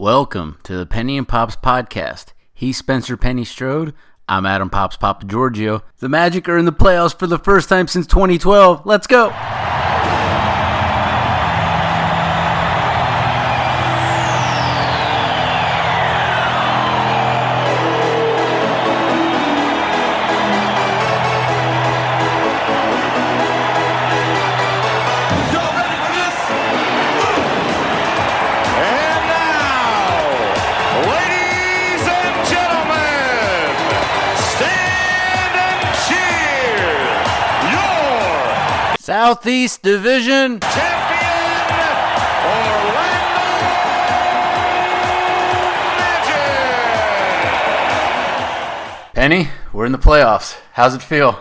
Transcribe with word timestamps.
Welcome 0.00 0.58
to 0.62 0.76
the 0.76 0.86
Penny 0.86 1.18
and 1.18 1.26
Pops 1.26 1.56
podcast. 1.56 2.26
He's 2.54 2.76
Spencer 2.76 3.16
Penny 3.16 3.44
Strode. 3.44 3.94
I'm 4.28 4.46
Adam 4.46 4.70
Pops 4.70 4.96
Papa 4.96 5.26
Giorgio. 5.26 5.82
The 5.98 6.08
Magic 6.08 6.48
are 6.48 6.56
in 6.56 6.66
the 6.66 6.72
playoffs 6.72 7.18
for 7.18 7.26
the 7.26 7.36
first 7.36 7.68
time 7.68 7.88
since 7.88 8.06
2012. 8.06 8.86
Let's 8.86 9.08
go! 9.08 9.30
Southeast 39.28 39.82
Division. 39.82 40.58
champion, 40.58 40.78
Orlando 42.48 43.44
Magic. 45.98 46.34
Penny, 49.14 49.48
we're 49.74 49.84
in 49.84 49.92
the 49.92 49.98
playoffs. 49.98 50.56
How's 50.72 50.94
it 50.94 51.02
feel? 51.02 51.38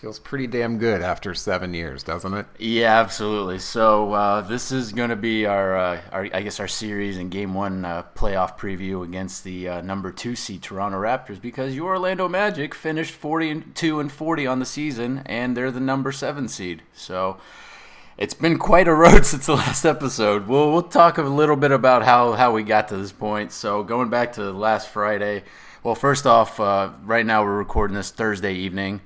Feels 0.00 0.20
pretty 0.20 0.46
damn 0.46 0.78
good 0.78 1.02
after 1.02 1.34
seven 1.34 1.74
years, 1.74 2.04
doesn't 2.04 2.32
it? 2.32 2.46
Yeah, 2.56 3.00
absolutely. 3.00 3.58
So 3.58 4.12
uh, 4.12 4.42
this 4.42 4.70
is 4.70 4.92
going 4.92 5.10
to 5.10 5.16
be 5.16 5.44
our, 5.44 5.76
uh, 5.76 6.00
our, 6.12 6.28
I 6.32 6.42
guess, 6.42 6.60
our 6.60 6.68
series 6.68 7.16
and 7.16 7.32
Game 7.32 7.52
One 7.52 7.84
uh, 7.84 8.04
playoff 8.14 8.56
preview 8.56 9.02
against 9.02 9.42
the 9.42 9.68
uh, 9.68 9.80
number 9.80 10.12
two 10.12 10.36
seed 10.36 10.62
Toronto 10.62 10.98
Raptors 10.98 11.40
because 11.42 11.74
your 11.74 11.88
Orlando 11.88 12.28
Magic 12.28 12.76
finished 12.76 13.12
forty-two 13.12 13.98
and 13.98 14.12
forty 14.12 14.46
on 14.46 14.60
the 14.60 14.66
season, 14.66 15.22
and 15.26 15.56
they're 15.56 15.72
the 15.72 15.80
number 15.80 16.12
seven 16.12 16.46
seed. 16.46 16.82
So 16.92 17.38
it's 18.16 18.34
been 18.34 18.56
quite 18.56 18.86
a 18.86 18.94
road 18.94 19.26
since 19.26 19.46
the 19.46 19.56
last 19.56 19.84
episode. 19.84 20.46
We'll 20.46 20.70
we'll 20.70 20.82
talk 20.82 21.18
a 21.18 21.22
little 21.22 21.56
bit 21.56 21.72
about 21.72 22.04
how 22.04 22.34
how 22.34 22.52
we 22.52 22.62
got 22.62 22.86
to 22.88 22.96
this 22.96 23.10
point. 23.10 23.50
So 23.50 23.82
going 23.82 24.10
back 24.10 24.34
to 24.34 24.52
last 24.52 24.90
Friday. 24.90 25.42
Well, 25.82 25.96
first 25.96 26.24
off, 26.24 26.60
uh, 26.60 26.90
right 27.04 27.26
now 27.26 27.42
we're 27.42 27.56
recording 27.56 27.96
this 27.96 28.10
Thursday 28.12 28.54
evening. 28.54 29.00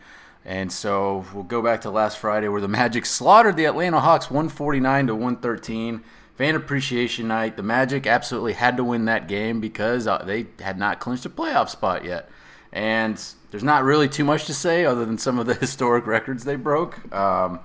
And 0.44 0.72
so 0.72 1.24
we'll 1.32 1.44
go 1.44 1.62
back 1.62 1.82
to 1.82 1.90
last 1.90 2.18
Friday 2.18 2.48
where 2.48 2.60
the 2.60 2.68
Magic 2.68 3.06
slaughtered 3.06 3.56
the 3.56 3.66
Atlanta 3.66 4.00
Hawks 4.00 4.30
149 4.30 5.06
to 5.06 5.14
113. 5.14 6.02
Fan 6.34 6.54
appreciation 6.56 7.28
night. 7.28 7.56
The 7.56 7.62
Magic 7.62 8.06
absolutely 8.06 8.54
had 8.54 8.76
to 8.78 8.84
win 8.84 9.04
that 9.04 9.28
game 9.28 9.60
because 9.60 10.06
uh, 10.06 10.18
they 10.18 10.46
had 10.60 10.78
not 10.78 10.98
clinched 10.98 11.26
a 11.26 11.30
playoff 11.30 11.68
spot 11.68 12.04
yet. 12.04 12.28
And 12.72 13.22
there's 13.50 13.62
not 13.62 13.84
really 13.84 14.08
too 14.08 14.24
much 14.24 14.46
to 14.46 14.54
say 14.54 14.84
other 14.84 15.04
than 15.04 15.18
some 15.18 15.38
of 15.38 15.46
the 15.46 15.54
historic 15.60 16.06
records 16.06 16.44
they 16.44 16.56
broke. 16.56 17.14
Um, 17.14 17.60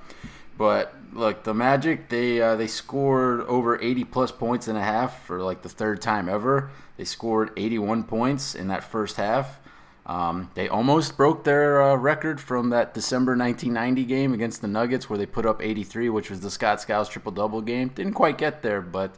but 0.58 0.94
look, 1.14 1.44
the 1.44 1.54
Magic 1.54 2.10
they 2.10 2.42
uh, 2.42 2.56
they 2.56 2.68
scored 2.68 3.42
over 3.42 3.82
80 3.82 4.04
plus 4.04 4.32
points 4.32 4.68
and 4.68 4.78
a 4.78 4.84
half 4.84 5.26
for 5.26 5.42
like 5.42 5.62
the 5.62 5.70
third 5.70 6.02
time 6.02 6.30
ever. 6.30 6.70
They 6.98 7.06
scored 7.06 7.52
81 7.58 8.04
points 8.04 8.54
in 8.54 8.68
that 8.68 8.84
first 8.84 9.16
half. 9.18 9.60
Um, 10.08 10.50
they 10.54 10.70
almost 10.70 11.18
broke 11.18 11.44
their 11.44 11.84
uh, 11.84 11.96
record 11.96 12.40
from 12.40 12.70
that 12.70 12.94
December 12.94 13.36
1990 13.36 14.06
game 14.06 14.34
against 14.34 14.62
the 14.62 14.68
Nuggets, 14.68 15.10
where 15.10 15.20
they 15.20 15.26
put 15.26 15.46
up 15.46 15.62
83, 15.62 16.10
which 16.10 16.30
was 16.30 16.40
the 16.40 16.50
Scott 16.50 16.80
Skiles 16.80 17.10
triple 17.10 17.34
double 17.34 17.62
game. 17.62 17.90
Didn't 17.90 18.14
quite 18.14 18.38
get 18.38 18.62
there, 18.62 18.82
but 18.82 19.16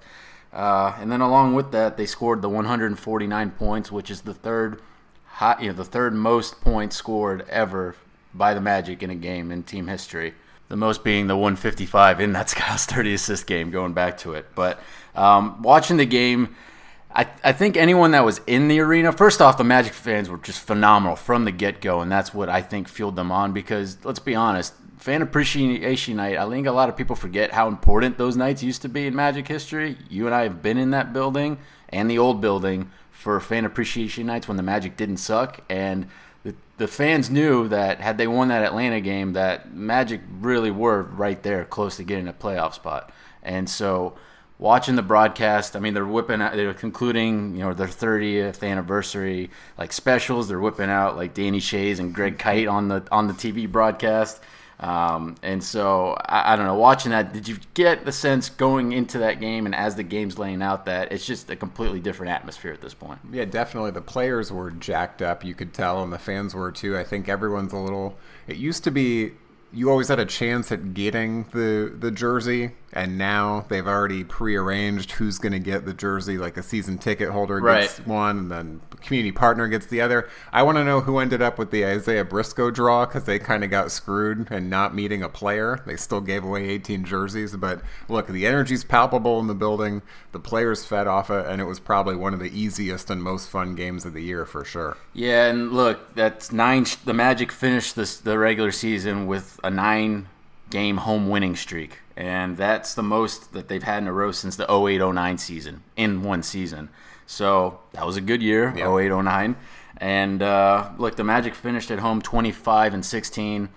uh, 0.52 0.96
and 1.00 1.12
then 1.12 1.22
along 1.22 1.54
with 1.54 1.72
that, 1.74 1.96
they 1.96 2.08
scored 2.08 2.42
the 2.42 2.50
149 2.50 3.52
points, 3.52 3.92
which 3.92 4.10
is 4.10 4.22
the 4.22 4.34
third, 4.34 4.82
you 5.62 5.68
know, 5.68 5.74
the 5.74 5.86
third 5.86 6.16
most 6.16 6.60
points 6.60 6.96
scored 6.96 7.48
ever 7.50 7.96
by 8.34 8.56
the 8.56 8.62
Magic 8.62 9.04
in 9.04 9.12
a 9.12 9.16
game 9.16 9.52
in 9.52 9.62
team 9.62 9.86
history. 9.86 10.34
The 10.70 10.76
most 10.76 11.04
being 11.04 11.28
the 11.28 11.38
155 11.38 12.20
in 12.20 12.34
that 12.34 12.50
Skiles 12.50 12.88
30 12.88 13.14
assist 13.14 13.46
game, 13.46 13.70
going 13.70 13.94
back 13.94 14.18
to 14.20 14.34
it. 14.34 14.48
But 14.56 14.80
um, 15.14 15.62
watching 15.62 15.98
the 15.98 16.08
game. 16.08 16.56
I, 17.12 17.28
I 17.44 17.54
think 17.54 17.76
anyone 17.76 18.12
that 18.12 18.24
was 18.24 18.40
in 18.46 18.68
the 18.68 18.80
arena, 18.80 19.12
first 19.12 19.42
off, 19.42 19.58
the 19.58 19.64
Magic 19.64 19.94
fans 19.94 20.30
were 20.30 20.38
just 20.38 20.60
phenomenal 20.60 21.16
from 21.16 21.46
the 21.46 21.52
get 21.52 21.82
go, 21.82 22.02
and 22.02 22.12
that's 22.12 22.34
what 22.34 22.50
I 22.50 22.62
think 22.62 22.88
fueled 22.88 23.16
them 23.16 23.32
on 23.32 23.52
because 23.52 23.98
let's 24.06 24.20
be 24.20 24.36
honest, 24.36 24.74
fan 24.98 25.22
appreciation 25.22 26.18
night, 26.18 26.38
I 26.38 26.48
think 26.50 26.68
a 26.68 26.72
lot 26.72 26.90
of 26.90 26.96
people 26.96 27.16
forget 27.16 27.52
how 27.52 27.68
important 27.68 28.18
those 28.18 28.38
nights 28.38 28.62
used 28.62 28.84
to 28.84 28.90
be 28.90 29.08
in 29.08 29.16
Magic 29.16 29.48
history. 29.48 29.98
You 30.10 30.28
and 30.28 30.36
I 30.36 30.44
have 30.44 30.62
been 30.62 30.78
in 30.78 30.92
that 30.92 31.12
building 31.12 31.58
and 31.90 32.12
the 32.12 32.20
old 32.20 32.42
building 32.42 32.92
for 33.12 33.40
fan 33.40 33.66
appreciation 33.66 34.28
nights 34.28 34.48
when 34.48 34.58
the 34.58 34.64
Magic 34.64 34.96
didn't 34.96 35.18
suck, 35.18 35.62
and 35.68 36.08
the, 36.44 36.54
the 36.78 36.88
fans 36.88 37.30
knew 37.30 37.68
that 37.70 38.02
had 38.02 38.18
they 38.18 38.28
won 38.28 38.50
that 38.50 38.64
Atlanta 38.64 39.02
game, 39.02 39.34
that 39.34 39.74
Magic 39.74 40.22
really 40.40 40.72
were 40.72 41.02
right 41.02 41.42
there, 41.42 41.66
close 41.66 41.98
to 41.98 42.04
getting 42.04 42.28
a 42.28 42.34
playoff 42.34 42.76
spot. 42.76 43.12
And 43.42 43.70
so 43.70 44.16
watching 44.60 44.96
the 44.96 45.02
broadcast, 45.02 45.76
I 45.76 45.80
mean, 45.80 45.94
they're 45.94 46.06
whipping 46.06 46.42
out, 46.42 46.56
they're 46.56 46.74
concluding, 46.74 47.56
you 47.56 47.62
know, 47.62 47.74
their 47.74 47.88
30th 47.88 48.62
anniversary 48.62 49.50
like 49.78 49.92
specials. 49.92 50.48
They're 50.48 50.60
whipping 50.60 50.90
out 50.90 51.16
like 51.16 51.34
Danny 51.34 51.60
Schayes 51.60 52.00
and 52.00 52.14
Greg 52.14 52.38
Kite 52.38 52.68
on 52.68 52.90
the 52.90 53.08
on 53.12 53.28
the 53.28 53.34
TV 53.34 53.70
broadcast. 53.72 54.42
Um, 54.80 55.36
and 55.44 55.62
so 55.62 56.16
I, 56.26 56.54
I 56.54 56.56
don't 56.56 56.66
know, 56.66 56.76
watching 56.76 57.12
that, 57.12 57.34
did 57.34 57.50
you 57.50 57.58
get 57.74 58.06
the 58.06 58.14
sense 58.14 58.50
going 58.50 58.94
into 58.94 59.18
that 59.20 59.42
game 59.42 59.66
and 59.66 59.76
as 59.76 59.96
the 59.96 60.04
game's 60.04 60.40
laying 60.40 60.62
out 60.62 60.86
that 60.86 61.12
it's 61.12 61.26
just 61.26 61.50
a 61.50 61.56
completely 61.58 62.00
different 62.00 62.32
atmosphere 62.32 62.72
at 62.72 62.80
this 62.80 62.94
point? 62.94 63.20
Yeah, 63.30 63.44
definitely. 63.44 63.92
The 63.92 64.02
players 64.02 64.54
were 64.54 64.72
jacked 64.72 65.22
up, 65.22 65.44
you 65.44 65.54
could 65.54 65.74
tell, 65.74 66.02
and 66.02 66.14
the 66.14 66.20
fans 66.20 66.56
were 66.56 66.72
too. 66.72 66.98
I 66.98 67.04
think 67.04 67.28
everyone's 67.28 67.74
a 67.74 67.78
little. 67.78 68.18
It 68.48 68.56
used 68.56 68.86
to 68.86 68.92
be 68.92 69.34
you 69.72 69.90
always 69.90 70.08
had 70.08 70.20
a 70.20 70.26
chance 70.26 70.72
at 70.72 70.94
getting 70.94 71.44
the 71.52 71.94
the 71.98 72.12
jersey, 72.12 72.72
and 72.94 73.18
now 73.18 73.66
they've 73.70 73.88
already 73.88 74.24
prearranged 74.24 75.12
who's 75.14 75.38
going 75.38 75.54
to 75.54 75.60
get 75.60 75.86
the 75.86 75.94
jersey. 75.94 76.38
Like 76.38 76.58
a 76.58 76.64
season 76.64 76.98
ticket 76.98 77.30
holder 77.30 77.60
gets 77.60 78.00
Right. 78.00 78.08
one, 78.08 78.38
and 78.38 78.52
then 78.52 78.82
community 79.02 79.32
partner 79.32 79.68
gets 79.68 79.86
the 79.86 80.02
other. 80.02 80.28
I 80.52 80.64
want 80.64 80.78
to 80.78 80.84
know 80.84 81.02
who 81.02 81.20
ended 81.20 81.42
up 81.42 81.58
with 81.58 81.72
the 81.72 81.86
Isaiah 81.86 82.26
Briscoe 82.26 82.72
draw 82.72 83.06
because 83.06 83.24
they 83.26 83.40
kind 83.40 83.64
of 83.64 83.70
got 83.70 83.92
screwed 83.92 84.48
and 84.52 84.70
not 84.70 84.94
meeting 84.96 85.24
a 85.24 85.30
player. 85.30 85.82
They 85.86 85.96
still 85.96 86.22
gave 86.22 86.44
away 86.44 86.68
18 86.70 87.06
jerseys, 87.06 87.56
but 87.56 87.82
look, 88.08 88.28
the 88.28 88.46
energy's 88.48 88.84
palpable 88.84 89.40
in 89.40 89.48
the 89.48 89.56
building. 89.56 90.02
The 90.32 90.40
players 90.40 90.86
fed 90.86 91.08
off 91.08 91.30
it, 91.30 91.46
and 91.48 91.62
it 91.62 91.66
was 91.66 91.80
probably 91.80 92.16
one 92.16 92.34
of 92.34 92.40
the 92.40 92.52
easiest 92.60 93.10
and 93.10 93.22
most 93.24 93.50
fun 93.50 93.76
games 93.76 94.06
of 94.06 94.14
the 94.14 94.22
year 94.24 94.46
for 94.46 94.64
sure. 94.66 94.98
Yeah, 95.14 95.46
and 95.48 95.72
look, 95.72 96.16
that's 96.16 96.52
nine. 96.52 96.86
The 97.06 97.14
Magic 97.14 97.52
finished 97.52 97.96
this 97.96 98.18
the 98.18 98.38
regular 98.38 98.72
season 98.72 99.28
with 99.28 99.60
a 99.64 99.70
nine 99.70 100.28
game 100.70 100.98
home 100.98 101.30
winning 101.30 101.56
streak, 101.56 102.00
and 102.16 102.58
that's 102.58 102.94
the 102.94 103.04
most 103.04 103.54
that 103.54 103.68
they've 103.68 103.84
had 103.84 104.04
in 104.04 104.08
a 104.08 104.14
row 104.14 104.32
since 104.32 104.56
the 104.56 104.66
08-09 104.66 105.40
season 105.40 105.84
in 105.96 106.24
one 106.24 106.44
season. 106.44 106.90
So 107.26 107.80
that 107.94 108.06
was 108.06 108.18
a 108.18 108.22
good 108.22 108.42
year, 108.42 108.74
Yeah. 108.76 108.86
08-09. 108.86 109.56
And 109.98 110.42
uh, 110.42 110.90
look, 110.98 111.16
the 111.18 111.24
Magic 111.24 111.54
finished 111.56 111.92
at 111.92 112.00
home 112.00 112.22
25 112.22 112.94
and 112.94 113.06
16. 113.06 113.70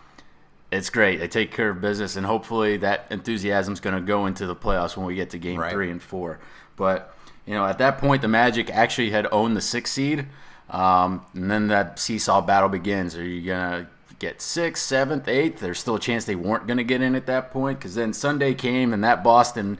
It's 0.71 0.89
great. 0.89 1.19
They 1.21 1.29
take 1.29 1.51
care 1.53 1.69
of 1.71 1.81
business, 1.81 2.17
and 2.17 2.25
hopefully 2.25 2.79
that 2.79 3.07
enthusiasm's 3.11 3.81
going 3.81 3.95
to 3.97 4.01
go 4.01 4.25
into 4.27 4.47
the 4.47 4.57
playoffs 4.57 4.97
when 4.97 5.05
we 5.07 5.15
get 5.15 5.31
to 5.31 5.39
Game 5.39 5.61
Right. 5.61 5.73
Three 5.73 5.91
and 5.91 6.01
Four. 6.03 6.39
But 6.77 7.15
you 7.45 7.55
know, 7.55 7.67
at 7.67 7.79
that 7.79 7.99
point, 7.99 8.23
the 8.23 8.29
Magic 8.29 8.71
actually 8.71 9.11
had 9.11 9.27
owned 9.33 9.55
the 9.57 9.61
sixth 9.61 9.93
seed, 9.93 10.27
um, 10.71 11.27
and 11.35 11.51
then 11.51 11.69
that 11.69 11.99
seesaw 11.99 12.41
battle 12.41 12.71
begins. 12.71 13.15
Are 13.17 13.23
you 13.25 13.43
gonna 13.47 13.89
get 14.23 14.41
sixth, 14.41 14.85
seventh, 14.85 15.29
eighth? 15.29 15.61
There's 15.61 15.79
still 15.79 15.97
a 15.97 16.01
chance 16.01 16.25
they 16.25 16.35
weren't 16.37 16.67
gonna 16.67 16.85
get 16.85 17.03
in 17.03 17.15
at 17.15 17.27
that 17.27 17.51
point 17.51 17.79
because 17.79 17.95
then 17.95 18.13
Sunday 18.15 18.55
came, 18.55 18.93
and 18.95 19.05
that 19.05 19.23
Boston 19.23 19.79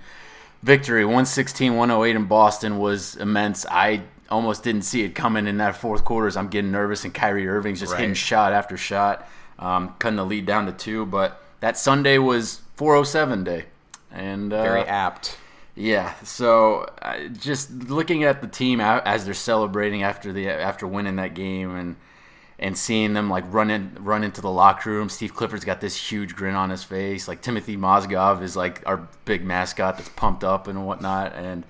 victory, 0.63 1.05
116-108 1.05 2.15
in 2.15 2.25
Boston, 2.27 2.79
was 2.79 3.17
immense. 3.17 3.65
I 3.71 4.03
almost 4.31 4.63
didn't 4.63 4.83
see 4.83 5.03
it 5.03 5.15
coming 5.15 5.47
in 5.47 5.59
that 5.59 5.77
fourth 5.77 6.05
quarter. 6.05 6.27
As 6.27 6.37
I'm 6.37 6.49
getting 6.49 6.71
nervous, 6.73 7.05
and 7.05 7.15
Kyrie 7.15 7.49
Irving's 7.49 7.81
just 7.81 7.95
hitting 7.95 8.15
shot 8.15 8.53
after 8.53 8.77
shot, 8.77 9.29
um, 9.59 9.95
cutting 9.99 10.17
the 10.17 10.25
lead 10.27 10.45
down 10.47 10.67
to 10.67 10.73
two. 10.73 11.07
But 11.07 11.43
that 11.61 11.79
Sunday 11.79 12.19
was 12.19 12.61
407 12.77 13.45
day, 13.45 13.65
and 14.11 14.53
uh, 14.53 14.63
Very 14.63 14.83
apt. 14.83 15.37
yeah. 15.75 16.15
So 16.25 16.89
uh, 17.01 17.29
just 17.29 17.71
looking 17.71 18.25
at 18.25 18.41
the 18.41 18.49
team 18.49 18.81
as 18.81 19.25
they're 19.25 19.35
celebrating 19.35 20.03
after 20.03 20.33
the 20.33 20.49
after 20.49 20.87
winning 20.87 21.17
that 21.17 21.35
game 21.35 21.75
and 21.77 21.97
and 22.63 22.79
seeing 22.79 23.13
them 23.13 23.29
like 23.29 23.43
run 23.53 23.71
in 23.71 23.93
run 23.99 24.23
into 24.23 24.41
the 24.41 24.51
locker 24.51 24.89
room. 24.89 25.09
Steve 25.09 25.35
Clifford's 25.35 25.65
got 25.65 25.81
this 25.81 25.97
huge 25.97 26.37
grin 26.37 26.55
on 26.55 26.71
his 26.71 26.85
face. 26.85 27.27
Like 27.27 27.43
Timothy 27.43 27.77
Mozgov 27.77 28.41
is 28.41 28.55
like 28.55 28.85
our 28.87 29.09
big 29.25 29.45
mascot 29.45 29.99
that's 29.99 30.09
pumped 30.11 30.45
up 30.45 30.69
and 30.69 30.87
whatnot. 30.87 31.35
And 31.35 31.65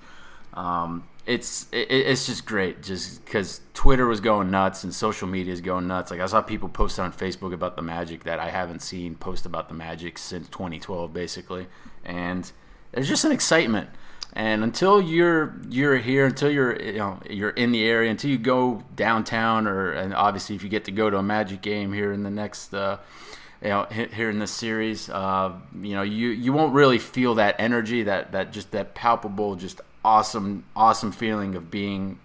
um, 0.53 1.07
it's 1.25 1.65
it, 1.71 1.89
it's 1.89 2.27
just 2.27 2.45
great, 2.45 2.83
just 2.83 3.25
because 3.25 3.61
Twitter 3.73 4.05
was 4.05 4.19
going 4.19 4.51
nuts 4.51 4.83
and 4.83 4.93
social 4.93 5.27
media 5.27 5.51
is 5.51 5.61
going 5.61 5.87
nuts. 5.87 6.11
Like 6.11 6.19
I 6.19 6.27
saw 6.27 6.43
people 6.43 6.69
post 6.69 6.99
on 6.99 7.11
Facebook 7.11 7.53
about 7.53 7.75
the 7.75 7.81
Magic 7.81 8.23
that 8.25 8.37
I 8.37 8.51
haven't 8.51 8.83
seen 8.83 9.15
post 9.15 9.47
about 9.47 9.69
the 9.69 9.75
Magic 9.75 10.19
since 10.19 10.47
2012, 10.49 11.11
basically. 11.11 11.65
And 12.05 12.51
there's 12.91 13.09
just 13.09 13.25
an 13.25 13.31
excitement. 13.31 13.89
And 14.35 14.63
until 14.63 14.99
you're 14.99 15.55
you're 15.69 15.97
here, 15.97 16.25
until 16.25 16.49
you're 16.49 16.81
you 16.81 16.97
know 16.97 17.19
you're 17.29 17.51
in 17.51 17.71
the 17.71 17.83
area, 17.83 18.09
until 18.09 18.31
you 18.31 18.39
go 18.39 18.83
downtown, 18.95 19.67
or 19.67 19.91
and 19.91 20.13
obviously 20.13 20.55
if 20.55 20.63
you 20.63 20.69
get 20.69 20.85
to 20.85 20.91
go 20.91 21.09
to 21.09 21.17
a 21.17 21.23
Magic 21.23 21.61
game 21.61 21.93
here 21.93 22.11
in 22.11 22.23
the 22.23 22.31
next. 22.31 22.73
Uh, 22.73 22.97
you 23.61 23.69
know, 23.69 23.85
here 23.85 24.29
in 24.29 24.39
this 24.39 24.51
series, 24.51 25.09
uh, 25.09 25.53
you 25.81 25.95
know, 25.95 26.01
you, 26.01 26.27
you 26.31 26.51
won't 26.51 26.73
really 26.73 26.99
feel 26.99 27.35
that 27.35 27.55
energy, 27.59 28.03
that, 28.03 28.33
that 28.33 28.51
just 28.51 28.71
that 28.71 28.93
palpable, 28.93 29.55
just 29.55 29.79
awesome, 30.03 30.65
awesome 30.75 31.13
feeling 31.13 31.55
of 31.55 31.71
being 31.71 32.19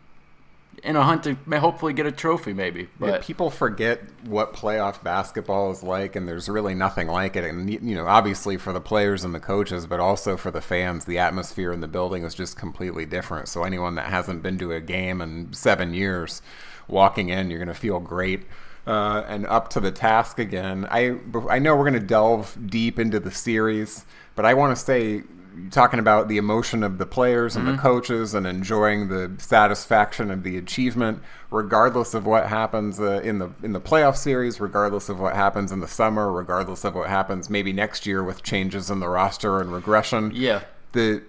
in 0.82 0.96
a 0.96 1.02
hunt 1.02 1.24
to 1.24 1.34
hopefully 1.58 1.92
get 1.92 2.06
a 2.06 2.12
trophy, 2.12 2.52
maybe. 2.52 2.88
But 2.98 3.06
yeah, 3.06 3.18
people 3.20 3.50
forget 3.50 4.02
what 4.24 4.52
playoff 4.52 5.02
basketball 5.02 5.70
is 5.70 5.82
like, 5.82 6.16
and 6.16 6.26
there's 6.26 6.48
really 6.48 6.74
nothing 6.74 7.08
like 7.08 7.36
it. 7.36 7.44
And 7.44 7.70
you 7.70 7.94
know, 7.94 8.06
obviously 8.06 8.56
for 8.56 8.72
the 8.72 8.80
players 8.80 9.24
and 9.24 9.34
the 9.34 9.40
coaches, 9.40 9.86
but 9.86 10.00
also 10.00 10.36
for 10.36 10.50
the 10.50 10.60
fans, 10.60 11.04
the 11.04 11.18
atmosphere 11.18 11.72
in 11.72 11.80
the 11.80 11.88
building 11.88 12.24
is 12.24 12.34
just 12.34 12.56
completely 12.56 13.06
different. 13.06 13.48
So 13.48 13.64
anyone 13.64 13.94
that 13.96 14.06
hasn't 14.06 14.42
been 14.42 14.58
to 14.58 14.72
a 14.72 14.80
game 14.80 15.20
in 15.20 15.52
seven 15.52 15.94
years, 15.94 16.42
walking 16.86 17.28
in, 17.28 17.50
you're 17.50 17.58
going 17.58 17.68
to 17.68 17.74
feel 17.74 18.00
great. 18.00 18.44
Uh, 18.86 19.22
and 19.28 19.46
up 19.46 19.68
to 19.68 19.80
the 19.80 19.90
task 19.90 20.38
again. 20.38 20.86
I 20.90 21.18
I 21.50 21.58
know 21.58 21.76
we're 21.76 21.90
going 21.90 22.00
to 22.00 22.00
delve 22.00 22.56
deep 22.66 22.98
into 22.98 23.20
the 23.20 23.30
series, 23.30 24.06
but 24.34 24.46
I 24.46 24.54
want 24.54 24.74
to 24.74 24.82
say 24.82 25.24
talking 25.70 25.98
about 25.98 26.28
the 26.28 26.36
emotion 26.36 26.82
of 26.82 26.98
the 26.98 27.06
players 27.06 27.56
and 27.56 27.66
mm-hmm. 27.66 27.76
the 27.76 27.82
coaches 27.82 28.34
and 28.34 28.46
enjoying 28.46 29.08
the 29.08 29.32
satisfaction 29.38 30.30
of 30.30 30.42
the 30.42 30.56
achievement 30.56 31.22
regardless 31.50 32.14
of 32.14 32.26
what 32.26 32.46
happens 32.46 33.00
uh, 33.00 33.20
in 33.22 33.38
the 33.38 33.50
in 33.62 33.72
the 33.72 33.80
playoff 33.80 34.16
series 34.16 34.60
regardless 34.60 35.08
of 35.08 35.18
what 35.18 35.34
happens 35.34 35.72
in 35.72 35.80
the 35.80 35.88
summer 35.88 36.30
regardless 36.32 36.84
of 36.84 36.94
what 36.94 37.08
happens 37.08 37.48
maybe 37.48 37.72
next 37.72 38.06
year 38.06 38.22
with 38.22 38.42
changes 38.42 38.90
in 38.90 39.00
the 39.00 39.08
roster 39.08 39.60
and 39.60 39.72
regression 39.72 40.30
yeah 40.34 40.62
the 40.92 41.22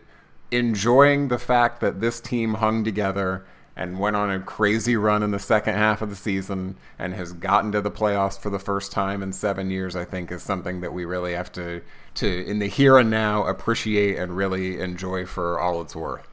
enjoying 0.52 1.28
the 1.28 1.40
fact 1.40 1.80
that 1.80 2.00
this 2.00 2.20
team 2.20 2.56
hung 2.56 2.84
together 2.84 3.46
and 3.80 3.98
went 3.98 4.14
on 4.14 4.30
a 4.30 4.40
crazy 4.42 4.98
run 4.98 5.24
in 5.24 5.31
the 5.31 5.40
second 5.40 5.74
half 5.74 6.02
of 6.02 6.10
the 6.10 6.16
season 6.16 6.76
and 7.00 7.14
has 7.14 7.31
gotten 7.31 7.72
to 7.72 7.80
the 7.80 7.90
playoffs 7.90 8.38
for 8.38 8.50
the 8.50 8.60
first 8.60 8.92
time 8.92 9.24
in 9.24 9.31
seven 9.31 9.70
years, 9.70 9.96
I 9.96 10.04
think 10.04 10.34
is 10.34 10.44
something 10.44 10.81
that 10.81 10.92
we 10.92 11.06
really 11.06 11.31
have 11.31 11.50
to, 11.54 11.81
to 12.19 12.45
in 12.45 12.60
the 12.60 12.68
here 12.68 12.98
and 12.98 13.10
now, 13.10 13.45
appreciate 13.45 14.18
and 14.18 14.36
really 14.36 14.80
enjoy 14.80 15.25
for 15.25 15.60
all 15.60 15.81
it's 15.81 15.95
worth. 15.95 16.25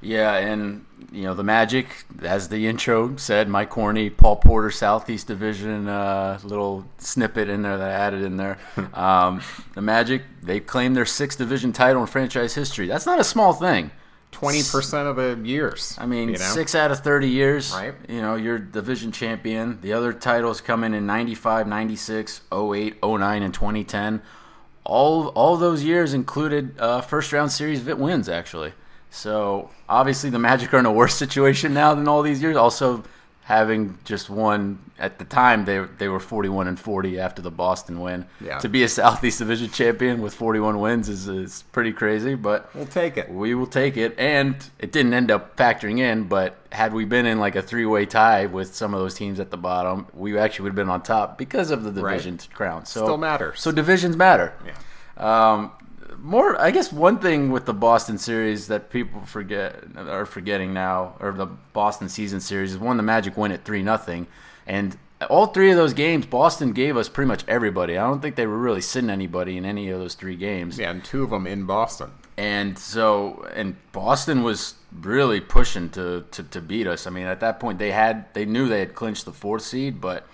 Yeah, 0.00 0.36
and 0.36 0.84
you 1.12 1.22
know 1.22 1.34
the 1.34 1.42
Magic, 1.42 1.86
as 2.22 2.48
the 2.48 2.66
intro 2.66 3.16
said, 3.16 3.48
Mike 3.48 3.70
Corney, 3.70 4.10
Paul 4.10 4.36
Porter, 4.36 4.70
Southeast 4.70 5.26
Division, 5.26 5.88
uh, 5.88 6.38
little 6.44 6.84
snippet 6.98 7.48
in 7.48 7.62
there 7.62 7.78
that 7.78 7.90
I 7.90 7.92
added 7.92 8.22
in 8.22 8.36
there. 8.36 8.58
Um, 8.94 9.42
the 9.74 9.82
Magic, 9.82 10.22
they 10.42 10.60
claim 10.60 10.94
their 10.94 11.06
sixth 11.06 11.38
division 11.38 11.72
title 11.72 12.02
in 12.02 12.06
franchise 12.06 12.54
history. 12.54 12.86
That's 12.86 13.06
not 13.06 13.18
a 13.18 13.24
small 13.24 13.52
thing 13.52 13.90
twenty 14.34 14.62
percent 14.62 15.08
of 15.08 15.16
the 15.16 15.40
years. 15.48 15.96
I 15.98 16.06
mean, 16.06 16.28
you 16.28 16.38
know? 16.38 16.44
six 16.44 16.74
out 16.74 16.90
of 16.90 17.00
thirty 17.00 17.28
years. 17.28 17.72
Right. 17.72 17.94
You 18.08 18.20
know, 18.20 18.34
you're 18.34 18.58
division 18.58 19.12
champion. 19.12 19.80
The 19.80 19.92
other 19.94 20.12
titles 20.12 20.60
come 20.60 20.84
in 20.84 20.92
in 20.92 21.06
95, 21.06 21.66
96, 21.66 22.40
08, 22.52 23.02
09, 23.02 23.42
and 23.42 23.54
2010. 23.54 24.22
All 24.84 25.28
all 25.28 25.56
those 25.56 25.82
years 25.82 26.14
included 26.14 26.78
uh, 26.78 27.00
first 27.00 27.32
round 27.32 27.52
series 27.52 27.82
wins 27.84 28.28
actually. 28.28 28.72
So 29.10 29.70
obviously 29.88 30.30
the 30.30 30.38
Magic 30.38 30.74
are 30.74 30.78
in 30.78 30.86
a 30.86 30.92
worse 30.92 31.14
situation 31.24 31.72
now 31.74 31.94
than 31.94 32.08
all 32.08 32.22
these 32.22 32.42
years. 32.42 32.56
Also, 32.56 33.04
having 33.44 33.98
just 34.04 34.30
won 34.30 34.78
at 34.98 35.18
the 35.18 35.24
time 35.24 35.66
they 35.66 35.78
they 35.98 36.08
were 36.08 36.18
41 36.18 36.66
and 36.66 36.80
40 36.80 37.20
after 37.20 37.42
the 37.42 37.50
Boston 37.50 38.00
win. 38.00 38.26
Yeah. 38.40 38.58
To 38.58 38.68
be 38.70 38.82
a 38.84 38.88
Southeast 38.88 39.38
Division 39.38 39.70
champion 39.70 40.22
with 40.22 40.34
41 40.34 40.80
wins 40.80 41.08
is 41.10 41.28
is 41.28 41.62
pretty 41.70 41.92
crazy, 41.92 42.34
but 42.34 42.74
we'll 42.74 42.86
take 42.86 43.16
it. 43.18 43.30
We 43.30 43.54
will 43.54 43.66
take 43.66 43.96
it, 43.96 44.18
and 44.18 44.56
it 44.78 44.92
didn't 44.92 45.12
end 45.12 45.30
up 45.30 45.56
factoring 45.56 45.98
in. 45.98 46.24
But 46.24 46.56
had 46.72 46.94
we 46.94 47.04
been 47.04 47.26
in 47.26 47.38
like 47.38 47.54
a 47.54 47.62
three 47.62 47.86
way 47.86 48.06
tie 48.06 48.46
with 48.46 48.74
some 48.74 48.94
of 48.94 49.00
those 49.00 49.14
teams 49.14 49.38
at 49.38 49.50
the 49.50 49.58
bottom, 49.58 50.06
we 50.14 50.38
actually 50.38 50.64
would 50.64 50.70
have 50.70 50.76
been 50.76 50.90
on 50.90 51.02
top 51.02 51.36
because 51.36 51.70
of 51.70 51.84
the 51.84 51.92
division 51.92 52.36
right. 52.36 52.48
crown. 52.54 52.86
So 52.86 53.04
still 53.04 53.18
matters. 53.18 53.60
So 53.60 53.70
divisions 53.70 54.16
matter. 54.16 54.54
Yeah. 54.64 54.72
Um, 55.16 55.72
more 56.24 56.58
i 56.58 56.70
guess 56.70 56.90
one 56.90 57.18
thing 57.18 57.52
with 57.52 57.66
the 57.66 57.74
boston 57.74 58.16
series 58.16 58.66
that 58.68 58.88
people 58.88 59.20
forget 59.26 59.84
are 59.96 60.24
forgetting 60.24 60.72
now 60.72 61.14
or 61.20 61.32
the 61.32 61.46
boston 61.74 62.08
season 62.08 62.40
series 62.40 62.72
is 62.72 62.78
one 62.78 62.96
the 62.96 63.02
magic 63.02 63.36
win 63.36 63.52
at 63.52 63.64
3 63.64 63.82
nothing. 63.82 64.26
And 64.66 64.96
all 65.28 65.46
three 65.46 65.70
of 65.70 65.76
those 65.76 65.92
games 65.92 66.26
boston 66.26 66.72
gave 66.72 66.96
us 66.96 67.08
pretty 67.08 67.28
much 67.28 67.44
everybody. 67.46 67.96
I 67.98 68.06
don't 68.06 68.20
think 68.20 68.36
they 68.36 68.46
were 68.46 68.58
really 68.58 68.80
sitting 68.80 69.10
anybody 69.10 69.56
in 69.56 69.64
any 69.64 69.90
of 69.90 70.00
those 70.00 70.14
three 70.14 70.36
games. 70.36 70.78
Yeah 70.78 70.90
and 70.90 71.04
two 71.04 71.22
of 71.22 71.30
them 71.30 71.46
in 71.46 71.66
boston. 71.66 72.10
And 72.36 72.78
so 72.78 73.46
and 73.54 73.76
boston 73.92 74.42
was 74.42 74.74
really 74.92 75.40
pushing 75.40 75.90
to, 75.90 76.24
to, 76.30 76.42
to 76.42 76.60
beat 76.60 76.86
us. 76.86 77.06
I 77.06 77.10
mean 77.10 77.26
at 77.26 77.40
that 77.40 77.60
point 77.60 77.78
they 77.78 77.92
had 77.92 78.32
they 78.34 78.46
knew 78.46 78.68
they 78.68 78.80
had 78.80 78.94
clinched 78.94 79.26
the 79.26 79.32
fourth 79.32 79.62
seed 79.62 80.00
but 80.00 80.26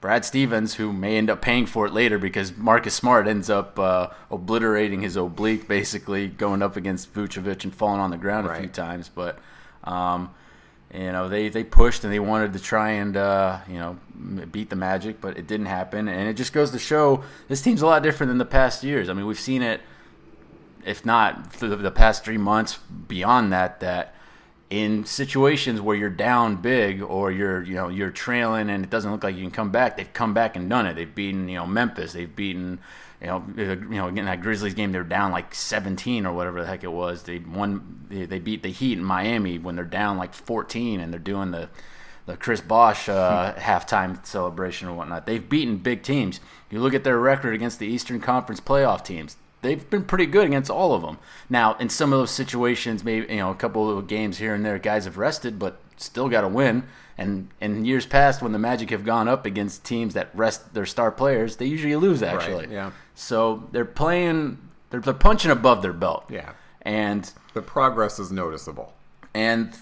Brad 0.00 0.24
Stevens, 0.24 0.74
who 0.74 0.92
may 0.92 1.18
end 1.18 1.28
up 1.28 1.42
paying 1.42 1.66
for 1.66 1.86
it 1.86 1.92
later 1.92 2.18
because 2.18 2.56
Marcus 2.56 2.94
Smart 2.94 3.26
ends 3.26 3.50
up 3.50 3.78
uh, 3.78 4.08
obliterating 4.30 5.02
his 5.02 5.16
oblique, 5.16 5.68
basically 5.68 6.26
going 6.26 6.62
up 6.62 6.76
against 6.76 7.12
Vucevic 7.12 7.64
and 7.64 7.74
falling 7.74 8.00
on 8.00 8.10
the 8.10 8.16
ground 8.16 8.46
right. 8.46 8.56
a 8.56 8.60
few 8.60 8.68
times. 8.70 9.10
But 9.14 9.38
um, 9.84 10.34
you 10.92 11.12
know 11.12 11.28
they, 11.28 11.50
they 11.50 11.64
pushed 11.64 12.02
and 12.02 12.12
they 12.12 12.18
wanted 12.18 12.54
to 12.54 12.58
try 12.58 12.92
and 12.92 13.14
uh, 13.14 13.58
you 13.68 13.78
know 13.78 13.98
beat 14.50 14.70
the 14.70 14.76
Magic, 14.76 15.20
but 15.20 15.36
it 15.36 15.46
didn't 15.46 15.66
happen. 15.66 16.08
And 16.08 16.28
it 16.28 16.34
just 16.34 16.54
goes 16.54 16.70
to 16.70 16.78
show 16.78 17.22
this 17.48 17.60
team's 17.60 17.82
a 17.82 17.86
lot 17.86 18.02
different 18.02 18.30
than 18.30 18.38
the 18.38 18.46
past 18.46 18.82
years. 18.82 19.10
I 19.10 19.12
mean, 19.12 19.26
we've 19.26 19.38
seen 19.38 19.60
it, 19.60 19.82
if 20.86 21.04
not 21.04 21.52
for 21.52 21.68
the 21.68 21.90
past 21.90 22.24
three 22.24 22.38
months, 22.38 22.78
beyond 23.06 23.52
that 23.52 23.80
that 23.80 24.14
in 24.70 25.04
situations 25.04 25.80
where 25.80 25.96
you're 25.96 26.08
down 26.08 26.56
big 26.56 27.02
or 27.02 27.32
you're 27.32 27.62
you 27.64 27.74
know 27.74 27.88
you're 27.88 28.10
trailing 28.10 28.70
and 28.70 28.84
it 28.84 28.90
doesn't 28.90 29.10
look 29.10 29.24
like 29.24 29.34
you 29.34 29.42
can 29.42 29.50
come 29.50 29.70
back, 29.70 29.96
they've 29.96 30.12
come 30.12 30.32
back 30.32 30.54
and 30.54 30.70
done 30.70 30.86
it. 30.86 30.94
They've 30.94 31.12
beaten 31.12 31.48
you 31.48 31.56
know 31.56 31.66
Memphis. 31.66 32.12
They've 32.12 32.34
beaten 32.34 32.78
you 33.20 33.26
know 33.26 33.44
you 33.56 33.76
know 33.76 34.06
again 34.06 34.26
that 34.26 34.40
Grizzlies 34.40 34.74
game 34.74 34.92
they're 34.92 35.02
down 35.02 35.32
like 35.32 35.54
17 35.54 36.24
or 36.24 36.32
whatever 36.32 36.60
the 36.60 36.68
heck 36.68 36.84
it 36.84 36.92
was. 36.92 37.24
They 37.24 37.40
won. 37.40 38.06
They, 38.08 38.26
they 38.26 38.38
beat 38.38 38.62
the 38.62 38.70
Heat 38.70 38.96
in 38.96 39.04
Miami 39.04 39.58
when 39.58 39.74
they're 39.74 39.84
down 39.84 40.16
like 40.16 40.34
14 40.34 41.00
and 41.00 41.12
they're 41.12 41.18
doing 41.20 41.50
the 41.50 41.68
the 42.26 42.36
Chris 42.36 42.60
Bosh 42.60 43.08
uh, 43.08 43.54
halftime 43.56 44.24
celebration 44.24 44.86
or 44.86 44.94
whatnot. 44.94 45.26
They've 45.26 45.46
beaten 45.46 45.78
big 45.78 46.04
teams. 46.04 46.38
You 46.70 46.78
look 46.78 46.94
at 46.94 47.02
their 47.02 47.18
record 47.18 47.54
against 47.54 47.80
the 47.80 47.88
Eastern 47.88 48.20
Conference 48.20 48.60
playoff 48.60 49.04
teams 49.04 49.36
they've 49.62 49.88
been 49.88 50.04
pretty 50.04 50.26
good 50.26 50.46
against 50.46 50.70
all 50.70 50.94
of 50.94 51.02
them. 51.02 51.18
Now, 51.48 51.74
in 51.74 51.88
some 51.88 52.12
of 52.12 52.18
those 52.18 52.30
situations, 52.30 53.04
maybe 53.04 53.32
you 53.32 53.40
know 53.40 53.50
a 53.50 53.54
couple 53.54 53.96
of 53.96 54.06
games 54.06 54.38
here 54.38 54.54
and 54.54 54.64
there, 54.64 54.78
guys 54.78 55.04
have 55.04 55.18
rested, 55.18 55.58
but 55.58 55.80
still 55.96 56.28
got 56.28 56.42
to 56.42 56.48
win. 56.48 56.84
And 57.18 57.48
in 57.60 57.84
years 57.84 58.06
past, 58.06 58.40
when 58.40 58.52
the 58.52 58.58
Magic 58.58 58.90
have 58.90 59.04
gone 59.04 59.28
up 59.28 59.44
against 59.44 59.84
teams 59.84 60.14
that 60.14 60.30
rest 60.32 60.72
their 60.72 60.86
star 60.86 61.12
players, 61.12 61.56
they 61.56 61.66
usually 61.66 61.94
lose. 61.96 62.22
Actually, 62.22 62.66
right, 62.66 62.70
yeah. 62.70 62.90
So 63.14 63.68
they're 63.72 63.84
playing, 63.84 64.56
they're, 64.88 65.00
they're 65.00 65.12
punching 65.12 65.50
above 65.50 65.82
their 65.82 65.92
belt. 65.92 66.24
Yeah. 66.30 66.52
And 66.80 67.30
the 67.52 67.60
progress 67.60 68.18
is 68.18 68.32
noticeable. 68.32 68.94
And 69.34 69.76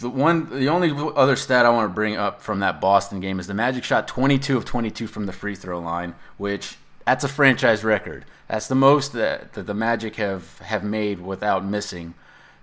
the 0.00 0.10
one, 0.10 0.50
the 0.50 0.68
only 0.68 0.92
other 1.16 1.34
stat 1.36 1.64
I 1.64 1.70
want 1.70 1.90
to 1.90 1.94
bring 1.94 2.16
up 2.16 2.42
from 2.42 2.60
that 2.60 2.78
Boston 2.78 3.20
game 3.20 3.40
is 3.40 3.46
the 3.46 3.54
Magic 3.54 3.84
shot 3.84 4.06
22 4.06 4.58
of 4.58 4.66
22 4.66 5.06
from 5.06 5.24
the 5.24 5.32
free 5.32 5.54
throw 5.54 5.78
line, 5.78 6.14
which 6.36 6.76
that's 7.06 7.24
a 7.24 7.28
franchise 7.28 7.84
record. 7.84 8.24
That's 8.48 8.68
the 8.68 8.74
most 8.74 9.12
that, 9.14 9.54
that 9.54 9.66
the 9.66 9.74
Magic 9.74 10.16
have, 10.16 10.58
have 10.58 10.84
made 10.84 11.20
without 11.20 11.64
missing 11.64 12.14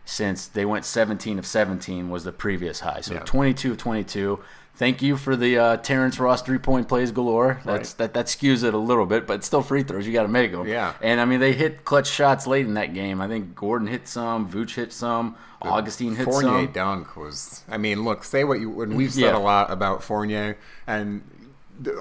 since 0.05 0.47
they 0.47 0.65
went 0.65 0.85
17 0.85 1.37
of 1.37 1.45
17 1.45 2.09
was 2.09 2.23
the 2.23 2.31
previous 2.31 2.79
high. 2.79 3.01
So 3.01 3.13
yeah. 3.15 3.19
22 3.21 3.71
of 3.71 3.77
22. 3.77 4.39
Thank 4.79 5.01
you 5.01 5.17
for 5.17 5.35
the 5.35 5.57
uh, 5.57 5.77
Terrence 5.77 6.19
Ross 6.19 6.41
three 6.41 6.57
point 6.57 6.87
plays 6.87 7.11
galore. 7.11 7.59
That's 7.65 7.89
right. 7.89 7.97
that 7.97 8.13
that 8.13 8.25
skews 8.27 8.63
it 8.63 8.73
a 8.73 8.77
little 8.77 9.05
bit, 9.05 9.27
but 9.27 9.33
it's 9.33 9.45
still 9.45 9.61
free 9.61 9.83
throws. 9.83 10.07
You 10.07 10.13
got 10.13 10.21
to 10.21 10.29
make 10.29 10.53
them. 10.53 10.65
Yeah. 10.65 10.93
And 11.01 11.19
I 11.19 11.25
mean, 11.25 11.41
they 11.41 11.51
hit 11.51 11.83
clutch 11.83 12.09
shots 12.09 12.47
late 12.47 12.65
in 12.65 12.75
that 12.75 12.93
game. 12.93 13.19
I 13.19 13.27
think 13.27 13.55
Gordon 13.55 13.89
hit 13.89 14.07
some, 14.07 14.49
Vooch 14.49 14.75
hit 14.75 14.93
some, 14.93 15.35
the 15.61 15.67
Augustin 15.67 16.15
hit 16.15 16.23
Fournier 16.23 16.41
some. 16.41 16.51
Fournier 16.51 16.71
dunk 16.71 17.17
was. 17.17 17.63
I 17.67 17.77
mean, 17.77 18.05
look, 18.05 18.23
say 18.23 18.45
what 18.45 18.61
you. 18.61 18.69
When 18.69 18.95
we've 18.95 19.11
said 19.11 19.21
yeah. 19.21 19.37
a 19.37 19.39
lot 19.39 19.69
about 19.69 20.01
Fournier, 20.01 20.57
and 20.87 21.23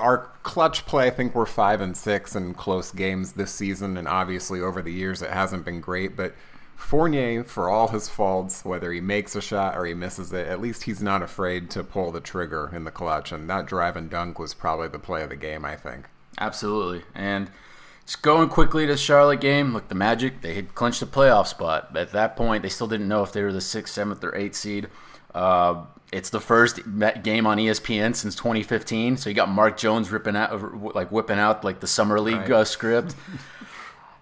our 0.00 0.30
clutch 0.42 0.86
play, 0.86 1.06
I 1.06 1.10
think 1.10 1.34
we're 1.34 1.46
five 1.46 1.80
and 1.80 1.96
six 1.96 2.34
in 2.34 2.54
close 2.54 2.90
games 2.90 3.32
this 3.32 3.52
season, 3.52 3.96
and 3.96 4.08
obviously 4.08 4.60
over 4.60 4.82
the 4.82 4.92
years 4.92 5.22
it 5.22 5.30
hasn't 5.30 5.64
been 5.64 5.80
great. 5.80 6.16
But 6.16 6.34
Fournier, 6.76 7.44
for 7.44 7.68
all 7.68 7.88
his 7.88 8.08
faults, 8.08 8.64
whether 8.64 8.92
he 8.92 9.00
makes 9.00 9.34
a 9.34 9.40
shot 9.40 9.76
or 9.76 9.84
he 9.84 9.94
misses 9.94 10.32
it, 10.32 10.46
at 10.46 10.60
least 10.60 10.84
he's 10.84 11.02
not 11.02 11.22
afraid 11.22 11.70
to 11.70 11.82
pull 11.84 12.12
the 12.12 12.20
trigger 12.20 12.70
in 12.74 12.84
the 12.84 12.90
clutch, 12.90 13.32
and 13.32 13.48
that 13.50 13.66
drive 13.66 13.96
and 13.96 14.10
dunk 14.10 14.38
was 14.38 14.54
probably 14.54 14.88
the 14.88 14.98
play 14.98 15.22
of 15.22 15.30
the 15.30 15.36
game, 15.36 15.64
I 15.64 15.76
think. 15.76 16.06
Absolutely, 16.38 17.02
and. 17.14 17.50
Just 18.06 18.22
going 18.22 18.48
quickly 18.48 18.86
to 18.86 18.92
the 18.92 18.98
Charlotte 18.98 19.42
game. 19.42 19.74
Look, 19.74 19.88
the 19.88 19.94
Magic, 19.94 20.40
they 20.40 20.54
had 20.54 20.74
clinched 20.74 21.02
a 21.02 21.06
playoff 21.06 21.46
spot. 21.46 21.92
But 21.92 22.00
at 22.00 22.12
that 22.12 22.36
point, 22.36 22.62
they 22.62 22.70
still 22.70 22.86
didn't 22.86 23.06
know 23.06 23.22
if 23.22 23.32
they 23.32 23.42
were 23.42 23.52
the 23.52 23.60
sixth, 23.60 23.92
seventh, 23.92 24.24
or 24.24 24.34
eighth 24.34 24.56
seed. 24.56 24.88
Uh, 25.34 25.84
it's 26.10 26.30
the 26.30 26.40
first 26.40 26.80
game 27.22 27.46
on 27.46 27.58
ESPN 27.58 28.14
since 28.14 28.34
2015. 28.34 29.18
So 29.18 29.28
you 29.28 29.34
got 29.34 29.48
Mark 29.48 29.76
Jones 29.76 30.10
ripping 30.10 30.36
out, 30.36 30.94
like 30.94 31.12
whipping 31.12 31.38
out 31.38 31.64
like 31.64 31.80
the 31.80 31.86
summer 31.86 32.18
league 32.20 32.36
right. 32.36 32.50
uh, 32.50 32.64
script. 32.64 33.14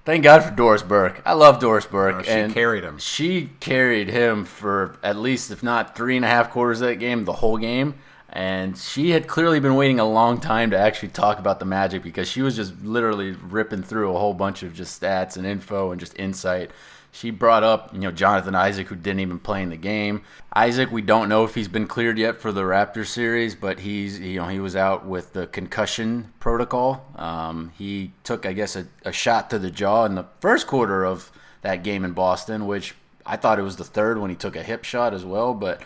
Thank 0.05 0.23
God 0.23 0.45
for 0.45 0.53
Doris 0.53 0.83
Burke. 0.83 1.21
I 1.27 1.33
love 1.33 1.59
Doris 1.59 1.85
Burke. 1.85 2.17
Oh, 2.21 2.23
she 2.23 2.31
and 2.31 2.55
carried 2.55 2.85
him. 2.85 2.99
She 2.99 3.51
carried 3.59 4.09
him 4.09 4.45
for 4.45 4.97
at 5.03 5.17
least, 5.17 5.51
if 5.51 5.65
not 5.65 5.97
three 5.97 6.15
and 6.15 6.25
a 6.25 6.29
half 6.29 6.51
quarters 6.51 6.81
of 6.81 6.89
that 6.89 6.97
game, 6.97 7.25
the 7.25 7.33
whole 7.33 7.57
game. 7.59 7.95
And 8.29 8.77
she 8.77 9.11
had 9.11 9.27
clearly 9.27 9.59
been 9.59 9.75
waiting 9.75 9.99
a 9.99 10.05
long 10.05 10.41
time 10.41 10.71
to 10.71 10.79
actually 10.79 11.09
talk 11.09 11.39
about 11.39 11.59
the 11.59 11.65
Magic 11.65 12.03
because 12.03 12.29
she 12.29 12.43
was 12.43 12.55
just 12.55 12.81
literally 12.83 13.33
ripping 13.33 13.83
through 13.83 14.15
a 14.15 14.19
whole 14.19 14.35
bunch 14.35 14.63
of 14.63 14.75
just 14.75 15.01
stats 15.01 15.37
and 15.37 15.47
info 15.47 15.91
and 15.91 15.99
just 15.99 16.17
insight. 16.19 16.71
She 17.17 17.31
brought 17.31 17.63
up, 17.63 17.95
you 17.95 18.01
know, 18.01 18.11
Jonathan 18.11 18.55
Isaac, 18.55 18.89
who 18.89 18.95
didn't 18.95 19.21
even 19.21 19.39
play 19.39 19.63
in 19.63 19.71
the 19.71 19.77
game. 19.79 20.21
Isaac, 20.55 20.93
we 20.93 21.01
don't 21.01 21.31
know 21.31 21.45
if 21.45 21.55
he's 21.55 21.67
been 21.67 21.87
cleared 21.87 22.19
yet 22.19 22.43
for 22.43 22.53
the 22.53 22.61
Raptors 22.61 23.07
series, 23.07 23.55
but 23.55 23.81
he's, 23.81 24.19
you 24.21 24.39
know, 24.39 24.49
he 24.49 24.61
was 24.61 24.77
out 24.77 25.07
with 25.07 25.33
the 25.33 25.47
concussion 25.47 26.31
protocol. 26.41 27.07
Um, 27.17 27.73
he 27.79 28.13
took, 28.23 28.45
I 28.45 28.53
guess, 28.53 28.77
a, 28.77 28.87
a 29.03 29.13
shot 29.13 29.49
to 29.49 29.59
the 29.59 29.71
jaw 29.71 30.05
in 30.05 30.15
the 30.15 30.27
first 30.41 30.67
quarter 30.67 31.07
of 31.07 31.33
that 31.63 31.83
game 31.83 32.05
in 32.05 32.13
Boston, 32.13 32.67
which 32.67 32.95
I 33.25 33.37
thought 33.37 33.59
it 33.59 33.63
was 33.63 33.77
the 33.77 33.85
third 33.85 34.19
when 34.19 34.29
he 34.29 34.37
took 34.37 34.55
a 34.55 34.63
hip 34.63 34.85
shot 34.85 35.15
as 35.15 35.25
well. 35.25 35.55
But 35.55 35.81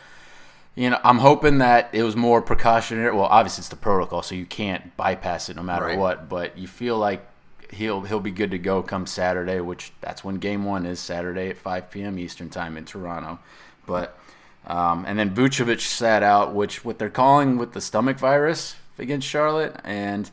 you 0.75 0.90
know, 0.90 0.99
I'm 1.04 1.18
hoping 1.18 1.58
that 1.58 1.90
it 1.92 2.02
was 2.02 2.16
more 2.16 2.42
precautionary. 2.42 3.14
Well, 3.14 3.26
obviously 3.26 3.62
it's 3.62 3.68
the 3.68 3.76
protocol, 3.76 4.22
so 4.22 4.34
you 4.34 4.46
can't 4.46 4.96
bypass 4.96 5.49
it 5.49 5.54
no 5.54 5.62
matter 5.62 5.84
Right. 5.87 5.99
what. 5.99 6.28
But 6.28 6.58
you 6.58 6.66
feel 6.66 6.99
like 6.99 7.25
he'll 7.73 8.03
he'll 8.03 8.21
be 8.21 8.31
good 8.31 8.50
to 8.50 8.59
go 8.59 8.83
come 8.83 9.07
Saturday, 9.07 9.61
which 9.61 9.93
that's 10.00 10.25
when 10.25 10.37
Game 10.37 10.65
One 10.65 10.87
is 10.87 11.00
Saturday 11.00 11.49
at 11.50 11.59
5 11.59 11.91
p.m. 11.91 12.19
Eastern 12.19 12.50
time 12.50 12.77
in 12.77 12.85
Toronto. 12.85 13.39
But 13.87 14.19
um, 14.67 15.05
and 15.07 15.19
then 15.19 15.35
Vucevic 15.35 15.81
sat 15.81 16.23
out, 16.23 16.55
which 16.55 16.85
what 16.85 16.99
they're 16.99 17.11
calling 17.11 17.57
with 17.57 17.73
the 17.73 17.81
stomach 17.81 18.19
virus 18.19 18.77
against 18.99 19.27
Charlotte, 19.27 19.77
and 19.85 20.31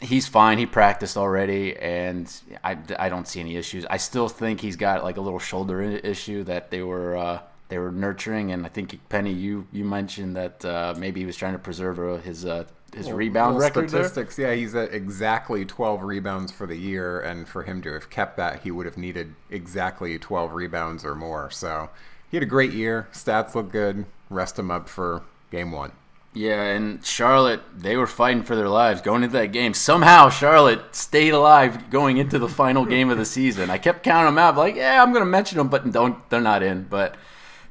he's 0.00 0.26
fine. 0.26 0.58
He 0.58 0.66
practiced 0.66 1.16
already, 1.16 1.76
and 1.76 2.32
I, 2.64 2.78
I 2.98 3.08
don't 3.08 3.28
see 3.28 3.40
any 3.40 3.56
issues. 3.56 3.86
I 3.88 3.98
still 3.98 4.28
think 4.28 4.60
he's 4.60 4.76
got 4.76 5.04
like 5.04 5.16
a 5.16 5.20
little 5.20 5.38
shoulder 5.38 5.82
issue 5.82 6.44
that 6.44 6.70
they 6.70 6.82
were 6.82 7.16
uh, 7.16 7.40
they 7.68 7.78
were 7.78 7.92
nurturing, 7.92 8.52
and 8.52 8.66
I 8.66 8.68
think 8.68 8.98
Penny, 9.08 9.32
you 9.32 9.66
you 9.72 9.84
mentioned 9.84 10.36
that 10.36 10.64
uh, 10.64 10.94
maybe 10.98 11.20
he 11.20 11.26
was 11.26 11.36
trying 11.36 11.52
to 11.52 11.58
preserve 11.58 11.98
uh, 11.98 12.16
his 12.22 12.44
uh, 12.44 12.64
his 12.94 13.10
rebound 13.10 13.56
Little 13.56 13.68
record. 13.68 13.90
there. 13.90 14.04
Statistics, 14.04 14.38
yeah, 14.38 14.54
he's 14.54 14.74
at 14.74 14.92
exactly 14.92 15.64
12 15.64 16.02
rebounds 16.02 16.52
for 16.52 16.66
the 16.66 16.76
year, 16.76 17.20
and 17.20 17.48
for 17.48 17.62
him 17.62 17.82
to 17.82 17.92
have 17.92 18.10
kept 18.10 18.36
that, 18.36 18.62
he 18.62 18.70
would 18.70 18.86
have 18.86 18.96
needed 18.96 19.34
exactly 19.50 20.18
12 20.18 20.52
rebounds 20.52 21.04
or 21.04 21.14
more. 21.14 21.50
So 21.50 21.90
he 22.30 22.36
had 22.36 22.42
a 22.42 22.46
great 22.46 22.72
year. 22.72 23.08
Stats 23.12 23.54
look 23.54 23.70
good. 23.70 24.06
Rest 24.28 24.58
him 24.58 24.70
up 24.70 24.88
for 24.88 25.22
game 25.50 25.72
one. 25.72 25.92
Yeah, 26.32 26.62
and 26.62 27.04
Charlotte, 27.04 27.60
they 27.76 27.96
were 27.96 28.06
fighting 28.06 28.44
for 28.44 28.54
their 28.54 28.68
lives 28.68 29.00
going 29.00 29.24
into 29.24 29.36
that 29.36 29.48
game. 29.48 29.74
Somehow, 29.74 30.28
Charlotte 30.28 30.94
stayed 30.94 31.34
alive 31.34 31.90
going 31.90 32.18
into 32.18 32.38
the 32.38 32.48
final 32.48 32.86
game 32.86 33.10
of 33.10 33.18
the 33.18 33.24
season. 33.24 33.68
I 33.68 33.78
kept 33.78 34.04
counting 34.04 34.26
them 34.26 34.38
out, 34.38 34.56
like, 34.56 34.76
yeah, 34.76 35.02
I'm 35.02 35.10
going 35.12 35.24
to 35.24 35.30
mention 35.30 35.58
them, 35.58 35.68
but 35.68 35.90
don't, 35.90 36.28
they're 36.30 36.40
not 36.40 36.62
in. 36.62 36.84
But 36.84 37.16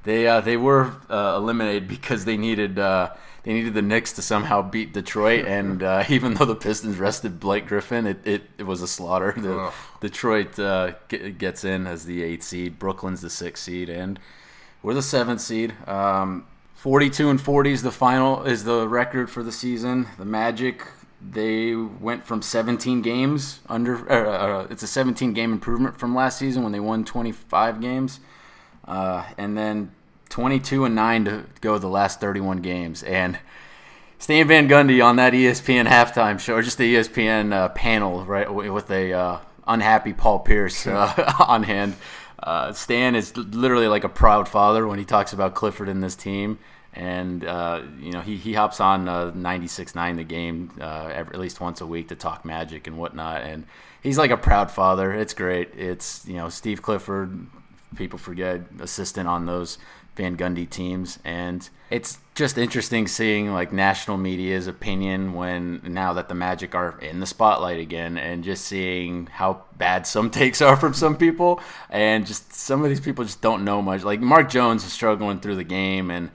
they 0.03 0.27
uh, 0.27 0.41
they 0.41 0.57
were 0.57 0.93
uh, 1.09 1.35
eliminated 1.37 1.87
because 1.87 2.25
they 2.25 2.35
needed 2.35 2.79
uh, 2.79 3.11
they 3.43 3.53
needed 3.53 3.73
the 3.73 3.81
Knicks 3.81 4.13
to 4.13 4.21
somehow 4.21 4.61
beat 4.61 4.93
Detroit. 4.93 5.45
And 5.59 5.83
uh, 5.83 6.03
even 6.09 6.35
though 6.35 6.45
the 6.45 6.55
Pistons 6.55 6.97
rested 6.97 7.39
Blake 7.39 7.67
Griffin, 7.67 8.05
it, 8.05 8.25
it, 8.25 8.43
it 8.57 8.63
was 8.63 8.81
a 8.81 8.87
slaughter. 8.87 9.33
The, 9.35 9.71
Detroit 9.99 10.57
uh, 10.59 10.93
ge- 11.09 11.37
gets 11.37 11.63
in 11.63 11.87
as 11.87 12.05
the 12.05 12.23
eighth 12.23 12.43
seed. 12.43 12.79
Brooklyn's 12.79 13.21
the 13.21 13.29
sixth 13.29 13.63
seed, 13.63 13.89
and 13.89 14.19
we're 14.81 14.93
the 14.93 15.01
seventh 15.01 15.41
seed. 15.41 15.73
Um, 15.87 16.45
42 16.75 17.29
and 17.29 17.41
40 17.41 17.71
is 17.73 17.81
the 17.83 17.91
final 17.91 18.43
is 18.43 18.63
the 18.63 18.87
record 18.87 19.29
for 19.29 19.43
the 19.43 19.51
season. 19.51 20.07
The 20.17 20.25
Magic 20.25 20.85
they 21.21 21.75
went 21.75 22.23
from 22.25 22.41
17 22.41 23.01
games 23.01 23.59
under. 23.67 24.09
Uh, 24.09 24.63
uh, 24.63 24.67
it's 24.69 24.83
a 24.83 24.87
17 24.87 25.33
game 25.33 25.51
improvement 25.51 25.99
from 25.99 26.15
last 26.15 26.37
season 26.39 26.63
when 26.63 26.71
they 26.71 26.79
won 26.79 27.03
25 27.03 27.81
games, 27.81 28.19
uh, 28.85 29.25
and 29.37 29.57
then 29.57 29.91
22 30.29 30.85
and 30.85 30.95
nine 30.95 31.25
to 31.25 31.45
go 31.61 31.77
the 31.77 31.87
last 31.87 32.19
31 32.19 32.57
games. 32.57 33.03
And 33.03 33.39
Stan 34.19 34.47
Van 34.47 34.67
Gundy 34.67 35.03
on 35.03 35.15
that 35.15 35.33
ESPN 35.33 35.87
halftime 35.87 36.39
show, 36.39 36.55
or 36.55 36.61
just 36.61 36.77
the 36.77 36.95
ESPN 36.95 37.53
uh, 37.53 37.69
panel, 37.69 38.25
right, 38.25 38.53
with 38.53 38.91
a 38.91 39.13
uh, 39.13 39.39
unhappy 39.65 40.13
Paul 40.13 40.39
Pierce 40.39 40.85
uh, 40.85 41.33
on 41.47 41.63
hand. 41.63 41.95
Uh, 42.41 42.73
Stan 42.73 43.15
is 43.15 43.35
literally 43.37 43.87
like 43.87 44.03
a 44.03 44.09
proud 44.09 44.47
father 44.47 44.87
when 44.87 44.99
he 44.99 45.05
talks 45.05 45.33
about 45.33 45.55
Clifford 45.55 45.87
and 45.87 46.03
this 46.03 46.15
team, 46.15 46.59
and 46.93 47.45
uh, 47.45 47.81
you 47.99 48.11
know 48.11 48.21
he, 48.21 48.35
he 48.35 48.53
hops 48.53 48.79
on 48.79 49.07
uh, 49.07 49.31
96.9 49.31 50.17
the 50.17 50.23
game 50.23 50.71
uh, 50.81 51.09
every, 51.13 51.33
at 51.33 51.39
least 51.39 51.61
once 51.61 51.81
a 51.81 51.85
week 51.85 52.09
to 52.09 52.15
talk 52.15 52.43
Magic 52.43 52.87
and 52.87 52.97
whatnot, 52.97 53.41
and 53.41 53.65
he's 54.01 54.17
like 54.17 54.31
a 54.31 54.37
proud 54.37 54.69
father. 54.69 55.13
It's 55.13 55.33
great. 55.33 55.73
It's 55.77 56.25
you 56.27 56.35
know 56.35 56.49
Steve 56.49 56.81
Clifford, 56.81 57.47
people 57.95 58.19
forget 58.19 58.61
assistant 58.79 59.27
on 59.27 59.45
those 59.45 59.77
Van 60.19 60.35
Gundy 60.35 60.69
teams, 60.69 61.17
and 61.23 61.69
it's 61.89 62.17
just 62.35 62.57
interesting 62.57 63.07
seeing 63.07 63.53
like 63.53 63.71
national 63.71 64.17
media's 64.17 64.67
opinion 64.67 65.33
when 65.33 65.79
now 65.81 66.11
that 66.11 66.27
the 66.27 66.35
Magic 66.35 66.75
are 66.75 66.99
in 66.99 67.21
the 67.21 67.25
spotlight 67.25 67.79
again, 67.79 68.17
and 68.17 68.43
just 68.43 68.65
seeing 68.65 69.27
how 69.27 69.63
bad 69.77 70.05
some 70.05 70.29
takes 70.41 70.61
are 70.61 70.75
from 70.75 70.93
some 70.93 71.15
people, 71.15 71.61
and 71.89 72.27
just 72.27 72.51
some 72.51 72.83
of 72.83 72.89
these 72.89 72.99
people 72.99 73.23
just 73.23 73.41
don't 73.41 73.63
know 73.63 73.81
much. 73.81 74.03
Like 74.03 74.19
Mark 74.19 74.49
Jones 74.49 74.83
is 74.83 74.91
struggling 74.91 75.39
through 75.39 75.55
the 75.55 75.63
game, 75.63 76.11
and 76.11 76.31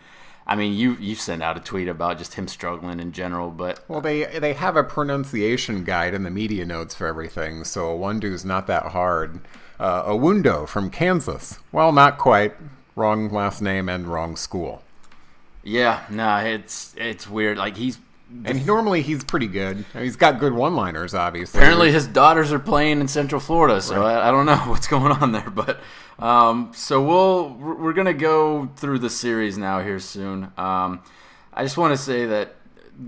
I 0.47 0.57
mean 0.57 0.73
you 0.73 0.97
you 0.99 1.15
sent 1.15 1.43
out 1.43 1.59
a 1.59 1.61
tweet 1.61 1.87
about 1.87 2.17
just 2.17 2.33
him 2.35 2.49
struggling 2.49 3.01
in 3.01 3.13
general, 3.13 3.51
but 3.51 3.85
Well, 3.87 4.01
they 4.01 4.25
they 4.25 4.55
have 4.55 4.77
a 4.77 4.83
pronunciation 4.83 5.85
guide 5.85 6.15
in 6.15 6.23
the 6.23 6.31
media 6.31 6.65
notes 6.65 6.95
for 6.95 7.07
everything, 7.07 7.65
so 7.65 7.95
a 7.95 7.99
Awundu's 7.99 8.47
not 8.47 8.67
that 8.69 8.93
hard. 8.93 9.41
Uh, 9.79 10.05
Awundo 10.05 10.67
from 10.67 10.89
Kansas. 10.89 11.59
Well, 11.71 11.93
not 11.93 12.17
quite. 12.17 12.55
Wrong 12.97 13.31
last 13.31 13.61
name 13.61 13.89
and 13.89 14.07
wrong 14.07 14.37
school. 14.37 14.83
yeah, 15.63 16.05
nah, 16.11 16.41
it's 16.41 16.95
it's 16.97 17.29
weird. 17.29 17.59
Like 17.59 17.77
he's 17.77 17.99
And 18.45 18.67
normally 18.67 19.03
he's 19.03 19.25
pretty 19.25 19.47
good. 19.47 19.85
I 19.95 19.99
mean, 19.99 20.05
he's 20.05 20.17
got 20.17 20.39
good 20.39 20.53
one-liners, 20.53 21.15
obviously. 21.15 21.59
Apparently, 21.59 21.93
his 21.93 22.07
daughters 22.07 22.53
are 22.53 22.59
playing 22.59 23.01
in 23.01 23.09
Central 23.09 23.41
Florida, 23.41 23.81
so 23.81 24.05
I, 24.05 24.29
I 24.29 24.31
don't 24.31 24.47
know 24.47 24.57
what's 24.67 24.87
going 24.87 25.13
on 25.13 25.33
there. 25.33 25.51
But 25.51 25.81
um, 26.19 26.73
so 26.75 27.03
we'll 27.03 27.51
we're 27.51 27.93
gonna 27.93 28.15
go 28.15 28.71
through 28.77 29.01
the 29.01 29.11
series 29.11 29.59
now 29.59 29.81
here 29.81 29.99
soon. 29.99 30.53
Um, 30.57 31.03
I 31.53 31.63
just 31.63 31.77
want 31.77 31.93
to 31.93 31.99
say 32.03 32.27
that 32.27 32.57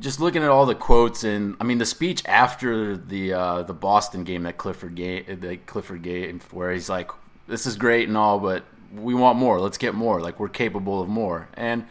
just 0.00 0.20
looking 0.20 0.42
at 0.42 0.48
all 0.48 0.66
the 0.66 0.74
quotes 0.74 1.22
and 1.22 1.54
I 1.60 1.64
mean 1.64 1.78
the 1.78 1.86
speech 1.86 2.22
after 2.26 2.96
the 2.96 3.32
uh, 3.32 3.62
the 3.62 3.74
Boston 3.74 4.24
game 4.24 4.42
that 4.44 4.56
Clifford 4.56 4.96
gave, 4.96 5.40
the 5.40 5.58
Clifford 5.58 6.02
gave, 6.02 6.42
where 6.52 6.72
he's 6.72 6.88
like, 6.88 7.10
"This 7.46 7.66
is 7.66 7.76
great 7.76 8.08
and 8.08 8.16
all, 8.16 8.40
but 8.40 8.64
we 8.96 9.14
want 9.14 9.38
more. 9.38 9.60
Let's 9.60 9.78
get 9.78 9.94
more. 9.94 10.20
Like 10.20 10.40
we're 10.40 10.48
capable 10.48 11.00
of 11.00 11.08
more." 11.08 11.48
And 11.54 11.86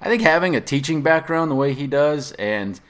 I 0.00 0.08
think 0.08 0.22
having 0.22 0.54
a 0.54 0.60
teaching 0.60 1.02
background 1.02 1.50
the 1.50 1.54
way 1.54 1.72
he 1.74 1.86
does 1.86 2.32
and 2.32 2.80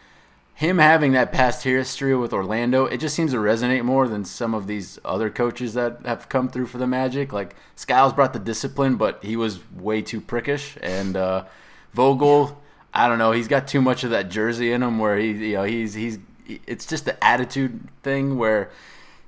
him 0.55 0.79
having 0.79 1.13
that 1.13 1.33
past 1.33 1.65
history 1.65 2.17
with 2.17 2.33
Orlando, 2.33 2.87
it 2.87 2.99
just 2.99 3.17
seems 3.17 3.33
to 3.33 3.39
resonate 3.39 3.85
more 3.85 4.07
than 4.07 4.25
some 4.25 4.55
of 4.55 4.69
these 4.69 5.01
other 5.05 5.29
coaches 5.29 5.75
that 5.75 5.99
have 6.05 6.29
come 6.29 6.49
through 6.49 6.67
for 6.67 6.79
the 6.79 6.87
Magic. 6.87 7.33
Like 7.33 7.57
Skiles 7.75 8.13
brought 8.13 8.33
the 8.33 8.39
discipline, 8.39 8.95
but 8.95 9.23
he 9.25 9.37
was 9.37 9.59
way 9.75 10.01
too 10.01 10.21
prickish. 10.21 10.79
And 10.81 11.17
uh, 11.17 11.45
Vogel, 11.93 12.63
I 12.93 13.09
don't 13.09 13.19
know, 13.19 13.33
he's 13.33 13.49
got 13.49 13.67
too 13.67 13.83
much 13.83 14.05
of 14.05 14.11
that 14.11 14.29
jersey 14.29 14.71
in 14.71 14.83
him 14.83 15.01
where 15.01 15.19
he, 15.19 15.33
you 15.33 15.55
know, 15.55 15.65
he's 15.65 15.95
he's. 15.95 16.19
It's 16.67 16.85
just 16.87 17.07
the 17.07 17.25
attitude 17.25 17.89
thing 18.03 18.37
where 18.37 18.71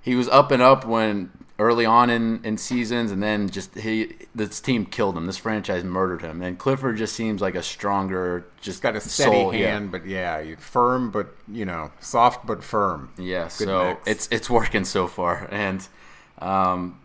he 0.02 0.14
was 0.14 0.28
up 0.28 0.50
and 0.50 0.62
up 0.62 0.84
when 0.84 1.30
early 1.58 1.86
on 1.86 2.10
in, 2.10 2.44
in 2.44 2.58
seasons, 2.58 3.10
and 3.10 3.22
then 3.22 3.48
just 3.48 3.74
he 3.74 4.14
this 4.34 4.60
team 4.60 4.84
killed 4.84 5.16
him. 5.16 5.26
This 5.26 5.38
franchise 5.38 5.84
murdered 5.84 6.22
him, 6.22 6.42
and 6.42 6.58
Clifford 6.58 6.96
just 6.96 7.14
seems 7.14 7.40
like 7.40 7.54
a 7.54 7.62
stronger, 7.62 8.46
just 8.60 8.82
got 8.82 8.96
a 8.96 9.00
steady 9.00 9.32
soul, 9.32 9.54
yeah. 9.54 9.72
hand, 9.72 9.90
but 9.90 10.06
yeah, 10.06 10.54
firm, 10.58 11.10
but 11.10 11.34
you 11.48 11.64
know, 11.64 11.90
soft 12.00 12.46
but 12.46 12.62
firm. 12.62 13.12
Yeah, 13.18 13.44
Good 13.44 13.68
so 13.68 13.88
mix. 13.88 14.00
it's 14.06 14.28
it's 14.30 14.50
working 14.50 14.84
so 14.84 15.06
far, 15.06 15.48
and 15.50 15.86
um, 16.38 17.00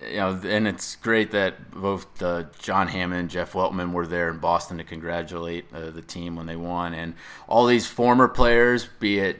you 0.00 0.16
know, 0.16 0.40
and 0.44 0.66
it's 0.66 0.96
great 0.96 1.30
that 1.32 1.70
both 1.70 2.22
uh, 2.22 2.44
John 2.58 2.88
Hammond 2.88 3.20
and 3.20 3.30
Jeff 3.30 3.52
Weltman 3.52 3.92
were 3.92 4.06
there 4.06 4.28
in 4.30 4.38
Boston 4.38 4.78
to 4.78 4.84
congratulate 4.84 5.66
uh, 5.72 5.90
the 5.90 6.02
team 6.02 6.36
when 6.36 6.46
they 6.46 6.56
won, 6.56 6.94
and 6.94 7.14
all 7.46 7.66
these 7.66 7.86
former 7.86 8.28
players, 8.28 8.88
be 8.98 9.18
it 9.20 9.38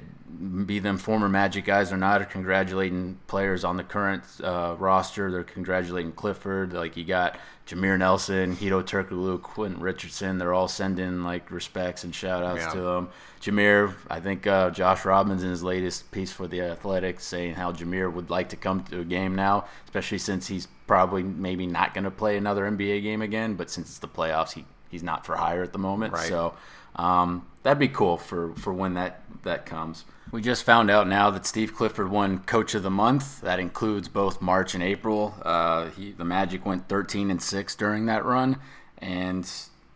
be 0.66 0.78
them 0.78 0.98
former 0.98 1.28
Magic 1.28 1.64
guys 1.64 1.92
or 1.92 1.96
not, 1.96 2.20
are 2.22 2.26
congratulating 2.26 3.18
players 3.26 3.64
on 3.64 3.76
the 3.76 3.84
current 3.84 4.22
uh, 4.42 4.76
roster. 4.78 5.30
They're 5.30 5.44
congratulating 5.44 6.12
Clifford. 6.12 6.72
Like 6.72 6.96
you 6.96 7.04
got 7.04 7.38
Jameer 7.66 7.98
Nelson, 7.98 8.54
Hedo 8.56 8.82
Turkoglu, 8.82 9.40
Quentin 9.40 9.80
Richardson. 9.80 10.38
They're 10.38 10.54
all 10.54 10.68
sending 10.68 11.22
like 11.22 11.50
respects 11.50 12.04
and 12.04 12.14
shout 12.14 12.42
outs 12.42 12.60
Yeah. 12.60 12.72
to 12.72 12.80
them. 12.80 13.08
Jameer, 13.40 13.94
I 14.10 14.20
think 14.20 14.46
uh, 14.46 14.70
Josh 14.70 15.04
Robbins 15.04 15.42
in 15.42 15.50
his 15.50 15.62
latest 15.62 16.10
piece 16.10 16.32
for 16.32 16.46
the 16.46 16.60
Athletics 16.60 17.24
saying 17.24 17.54
how 17.54 17.72
Jameer 17.72 18.12
would 18.12 18.30
like 18.30 18.48
to 18.50 18.56
come 18.56 18.82
to 18.84 19.00
a 19.00 19.04
game 19.04 19.34
now, 19.34 19.64
especially 19.84 20.18
since 20.18 20.46
he's 20.48 20.66
probably 20.86 21.22
maybe 21.22 21.66
not 21.66 21.94
going 21.94 22.04
to 22.04 22.10
play 22.10 22.36
another 22.36 22.68
NBA 22.70 23.02
game 23.02 23.22
again. 23.22 23.54
But 23.54 23.70
since 23.70 23.88
it's 23.88 23.98
the 23.98 24.08
playoffs, 24.08 24.52
he 24.52 24.64
he's 24.90 25.02
not 25.02 25.24
for 25.24 25.36
hire 25.36 25.62
at 25.62 25.72
the 25.72 25.78
moment. 25.78 26.12
Right. 26.14 26.28
So 26.28 26.54
um, 26.96 27.46
that'd 27.62 27.78
be 27.78 27.88
cool 27.88 28.16
for 28.16 28.54
for 28.54 28.72
when 28.72 28.94
that 28.94 29.22
that 29.44 29.64
comes. 29.66 30.04
We 30.30 30.42
just 30.42 30.64
found 30.64 30.90
out 30.90 31.08
now 31.08 31.30
that 31.30 31.46
Steve 31.46 31.74
Clifford 31.74 32.10
won 32.10 32.40
Coach 32.40 32.74
of 32.74 32.82
the 32.82 32.90
Month. 32.90 33.40
That 33.40 33.58
includes 33.58 34.08
both 34.08 34.42
March 34.42 34.74
and 34.74 34.82
April. 34.82 35.34
Uh, 35.42 35.88
he, 35.90 36.12
the 36.12 36.24
Magic 36.24 36.66
went 36.66 36.86
13 36.86 37.30
and 37.30 37.40
six 37.40 37.74
during 37.74 38.06
that 38.06 38.26
run, 38.26 38.58
and 38.98 39.50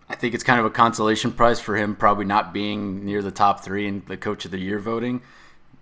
I 0.08 0.14
think 0.14 0.32
it's 0.32 0.42
kind 0.42 0.58
of 0.58 0.64
a 0.64 0.70
consolation 0.70 1.32
prize 1.32 1.60
for 1.60 1.76
him, 1.76 1.94
probably 1.94 2.24
not 2.24 2.54
being 2.54 3.04
near 3.04 3.20
the 3.20 3.30
top 3.30 3.62
three 3.62 3.86
in 3.86 4.04
the 4.06 4.16
Coach 4.16 4.46
of 4.46 4.52
the 4.52 4.58
Year 4.58 4.78
voting. 4.78 5.20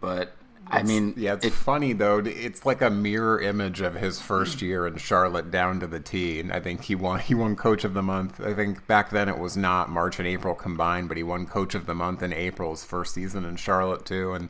But 0.00 0.35
I 0.73 0.83
mean, 0.83 1.15
Yeah, 1.17 1.35
it's 1.35 1.47
it- 1.47 1.53
funny 1.53 1.93
though. 1.93 2.19
It's 2.25 2.65
like 2.65 2.81
a 2.83 2.91
mirror 2.91 3.41
image 3.41 3.81
of 3.81 3.95
his 3.95 4.21
first 4.21 4.62
year 4.62 4.87
in 4.87 4.97
Charlotte 4.97 5.50
down 5.50 5.81
to 5.81 5.87
the 5.87 6.00
T. 6.00 6.39
And 6.41 6.53
I 6.53 6.61
think 6.61 6.85
he 6.85 6.95
won. 6.95 7.21
He 7.21 7.35
won 7.35 7.57
Coach 7.57 7.85
of 7.85 7.95
the 7.95 8.03
Month. 8.03 8.41
I 8.41 8.55
think 8.55 8.87
back 8.87 9.11
then 9.11 9.29
it 9.29 9.39
was 9.39 9.57
not 9.57 9.91
March 9.91 10.19
and 10.19 10.29
April 10.29 10.55
combined, 10.55 11.09
but 11.09 11.17
he 11.17 11.23
won 11.23 11.47
Coach 11.47 11.75
of 11.75 11.87
the 11.87 11.95
Month 11.95 12.23
in 12.23 12.33
April's 12.33 12.85
first 12.85 13.15
season 13.15 13.45
in 13.45 13.57
Charlotte 13.57 14.05
too. 14.05 14.33
And 14.35 14.49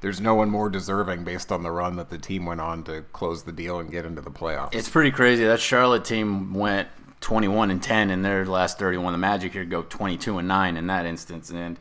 there's 0.00 0.20
no 0.20 0.34
one 0.34 0.48
more 0.50 0.70
deserving 0.70 1.24
based 1.24 1.52
on 1.52 1.62
the 1.62 1.70
run 1.70 1.96
that 1.96 2.08
the 2.08 2.16
team 2.18 2.46
went 2.46 2.60
on 2.62 2.82
to 2.84 3.02
close 3.12 3.42
the 3.42 3.52
deal 3.52 3.78
and 3.78 3.90
get 3.90 4.06
into 4.06 4.22
the 4.22 4.30
playoffs. 4.30 4.74
It's 4.74 4.88
pretty 4.88 5.10
crazy. 5.10 5.44
That 5.44 5.60
Charlotte 5.60 6.04
team 6.06 6.54
went 6.54 6.88
21 7.20 7.70
and 7.70 7.82
10 7.82 8.08
in 8.10 8.22
their 8.22 8.46
last 8.46 8.78
31. 8.78 9.12
The 9.12 9.18
Magic 9.18 9.52
here 9.52 9.66
go 9.66 9.82
22 9.82 10.38
and 10.38 10.48
9 10.48 10.78
in 10.78 10.86
that 10.86 11.04
instance, 11.04 11.50
and 11.50 11.78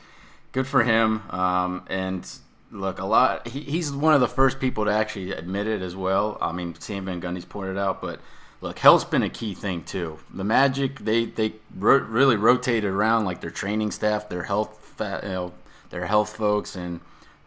good 0.51 0.67
for 0.67 0.83
him. 0.83 1.21
Um, 1.29 1.83
and 1.87 2.29
look, 2.71 2.99
a 2.99 3.05
lot. 3.05 3.47
He, 3.47 3.61
he's 3.61 3.91
one 3.91 4.13
of 4.13 4.21
the 4.21 4.27
first 4.27 4.59
people 4.59 4.85
to 4.85 4.91
actually 4.91 5.31
admit 5.31 5.67
it 5.67 5.81
as 5.81 5.95
well. 5.95 6.37
I 6.41 6.51
mean, 6.51 6.75
Stan 6.75 7.05
Van 7.05 7.21
Gundy's 7.21 7.45
pointed 7.45 7.77
out, 7.77 8.01
but 8.01 8.19
look, 8.61 8.79
health's 8.79 9.05
been 9.05 9.23
a 9.23 9.29
key 9.29 9.53
thing 9.53 9.83
too. 9.83 10.19
The 10.33 10.43
Magic 10.43 10.99
they 10.99 11.25
they 11.25 11.53
ro- 11.75 11.99
really 11.99 12.35
rotated 12.35 12.91
around 12.91 13.25
like 13.25 13.41
their 13.41 13.51
training 13.51 13.91
staff, 13.91 14.29
their 14.29 14.43
health, 14.43 14.95
you 14.99 15.05
know, 15.05 15.53
their 15.89 16.05
health 16.05 16.35
folks, 16.35 16.75
and 16.75 16.99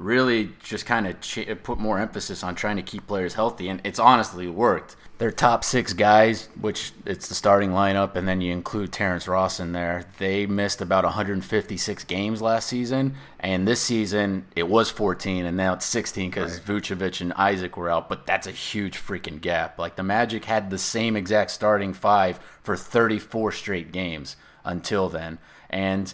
really 0.02 0.50
just 0.62 0.84
kind 0.84 1.06
of 1.06 1.20
ch- 1.20 1.48
put 1.62 1.78
more 1.78 1.98
emphasis 1.98 2.42
on 2.42 2.54
trying 2.54 2.76
to 2.76 2.82
keep 2.82 3.06
players 3.06 3.34
healthy, 3.34 3.68
and 3.68 3.80
it's 3.84 3.98
honestly 3.98 4.48
worked. 4.48 4.96
Their 5.18 5.30
top 5.30 5.62
six 5.62 5.92
guys, 5.92 6.48
which 6.60 6.92
it's 7.06 7.28
the 7.28 7.34
starting 7.34 7.70
lineup, 7.70 8.16
and 8.16 8.26
then 8.26 8.40
you 8.40 8.52
include 8.52 8.92
Terrence 8.92 9.28
Ross 9.28 9.60
in 9.60 9.72
there. 9.72 10.04
They 10.18 10.46
missed 10.46 10.80
about 10.80 11.04
156 11.04 12.04
games 12.04 12.42
last 12.42 12.68
season, 12.68 13.14
and 13.38 13.66
this 13.66 13.80
season 13.80 14.46
it 14.56 14.68
was 14.68 14.90
14, 14.90 15.46
and 15.46 15.56
now 15.56 15.74
it's 15.74 15.86
16 15.86 16.30
because 16.30 16.58
Vucevic 16.60 17.20
and 17.20 17.32
Isaac 17.34 17.76
were 17.76 17.88
out. 17.88 18.08
But 18.08 18.26
that's 18.26 18.48
a 18.48 18.52
huge 18.52 18.98
freaking 18.98 19.40
gap. 19.40 19.78
Like 19.78 19.94
the 19.94 20.02
Magic 20.02 20.46
had 20.46 20.70
the 20.70 20.78
same 20.78 21.16
exact 21.16 21.52
starting 21.52 21.92
five 21.92 22.40
for 22.62 22.76
34 22.76 23.52
straight 23.52 23.92
games 23.92 24.36
until 24.64 25.08
then, 25.08 25.38
and 25.70 26.12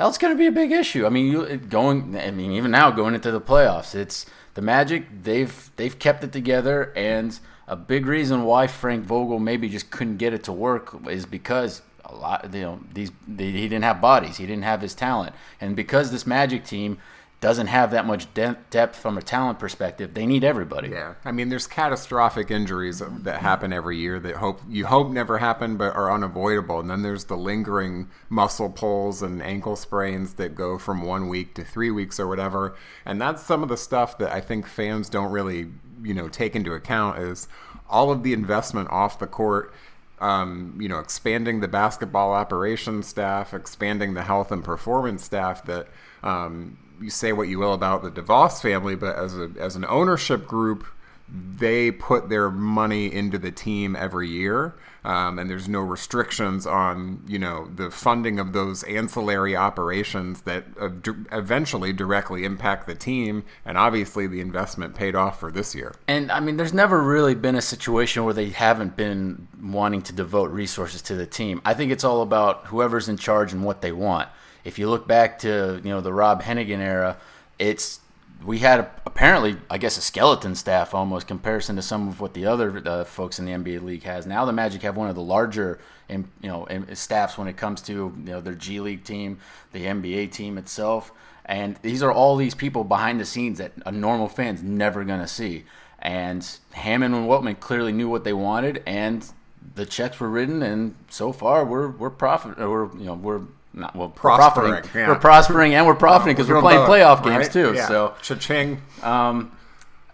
Hell's 0.00 0.16
going 0.16 0.32
to 0.32 0.38
be 0.38 0.46
a 0.46 0.50
big 0.50 0.72
issue. 0.72 1.04
I 1.04 1.10
mean, 1.10 1.30
you 1.30 1.58
going. 1.58 2.18
I 2.18 2.30
mean, 2.30 2.52
even 2.52 2.70
now 2.70 2.90
going 2.90 3.14
into 3.14 3.30
the 3.30 3.40
playoffs, 3.40 3.94
it's 3.94 4.24
the 4.54 4.62
Magic. 4.62 5.04
They've 5.24 5.70
they've 5.76 5.98
kept 5.98 6.24
it 6.24 6.32
together, 6.32 6.90
and 6.96 7.38
a 7.68 7.76
big 7.76 8.06
reason 8.06 8.44
why 8.44 8.66
Frank 8.66 9.04
Vogel 9.04 9.38
maybe 9.38 9.68
just 9.68 9.90
couldn't 9.90 10.16
get 10.16 10.32
it 10.32 10.42
to 10.44 10.52
work 10.52 10.96
is 11.06 11.26
because 11.26 11.82
a 12.02 12.14
lot. 12.14 12.48
You 12.54 12.62
know, 12.62 12.80
these 12.94 13.12
they, 13.28 13.50
he 13.50 13.68
didn't 13.68 13.84
have 13.84 14.00
bodies. 14.00 14.38
He 14.38 14.46
didn't 14.46 14.62
have 14.62 14.80
his 14.80 14.94
talent, 14.94 15.34
and 15.60 15.76
because 15.76 16.10
this 16.10 16.26
Magic 16.26 16.64
team 16.64 16.96
doesn't 17.40 17.68
have 17.68 17.90
that 17.90 18.06
much 18.06 18.32
de- 18.34 18.58
depth 18.68 18.96
from 18.96 19.16
a 19.16 19.22
talent 19.22 19.58
perspective, 19.58 20.12
they 20.12 20.26
need 20.26 20.44
everybody. 20.44 20.88
Yeah, 20.90 21.14
I 21.24 21.32
mean, 21.32 21.48
there's 21.48 21.66
catastrophic 21.66 22.50
injuries 22.50 23.02
that 23.22 23.40
happen 23.40 23.72
every 23.72 23.96
year 23.96 24.20
that 24.20 24.36
hope 24.36 24.60
you 24.68 24.86
hope 24.86 25.10
never 25.10 25.38
happen, 25.38 25.78
but 25.78 25.96
are 25.96 26.12
unavoidable. 26.12 26.80
And 26.80 26.90
then 26.90 27.02
there's 27.02 27.24
the 27.24 27.38
lingering 27.38 28.08
muscle 28.28 28.68
pulls 28.68 29.22
and 29.22 29.42
ankle 29.42 29.76
sprains 29.76 30.34
that 30.34 30.54
go 30.54 30.76
from 30.76 31.02
one 31.02 31.28
week 31.28 31.54
to 31.54 31.64
three 31.64 31.90
weeks 31.90 32.20
or 32.20 32.28
whatever. 32.28 32.76
And 33.06 33.20
that's 33.20 33.42
some 33.42 33.62
of 33.62 33.70
the 33.70 33.76
stuff 33.78 34.18
that 34.18 34.32
I 34.32 34.40
think 34.42 34.66
fans 34.66 35.08
don't 35.08 35.32
really, 35.32 35.68
you 36.02 36.12
know, 36.12 36.28
take 36.28 36.54
into 36.54 36.74
account 36.74 37.18
is 37.20 37.48
all 37.88 38.12
of 38.12 38.22
the 38.22 38.34
investment 38.34 38.90
off 38.90 39.18
the 39.18 39.26
court. 39.26 39.72
Um, 40.20 40.76
you 40.78 40.86
know, 40.86 40.98
expanding 40.98 41.60
the 41.60 41.68
basketball 41.68 42.34
operations 42.34 43.06
staff, 43.06 43.54
expanding 43.54 44.12
the 44.12 44.22
health 44.22 44.52
and 44.52 44.62
performance 44.62 45.24
staff 45.24 45.64
that 45.64 45.88
um, 46.22 46.76
you 47.00 47.10
say 47.10 47.32
what 47.32 47.48
you 47.48 47.58
will 47.58 47.72
about 47.72 48.02
the 48.02 48.10
DeVos 48.10 48.60
family, 48.60 48.94
but 48.94 49.16
as 49.16 49.36
a 49.36 49.50
as 49.58 49.76
an 49.76 49.84
ownership 49.86 50.46
group, 50.46 50.86
they 51.28 51.90
put 51.90 52.28
their 52.28 52.50
money 52.50 53.12
into 53.12 53.38
the 53.38 53.50
team 53.50 53.94
every 53.94 54.28
year, 54.28 54.74
um, 55.04 55.38
and 55.38 55.48
there's 55.48 55.68
no 55.68 55.80
restrictions 55.80 56.66
on 56.66 57.22
you 57.26 57.38
know 57.38 57.68
the 57.74 57.90
funding 57.90 58.38
of 58.38 58.52
those 58.52 58.82
ancillary 58.84 59.56
operations 59.56 60.42
that 60.42 60.64
uh, 60.80 60.88
d- 60.88 61.12
eventually 61.32 61.92
directly 61.92 62.44
impact 62.44 62.86
the 62.86 62.94
team, 62.94 63.44
and 63.64 63.78
obviously 63.78 64.26
the 64.26 64.40
investment 64.40 64.94
paid 64.94 65.14
off 65.14 65.38
for 65.38 65.50
this 65.52 65.74
year. 65.74 65.94
And 66.08 66.32
I 66.32 66.40
mean, 66.40 66.56
there's 66.56 66.74
never 66.74 67.00
really 67.00 67.34
been 67.34 67.56
a 67.56 67.62
situation 67.62 68.24
where 68.24 68.34
they 68.34 68.50
haven't 68.50 68.96
been 68.96 69.46
wanting 69.62 70.02
to 70.02 70.12
devote 70.12 70.50
resources 70.50 71.00
to 71.02 71.14
the 71.14 71.26
team. 71.26 71.62
I 71.64 71.74
think 71.74 71.92
it's 71.92 72.04
all 72.04 72.22
about 72.22 72.66
whoever's 72.66 73.08
in 73.08 73.16
charge 73.16 73.52
and 73.52 73.64
what 73.64 73.82
they 73.82 73.92
want. 73.92 74.28
If 74.64 74.78
you 74.78 74.88
look 74.88 75.06
back 75.06 75.38
to 75.40 75.80
you 75.82 75.90
know 75.90 76.00
the 76.00 76.12
Rob 76.12 76.42
Hennigan 76.42 76.78
era, 76.78 77.16
it's 77.58 78.00
we 78.44 78.58
had 78.58 78.80
a, 78.80 78.90
apparently 79.04 79.56
I 79.68 79.78
guess 79.78 79.98
a 79.98 80.00
skeleton 80.00 80.54
staff 80.54 80.94
almost 80.94 81.26
comparison 81.26 81.76
to 81.76 81.82
some 81.82 82.08
of 82.08 82.20
what 82.20 82.34
the 82.34 82.46
other 82.46 82.82
uh, 82.86 83.04
folks 83.04 83.38
in 83.38 83.44
the 83.44 83.52
NBA 83.52 83.82
league 83.82 84.02
has. 84.04 84.26
Now 84.26 84.44
the 84.44 84.52
Magic 84.52 84.82
have 84.82 84.96
one 84.96 85.08
of 85.08 85.14
the 85.14 85.22
larger 85.22 85.78
you 86.08 86.24
know 86.42 86.66
staffs 86.94 87.38
when 87.38 87.48
it 87.48 87.56
comes 87.56 87.82
to 87.82 87.92
you 87.92 88.14
know 88.16 88.40
their 88.40 88.54
G 88.54 88.80
League 88.80 89.04
team, 89.04 89.38
the 89.72 89.84
NBA 89.84 90.32
team 90.32 90.58
itself. 90.58 91.12
And 91.44 91.76
these 91.82 92.02
are 92.02 92.12
all 92.12 92.36
these 92.36 92.54
people 92.54 92.84
behind 92.84 93.18
the 93.18 93.24
scenes 93.24 93.58
that 93.58 93.72
a 93.84 93.90
normal 93.90 94.28
fan's 94.28 94.62
never 94.62 95.04
to 95.04 95.26
see. 95.26 95.64
And 95.98 96.46
Hammond 96.72 97.14
and 97.14 97.28
Weltman 97.28 97.58
clearly 97.58 97.92
knew 97.92 98.08
what 98.08 98.24
they 98.24 98.32
wanted, 98.32 98.82
and 98.86 99.26
the 99.74 99.84
checks 99.84 100.20
were 100.20 100.30
written. 100.30 100.62
And 100.62 100.94
so 101.08 101.32
far, 101.32 101.64
we're 101.64 101.88
we're 101.88 102.10
profit, 102.10 102.58
or 102.58 102.90
you 102.94 103.04
know 103.04 103.14
we're 103.14 103.42
not 103.72 103.94
well 103.94 104.08
we're 104.08 104.14
Prospering, 104.14 104.84
yeah. 104.94 105.08
We're 105.08 105.18
prospering 105.18 105.74
and 105.74 105.86
we're 105.86 105.94
profiting 105.94 106.34
because 106.36 106.48
we're, 106.48 106.54
doing 106.54 106.62
playing 106.62 106.80
both, 106.80 106.90
playoff 106.90 107.24
games 107.24 107.46
right? 107.46 107.52
too. 107.52 107.72
Yeah. 107.74 107.88
So 107.88 108.14
cha-ching. 108.22 108.82
um, 109.02 109.52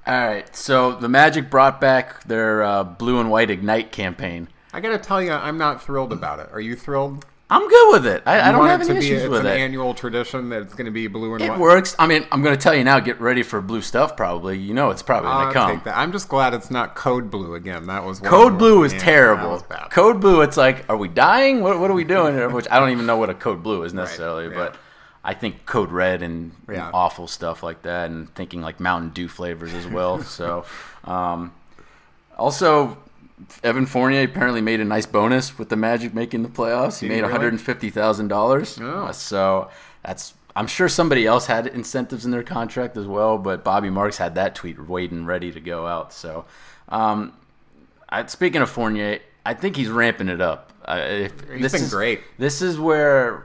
all 0.07 0.27
right. 0.27 0.55
So 0.55 0.92
the 0.92 1.09
Magic 1.09 1.51
brought 1.51 1.81
back 1.81 2.23
their 2.25 2.62
uh, 2.62 2.85
blue 2.85 3.19
and 3.19 3.31
white 3.31 3.51
ignite 3.51 3.92
campaign. 3.92 4.49
I 4.73 4.81
gotta 4.81 4.99
tell 4.99 5.23
you, 5.23 5.33
I'm 5.33 5.59
not 5.59 5.83
thrilled 5.83 6.12
about 6.12 6.38
it. 6.38 6.49
Are 6.53 6.61
you 6.61 6.77
thrilled? 6.77 7.25
I'm 7.49 7.69
good 7.69 7.93
with 7.93 8.07
it. 8.07 8.25
I, 8.27 8.49
I 8.49 8.53
don't 8.53 8.67
have 8.67 8.81
it 8.81 8.89
any 8.91 8.95
to 8.95 9.01
be 9.01 9.07
issues 9.07 9.23
it's 9.23 9.35
an 9.39 9.47
it. 9.47 9.57
annual 9.57 9.95
tradition 9.95 10.49
that 10.49 10.63
it's 10.63 10.75
going 10.75 10.87
to 10.87 10.91
be 10.91 11.07
blue 11.07 11.35
and 11.35 11.43
It 11.43 11.51
white. 11.51 11.61
works. 11.61 11.95
I 11.97 12.09
mean, 12.09 12.27
I'm 12.33 12.43
going 12.43 12.57
to 12.57 12.61
tell 12.61 12.75
you 12.75 12.83
now. 12.83 12.99
Get 12.99 13.21
ready 13.21 13.45
for 13.45 13.61
blue 13.61 13.83
stuff. 13.83 14.17
Probably, 14.17 14.59
you 14.59 14.75
know, 14.75 14.91
it's 14.91 15.03
probably 15.03 15.31
going 15.31 15.49
to 15.49 15.53
come. 15.53 15.71
take 15.77 15.85
that. 15.85 15.97
I'm 15.97 16.11
just 16.11 16.29
glad 16.29 16.55
it's 16.55 16.73
not 16.73 16.97
code 16.97 17.31
blue 17.31 17.55
again. 17.55 17.87
That 17.87 18.05
was 18.05 18.21
one 18.21 18.31
Code 18.31 18.59
blue 18.59 18.83
is 18.83 18.93
terrible. 18.95 19.51
was. 19.51 19.63
Code 19.91 20.21
blue, 20.21 20.41
it's 20.41 20.57
like, 20.57 20.89
are 20.89 20.97
we 20.97 21.07
dying? 21.07 21.61
What, 21.61 21.79
what 21.79 21.89
are 21.89 21.95
we 21.95 22.03
doing? 22.03 22.53
Which 22.53 22.67
I 22.69 22.81
don't 22.81 22.91
even 22.91 23.07
know 23.07 23.17
what 23.17 23.31
a 23.31 23.35
code 23.35 23.63
blue 23.63 23.85
is 23.85 23.95
necessarily, 23.95 24.49
yeah. 24.49 24.55
but 24.55 24.77
I 25.23 25.35
think 25.35 25.67
code 25.67 25.93
red 25.93 26.23
and, 26.23 26.51
and 26.67 26.79
awful 26.79 27.29
stuff 27.29 27.63
like 27.63 27.83
that, 27.83 28.11
and 28.11 28.33
thinking 28.35 28.61
like 28.61 28.81
Mountain 28.81 29.11
Dew 29.11 29.29
flavors 29.29 29.73
as 29.73 29.87
well. 29.87 30.21
so, 30.25 30.65
um, 31.05 31.53
also, 32.37 32.99
Evan 33.62 33.87
Fournier 33.87 34.22
apparently 34.22 34.61
made 34.61 34.81
a 34.81 34.85
nice 34.85 35.07
bonus 35.07 35.59
with 35.59 35.68
the 35.68 35.77
Magic 35.77 36.14
making 36.14 36.42
the 36.42 36.49
playoffs. 36.49 37.01
He 37.01 37.09
Did 37.09 37.14
made 37.14 37.22
one 37.22 37.31
hundred 37.31 37.53
and 37.53 37.61
fifty 37.61 37.90
thousand 37.90 38.29
dollars. 38.29 38.79
Oh. 38.81 39.12
So 39.12 39.70
that's. 40.05 40.35
I'm 40.55 40.66
sure 40.66 40.88
somebody 40.88 41.27
else 41.27 41.44
had 41.44 41.66
incentives 41.66 42.25
in 42.25 42.31
their 42.31 42.42
contract 42.42 42.96
as 42.96 43.07
well, 43.07 43.37
but 43.37 43.62
Bobby 43.62 43.90
Marks 43.90 44.16
had 44.16 44.37
that 44.37 44.55
tweet 44.55 44.88
waiting 44.88 45.27
ready 45.27 45.53
to 45.53 45.61
go 45.61 45.87
out. 45.87 46.14
So, 46.14 46.46
um, 46.88 47.35
I, 48.09 48.25
speaking 48.25 48.62
of 48.62 48.70
Fournier, 48.70 49.20
I 49.44 49.53
think 49.53 49.77
he's 49.77 49.90
ramping 49.90 50.29
it 50.29 50.40
up. 50.40 50.72
Uh, 50.83 50.99
if, 51.07 51.33
He's 51.51 51.61
this 51.61 51.72
been 51.72 51.83
is, 51.83 51.90
great. 51.92 52.20
This 52.38 52.62
is 52.62 52.79
where 52.79 53.44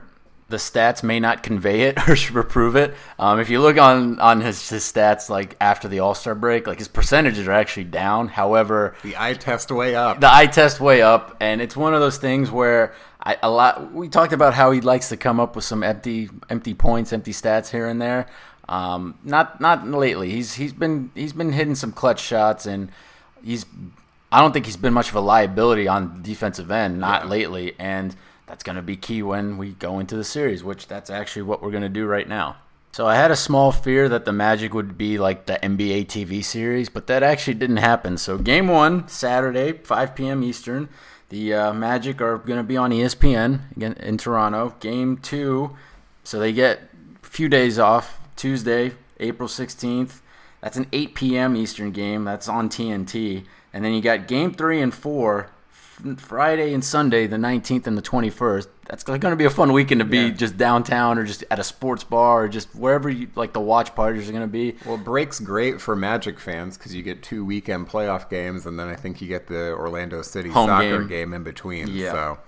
the 0.52 0.58
stats 0.58 1.02
may 1.02 1.18
not 1.18 1.42
convey 1.42 1.80
it 1.82 1.98
or 2.34 2.42
prove 2.44 2.76
it. 2.76 2.94
Um, 3.18 3.40
if 3.40 3.50
you 3.50 3.60
look 3.60 3.76
on 3.78 4.20
on 4.20 4.40
his, 4.40 4.68
his 4.68 4.84
stats, 4.84 5.28
like 5.28 5.56
after 5.60 5.88
the 5.88 5.98
All 5.98 6.14
Star 6.14 6.36
break, 6.36 6.68
like 6.68 6.78
his 6.78 6.86
percentages 6.88 7.48
are 7.48 7.52
actually 7.52 7.84
down. 7.84 8.28
However, 8.28 8.94
The 9.02 9.16
eye 9.18 9.34
test 9.34 9.72
way 9.72 9.96
up. 9.96 10.20
the 10.20 10.32
eye 10.32 10.46
test 10.46 10.80
way 10.80 11.02
up, 11.02 11.36
and 11.40 11.60
it's 11.60 11.76
one 11.76 11.94
of 11.94 12.00
those 12.00 12.18
things 12.18 12.50
where 12.50 12.94
I 13.20 13.36
a 13.42 13.50
lot. 13.50 13.92
We 13.92 14.08
talked 14.08 14.32
about 14.32 14.54
how 14.54 14.70
he 14.70 14.80
likes 14.80 15.08
to 15.08 15.16
come 15.16 15.40
up 15.40 15.56
with 15.56 15.64
some 15.64 15.82
empty 15.82 16.30
empty 16.48 16.74
points, 16.74 17.12
empty 17.12 17.32
stats 17.32 17.70
here 17.70 17.86
and 17.88 18.00
there. 18.00 18.26
Um, 18.68 19.18
not 19.24 19.60
not 19.60 19.86
lately. 19.88 20.30
He's 20.30 20.54
he's 20.54 20.72
been 20.72 21.10
he's 21.14 21.32
been 21.32 21.52
hitting 21.52 21.74
some 21.74 21.90
clutch 21.92 22.20
shots, 22.20 22.64
and 22.66 22.90
he's. 23.42 23.66
I 24.30 24.40
don't 24.40 24.52
think 24.52 24.64
he's 24.64 24.78
been 24.78 24.94
much 24.94 25.10
of 25.10 25.14
a 25.14 25.20
liability 25.20 25.86
on 25.88 26.22
defensive 26.22 26.70
end, 26.70 26.98
not 26.98 27.24
Yeah. 27.24 27.28
lately, 27.28 27.74
and 27.78 28.16
that's 28.46 28.62
going 28.62 28.76
to 28.76 28.82
be 28.82 28.96
key 28.96 29.22
when 29.22 29.58
we 29.58 29.70
go 29.72 29.98
into 29.98 30.16
the 30.16 30.24
series, 30.24 30.62
which 30.64 30.88
that's 30.88 31.10
actually 31.10 31.42
what 31.42 31.62
we're 31.62 31.70
going 31.70 31.82
to 31.82 31.88
do 31.88 32.06
right 32.06 32.28
now. 32.28 32.56
So 32.92 33.06
I 33.06 33.14
had 33.14 33.30
a 33.30 33.36
small 33.36 33.72
fear 33.72 34.06
that 34.10 34.26
the 34.26 34.34
Magic 34.34 34.74
would 34.74 34.98
be 34.98 35.16
like 35.16 35.46
the 35.46 35.58
NBA 35.62 36.08
TV 36.08 36.44
series, 36.44 36.90
but 36.90 37.06
that 37.06 37.22
actually 37.22 37.54
didn't 37.54 37.78
happen. 37.78 38.18
So 38.18 38.36
game 38.36 38.68
one, 38.68 39.08
Saturday, 39.08 39.72
5 39.72 40.14
p.m. 40.14 40.44
Eastern, 40.44 40.90
The 41.30 41.54
uh, 41.54 41.72
Magic 41.72 42.20
are 42.20 42.36
going 42.36 42.58
to 42.58 42.62
be 42.62 42.76
on 42.76 42.90
ESPN 42.90 43.72
again 43.74 43.94
in 43.94 44.18
Toronto. 44.18 44.74
Game 44.80 45.16
two, 45.16 45.74
so 46.22 46.38
they 46.38 46.52
get 46.52 46.90
a 47.22 47.26
few 47.26 47.48
days 47.48 47.78
off. 47.78 48.18
Tuesday, 48.36 48.92
April 49.20 49.48
16th. 49.48 50.20
That's 50.60 50.76
an 50.76 50.86
8 50.92 51.14
p.m. 51.14 51.56
Eastern 51.56 51.92
game. 51.92 52.24
That's 52.24 52.48
on 52.48 52.68
TNT. 52.68 53.44
And 53.72 53.82
then 53.82 53.94
you 53.94 54.02
got 54.02 54.28
game 54.28 54.52
three 54.52 54.82
and 54.82 54.92
four, 54.92 55.48
Friday 56.18 56.72
and 56.74 56.84
Sunday, 56.84 57.26
the 57.26 57.36
19th 57.36 57.86
and 57.86 57.96
the 57.96 58.02
21st. 58.02 58.66
That's 58.88 59.04
going 59.04 59.20
to 59.20 59.36
be 59.36 59.44
a 59.44 59.50
fun 59.50 59.72
weekend 59.72 60.00
to 60.00 60.04
be 60.04 60.18
Yeah. 60.18 60.28
just 60.30 60.56
downtown 60.56 61.18
or 61.18 61.24
just 61.24 61.44
at 61.50 61.58
a 61.58 61.64
sports 61.64 62.04
bar 62.04 62.44
or 62.44 62.48
just 62.48 62.74
wherever 62.74 63.08
you 63.08 63.28
like 63.36 63.52
the 63.52 63.60
watch 63.60 63.94
parties 63.94 64.28
are 64.28 64.32
going 64.32 64.44
to 64.44 64.48
be. 64.48 64.76
Well, 64.84 64.98
break's 64.98 65.40
great 65.40 65.80
for 65.80 65.96
Magic 65.96 66.38
fans 66.38 66.76
because 66.76 66.94
you 66.94 67.02
get 67.02 67.22
two 67.22 67.44
weekend 67.44 67.88
playoff 67.88 68.28
games, 68.28 68.66
and 68.66 68.78
then 68.78 68.88
I 68.88 68.96
think 68.96 69.22
you 69.22 69.28
get 69.28 69.46
the 69.46 69.72
Orlando 69.72 70.22
City 70.22 70.50
Home 70.50 70.68
soccer 70.68 70.98
game. 71.00 71.08
game. 71.08 71.32
in 71.34 71.42
between. 71.42 71.88
Yeah. 71.88 72.12
So 72.12 72.38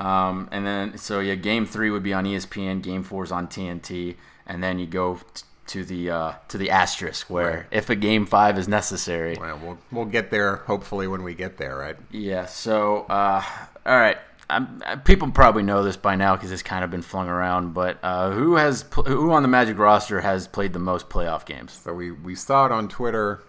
Um, 0.00 0.48
and 0.50 0.64
then, 0.66 0.96
so 0.96 1.20
yeah, 1.20 1.34
game 1.34 1.66
three 1.66 1.90
would 1.90 2.02
be 2.02 2.14
on 2.14 2.24
ESPN, 2.24 2.80
game 2.82 3.02
four 3.02 3.24
is 3.24 3.30
on 3.32 3.46
TNT, 3.46 4.16
and 4.46 4.62
then 4.62 4.78
you 4.78 4.86
go 4.86 5.18
t- 5.34 5.42
to 5.72 5.84
the 5.84 6.10
uh, 6.10 6.32
to 6.48 6.56
the 6.58 6.70
asterisk 6.70 7.28
where 7.28 7.50
Right. 7.56 7.66
if 7.70 7.90
a 7.90 7.96
game 7.96 8.24
five 8.26 8.58
is 8.58 8.68
necessary. 8.68 9.36
well, 9.38 9.58
we'll 9.62 9.78
we'll 9.90 10.04
get 10.06 10.30
there 10.30 10.56
hopefully 10.56 11.06
when 11.06 11.22
we 11.22 11.34
get 11.34 11.56
there, 11.58 11.76
right? 11.76 11.96
Yeah. 12.10 12.46
So, 12.46 13.02
uh, 13.08 13.42
all 13.84 13.96
right. 13.98 14.16
I'm, 14.50 14.82
people 15.04 15.30
probably 15.30 15.62
know 15.62 15.82
this 15.82 15.96
by 15.96 16.14
now 16.14 16.36
because 16.36 16.52
it's 16.52 16.62
kind 16.62 16.84
of 16.84 16.90
been 16.90 17.00
flung 17.00 17.26
around. 17.28 17.72
But 17.72 17.98
uh, 18.02 18.32
who 18.32 18.56
has 18.56 18.84
who 19.06 19.32
on 19.32 19.40
the 19.42 19.48
Magic 19.48 19.78
roster 19.78 20.20
has 20.20 20.46
played 20.46 20.74
the 20.74 20.78
most 20.78 21.08
playoff 21.08 21.46
games? 21.46 21.72
So 21.72 21.94
we 21.94 22.10
we 22.10 22.34
saw 22.34 22.66
it 22.66 22.72
on 22.72 22.88
Twitter, 22.88 23.42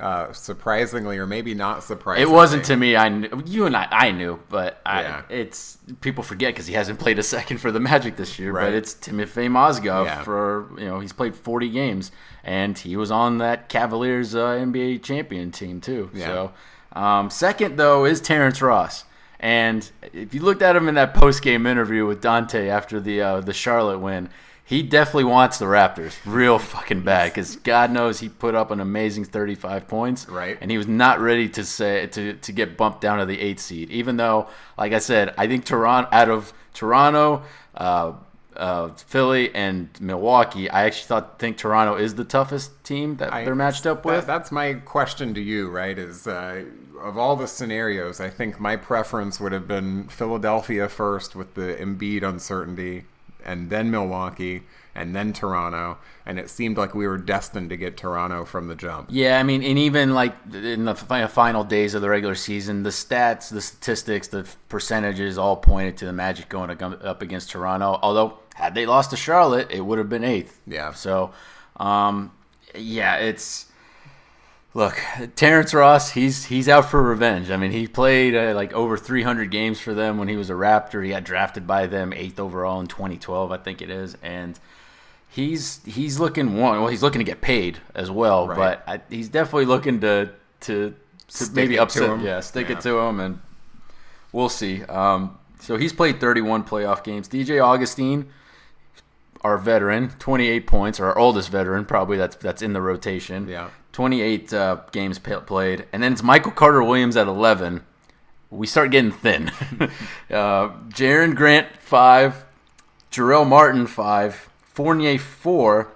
uh, 0.00 0.32
surprisingly 0.32 1.18
or 1.18 1.26
maybe 1.26 1.54
not 1.54 1.82
surprisingly. 1.84 2.30
It 2.30 2.34
wasn't 2.34 2.64
to 2.66 2.76
me. 2.76 2.96
I 2.96 3.08
knew, 3.08 3.42
you 3.46 3.66
and 3.66 3.76
I, 3.76 3.86
I 3.90 4.10
knew, 4.12 4.40
but 4.48 4.80
I, 4.84 5.02
Yeah. 5.02 5.22
it's 5.28 5.78
people 6.00 6.22
forget 6.22 6.52
because 6.54 6.66
he 6.66 6.74
hasn't 6.74 6.98
played 6.98 7.18
a 7.18 7.22
second 7.22 7.58
for 7.58 7.70
the 7.72 7.80
Magic 7.80 8.16
this 8.16 8.38
year. 8.38 8.52
Right. 8.52 8.66
But 8.66 8.74
it's 8.74 8.94
Timothy 8.94 9.48
Mozgov 9.48 10.04
Yeah. 10.06 10.22
for 10.22 10.68
you 10.78 10.86
know 10.86 11.00
he's 11.00 11.12
played 11.12 11.34
40 11.36 11.68
games 11.70 12.12
and 12.44 12.78
he 12.78 12.96
was 12.96 13.10
on 13.10 13.38
that 13.38 13.68
Cavaliers 13.68 14.34
uh, 14.34 14.46
NBA 14.56 15.02
champion 15.02 15.50
team 15.50 15.80
too. 15.80 16.10
Yeah. 16.14 16.26
So 16.26 16.52
um, 16.92 17.30
second 17.30 17.76
though 17.76 18.04
is 18.04 18.20
Terrence 18.20 18.60
Ross. 18.62 19.04
And 19.38 19.90
if 20.14 20.32
you 20.32 20.40
looked 20.40 20.62
at 20.62 20.74
him 20.76 20.88
in 20.88 20.94
that 20.94 21.12
post 21.12 21.42
game 21.42 21.66
interview 21.66 22.06
with 22.06 22.22
Dante 22.22 22.68
after 22.68 23.00
the 23.00 23.20
uh, 23.20 23.40
the 23.40 23.52
Charlotte 23.52 23.98
win, 23.98 24.30
he 24.66 24.82
definitely 24.82 25.24
wants 25.24 25.58
the 25.58 25.64
Raptors 25.66 26.16
real 26.26 26.58
fucking 26.58 27.02
bad 27.02 27.30
because 27.32 27.56
God 27.56 27.90
knows 27.92 28.20
he 28.20 28.28
put 28.28 28.54
up 28.54 28.70
an 28.70 28.80
amazing 28.80 29.24
35 29.24 29.86
points, 29.88 30.28
Right. 30.28 30.58
And 30.60 30.70
he 30.70 30.76
was 30.76 30.88
not 30.88 31.20
ready 31.20 31.48
to 31.50 31.64
say 31.64 32.06
to 32.08 32.34
to 32.34 32.52
get 32.52 32.76
bumped 32.76 33.00
down 33.00 33.18
to 33.20 33.24
the 33.26 33.40
eighth 33.40 33.60
seed, 33.60 33.90
even 33.90 34.16
though, 34.16 34.48
like 34.76 34.92
I 34.92 34.98
said, 34.98 35.32
I 35.38 35.46
think 35.46 35.64
Toronto 35.64 36.08
out 36.12 36.28
of 36.28 36.52
Toronto. 36.74 37.42
Uh, 37.74 38.12
uh, 38.56 38.88
Philly 38.94 39.54
and 39.54 39.90
Milwaukee. 40.00 40.70
I 40.70 40.84
actually 40.84 41.08
thought 41.08 41.38
think 41.38 41.58
Toronto 41.58 41.96
is 41.96 42.14
the 42.14 42.24
toughest 42.24 42.82
team 42.84 43.16
that 43.16 43.30
I- 43.30 43.44
they're 43.44 43.54
matched 43.54 43.84
up 43.86 44.02
that- 44.02 44.08
with. 44.08 44.26
that's 44.26 44.50
my 44.50 44.72
question 44.72 45.34
to 45.34 45.42
you, 45.42 45.68
right? 45.68 45.98
Is 45.98 46.26
uh, 46.26 46.62
of 47.02 47.18
all 47.18 47.36
the 47.36 47.46
scenarios, 47.48 48.18
I 48.18 48.30
think 48.30 48.58
my 48.58 48.76
preference 48.76 49.38
would 49.40 49.52
have 49.52 49.68
been 49.68 50.08
Philadelphia 50.08 50.88
first 50.88 51.36
with 51.36 51.52
the 51.52 51.76
Embiid 51.78 52.22
uncertainty, 52.22 53.04
and 53.46 53.70
then 53.70 53.90
Milwaukee, 53.90 54.64
and 54.94 55.14
then 55.14 55.32
Toronto. 55.32 55.98
And 56.26 56.38
it 56.38 56.50
seemed 56.50 56.76
like 56.76 56.94
we 56.94 57.06
were 57.06 57.16
destined 57.16 57.70
to 57.70 57.76
get 57.76 57.96
Toronto 57.96 58.44
from 58.44 58.66
the 58.68 58.74
jump. 58.74 59.08
Yeah, 59.10 59.38
I 59.38 59.42
mean, 59.42 59.62
and 59.62 59.78
even 59.78 60.12
like 60.12 60.34
in 60.52 60.84
the 60.84 60.94
final 60.94 61.64
days 61.64 61.94
of 61.94 62.02
the 62.02 62.10
regular 62.10 62.34
season, 62.34 62.82
the 62.82 62.90
stats, 62.90 63.48
the 63.50 63.60
statistics, 63.60 64.28
the 64.28 64.46
percentages 64.68 65.38
all 65.38 65.56
pointed 65.56 65.96
to 65.98 66.04
the 66.04 66.12
Magic 66.12 66.48
going 66.48 66.70
up 66.70 67.22
against 67.22 67.50
Toronto. 67.50 67.98
Although, 68.02 68.38
had 68.54 68.74
they 68.74 68.84
lost 68.84 69.10
to 69.10 69.16
Charlotte, 69.16 69.70
it 69.70 69.80
would 69.80 69.98
have 69.98 70.08
been 70.08 70.24
eighth. 70.24 70.60
Yeah. 70.66 70.92
So, 70.92 71.32
um, 71.76 72.32
yeah, 72.74 73.16
it's 73.16 73.66
look, 74.76 75.00
Terrence 75.34 75.72
Ross. 75.72 76.10
He's 76.10 76.44
he's 76.44 76.68
out 76.68 76.90
for 76.90 77.02
revenge. 77.02 77.50
I 77.50 77.56
mean, 77.56 77.72
he 77.72 77.86
played 77.88 78.34
uh, 78.36 78.54
like 78.54 78.72
over 78.74 78.96
300 78.98 79.50
games 79.50 79.80
for 79.80 79.94
them 79.94 80.18
when 80.18 80.28
he 80.28 80.36
was 80.36 80.50
a 80.50 80.52
Raptor. 80.52 81.02
He 81.02 81.10
got 81.10 81.24
drafted 81.24 81.66
by 81.66 81.86
them 81.86 82.12
eighth 82.12 82.38
overall 82.38 82.78
in 82.80 82.86
2012, 82.86 83.50
I 83.50 83.56
think 83.56 83.80
it 83.80 83.88
is, 83.90 84.16
and 84.22 84.60
he's 85.28 85.80
he's 85.84 86.20
looking 86.20 86.56
one. 86.58 86.78
Well, 86.80 86.88
he's 86.88 87.02
looking 87.02 87.20
to 87.20 87.24
get 87.24 87.40
paid 87.40 87.78
as 87.94 88.10
well, 88.10 88.46
Right. 88.46 88.56
but 88.56 88.84
I, 88.86 89.00
he's 89.08 89.28
definitely 89.30 89.64
looking 89.64 90.00
to 90.02 90.30
to, 90.60 90.94
to 91.28 91.46
maybe 91.54 91.74
it 91.74 91.78
to 91.78 91.82
upset. 91.82 92.10
him. 92.10 92.20
Yeah, 92.20 92.40
stick 92.40 92.68
Yeah. 92.68 92.76
it 92.76 92.82
to 92.82 92.98
him, 92.98 93.18
and 93.20 93.40
we'll 94.32 94.48
see. 94.50 94.82
Um, 94.84 95.38
so 95.60 95.76
he's 95.78 95.92
played 95.94 96.20
31 96.20 96.64
playoff 96.64 97.02
games. 97.02 97.28
DJ 97.28 97.64
Augustin, 97.64 98.28
our 99.46 99.58
veteran, 99.58 100.10
28 100.18 100.66
points, 100.66 100.98
or 101.00 101.06
our 101.06 101.18
oldest 101.18 101.50
veteran, 101.50 101.84
probably 101.84 102.16
that's 102.16 102.36
that's 102.36 102.62
in 102.62 102.72
the 102.72 102.82
rotation. 102.82 103.46
Yeah. 103.48 103.70
28 103.92 104.52
uh, 104.52 104.80
games 104.92 105.18
played, 105.18 105.86
and 105.92 106.02
then 106.02 106.12
it's 106.12 106.22
Michael 106.22 106.50
Carter 106.52 106.82
Williams 106.82 107.16
at 107.16 107.26
11. 107.26 107.82
We 108.50 108.66
start 108.66 108.90
getting 108.90 109.10
thin. 109.12 109.48
uh, 110.30 110.68
Jerian 110.90 111.34
Grant 111.34 111.68
five, 111.78 112.44
Jarell 113.10 113.46
Martin 113.48 113.86
five, 113.86 114.50
Fournier 114.74 115.18
four, 115.18 115.88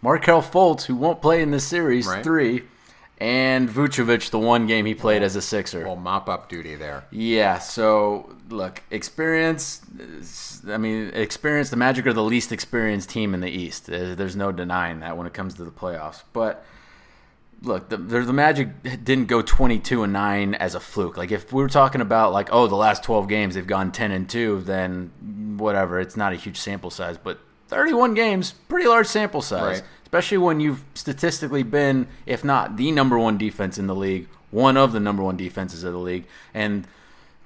Markelle 0.00 0.42
Fultz 0.42 0.84
who 0.84 0.94
won't 0.94 1.20
play 1.20 1.42
in 1.42 1.50
this 1.50 1.66
series 1.66 2.06
Right. 2.06 2.22
three, 2.22 2.62
and 3.20 3.68
Vucevic 3.68 4.30
the 4.30 4.38
one 4.38 4.66
game 4.66 4.86
he 4.86 4.94
played 4.94 5.22
as 5.22 5.36
a 5.36 5.42
Sixer. 5.42 5.84
Well, 5.84 5.96
mop 5.96 6.28
up 6.28 6.48
duty 6.48 6.74
there. 6.74 7.04
Yeah, 7.10 7.58
so 7.58 8.34
look, 8.48 8.82
experience. 8.90 9.82
I 10.66 10.78
mean, 10.78 11.10
experience. 11.12 11.68
The 11.68 11.76
Magic 11.76 12.06
are 12.06 12.14
the 12.14 12.22
least 12.22 12.50
experienced 12.50 13.10
team 13.10 13.34
in 13.34 13.40
the 13.40 13.50
East. 13.50 13.86
There's, 13.86 14.36
no 14.36 14.52
denying 14.52 15.00
that 15.00 15.18
when 15.18 15.26
it 15.26 15.34
comes 15.34 15.54
to 15.54 15.64
the 15.64 15.70
playoffs. 15.70 16.22
But 16.32 16.64
look, 17.62 17.90
the, 17.90 17.98
the 17.98 18.20
the 18.20 18.32
Magic 18.32 18.82
didn't 18.82 19.26
go 19.26 19.42
22 19.42 20.02
and 20.02 20.12
nine 20.14 20.54
as 20.54 20.74
a 20.74 20.80
fluke. 20.80 21.18
Like 21.18 21.30
if 21.30 21.52
we 21.52 21.62
were 21.62 21.68
talking 21.68 22.00
about 22.00 22.32
like, 22.32 22.48
oh, 22.52 22.68
the 22.68 22.76
last 22.76 23.02
12 23.04 23.28
games 23.28 23.54
they've 23.54 23.66
gone 23.66 23.92
10 23.92 24.12
and 24.12 24.30
two, 24.30 24.62
then 24.62 25.56
whatever. 25.58 26.00
It's 26.00 26.16
not 26.16 26.32
a 26.32 26.36
huge 26.36 26.56
sample 26.58 26.90
size, 26.90 27.18
but 27.18 27.38
31 27.68 28.14
games, 28.14 28.52
pretty 28.68 28.88
large 28.88 29.06
sample 29.06 29.42
size 29.42 29.80
Right. 29.80 29.88
Especially 30.10 30.38
when 30.38 30.58
you've 30.58 30.82
statistically 30.92 31.62
been, 31.62 32.08
if 32.26 32.42
not 32.42 32.76
the 32.76 32.90
number 32.90 33.16
one 33.16 33.38
defense 33.38 33.78
in 33.78 33.86
the 33.86 33.94
league, 33.94 34.26
one 34.50 34.76
of 34.76 34.92
the 34.92 34.98
number 34.98 35.22
one 35.22 35.36
defenses 35.36 35.84
of 35.84 35.92
the 35.92 36.00
league. 36.00 36.24
And 36.52 36.84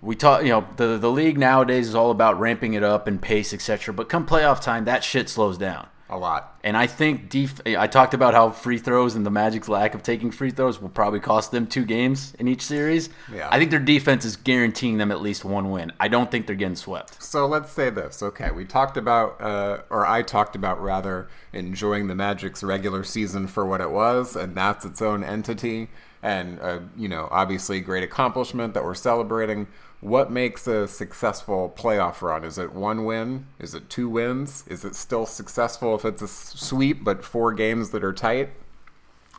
we 0.01 0.17
talk, 0.17 0.43
you 0.43 0.49
know, 0.49 0.67
the 0.79 0.97
the 0.97 1.11
league 1.11 1.37
nowadays 1.37 1.89
is 1.89 1.95
all 1.95 2.11
about 2.11 2.41
ramping 2.41 2.73
it 2.73 2.83
up 2.83 3.07
and 3.07 3.21
pace, 3.21 3.53
etc. 3.53 3.93
But 3.93 4.09
come 4.09 4.27
playoff 4.27 4.63
time, 4.63 4.87
that 4.87 5.05
shit 5.05 5.29
slows 5.29 5.59
down. 5.59 5.89
A 6.15 6.17
lot. 6.17 6.61
And 6.63 6.77
I 6.77 6.87
think 6.87 7.29
def- 7.29 7.67
I 7.67 7.89
talked 7.89 8.15
about 8.15 8.35
how 8.35 8.51
free 8.51 8.79
throws 8.79 9.17
and 9.17 9.27
the 9.27 9.33
Magic's 9.33 9.69
lack 9.69 9.97
of 9.97 10.05
taking 10.05 10.31
free 10.31 10.53
throws 10.53 10.81
will 10.81 10.89
probably 10.89 11.19
cost 11.19 11.51
them 11.51 11.67
two 11.67 11.85
games 11.85 12.37
in 12.39 12.47
each 12.47 12.63
series. 12.63 13.11
Yeah. 13.33 13.49
I 13.51 13.59
think 13.59 13.73
their 13.73 13.81
defense 13.81 14.25
is 14.25 14.37
guaranteeing 14.37 14.99
them 14.99 15.11
at 15.11 15.21
least 15.21 15.45
one 15.45 15.73
win. 15.73 15.91
I 15.99 16.07
don't 16.07 16.31
think 16.31 16.47
they're 16.47 16.55
getting 16.55 16.77
swept. 16.77 17.21
So 17.21 17.47
let's 17.47 17.73
say 17.73 17.91
this. 17.91 18.23
Okay, 18.23 18.53
we 18.53 18.65
talked 18.65 18.97
about, 18.97 19.41
uh, 19.41 19.79
or 19.91 20.07
I 20.07 20.23
talked 20.23 20.55
about 20.55 20.81
rather, 20.81 21.29
enjoying 21.53 22.07
the 22.07 22.15
Magic's 22.15 22.63
regular 22.63 23.03
season 23.03 23.49
for 23.49 23.67
what 23.67 23.81
it 23.81 23.91
was, 23.91 24.37
and 24.37 24.55
that's 24.55 24.85
its 24.85 25.03
own 25.03 25.25
entity, 25.25 25.89
and 26.23 26.61
uh, 26.61 26.79
you 26.97 27.09
know, 27.09 27.27
obviously, 27.33 27.81
great 27.81 28.05
accomplishment 28.05 28.73
that 28.75 28.85
we're 28.85 28.95
celebrating. 28.95 29.67
What 30.05 30.31
makes 30.31 30.67
a 30.67 30.87
successful 30.87 31.75
playoff 31.75 32.21
run? 32.21 32.45
Is 32.45 32.59
it 32.59 32.75
one 32.75 33.07
win? 33.07 33.47
Is 33.59 33.75
it 33.75 33.89
two 33.89 34.07
wins? 34.07 34.63
Is 34.67 34.85
it 34.85 34.95
still 34.95 35.25
successful 35.25 35.95
if 35.95 36.05
it's 36.05 36.21
a 36.21 36.29
sweep, 36.29 37.03
but 37.03 37.25
four 37.25 37.55
games 37.55 37.89
that 37.93 38.05
are 38.05 38.13
tight? 38.13 38.51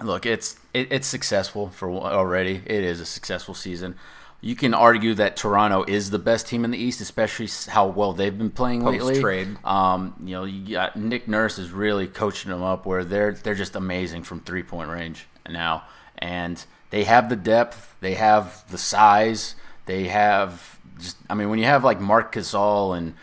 Look, 0.01 0.25
it's 0.25 0.57
it, 0.73 0.91
it's 0.91 1.05
successful 1.05 1.69
for 1.69 1.91
already. 1.91 2.63
It 2.65 2.83
is 2.83 2.99
a 2.99 3.05
successful 3.05 3.53
season. 3.53 3.93
You 4.41 4.55
can 4.55 4.73
argue 4.73 5.13
that 5.13 5.37
Toronto 5.37 5.85
is 5.87 6.09
the 6.09 6.17
best 6.17 6.47
team 6.47 6.65
in 6.65 6.71
the 6.71 6.79
East, 6.79 6.99
especially 6.99 7.47
how 7.71 7.85
well 7.85 8.13
they've 8.13 8.35
been 8.35 8.49
playing 8.49 8.83
lately. 8.83 9.13
Post-trade. 9.13 9.63
Um, 9.63 10.15
you 10.23 10.31
know, 10.31 10.45
you 10.45 10.73
got 10.73 10.95
Nick 10.95 11.27
Nurse 11.27 11.59
is 11.59 11.69
really 11.69 12.07
coaching 12.07 12.49
them 12.49 12.63
up 12.63 12.87
where 12.87 13.03
they're 13.03 13.33
they're 13.33 13.53
just 13.53 13.75
amazing 13.75 14.23
from 14.23 14.39
three 14.39 14.63
point 14.63 14.89
range 14.89 15.27
now, 15.47 15.83
and 16.17 16.65
they 16.89 17.03
have 17.03 17.29
the 17.29 17.35
depth, 17.35 17.95
they 17.99 18.15
have 18.15 18.63
the 18.71 18.79
size, 18.79 19.53
they 19.85 20.05
have 20.05 20.79
just. 20.99 21.17
I 21.29 21.33
mean, 21.33 21.49
when 21.49 21.59
you 21.59 21.65
have 21.65 21.83
like 21.83 21.99
Marc 21.99 22.33
Gasol 22.33 22.97
and 22.97 23.13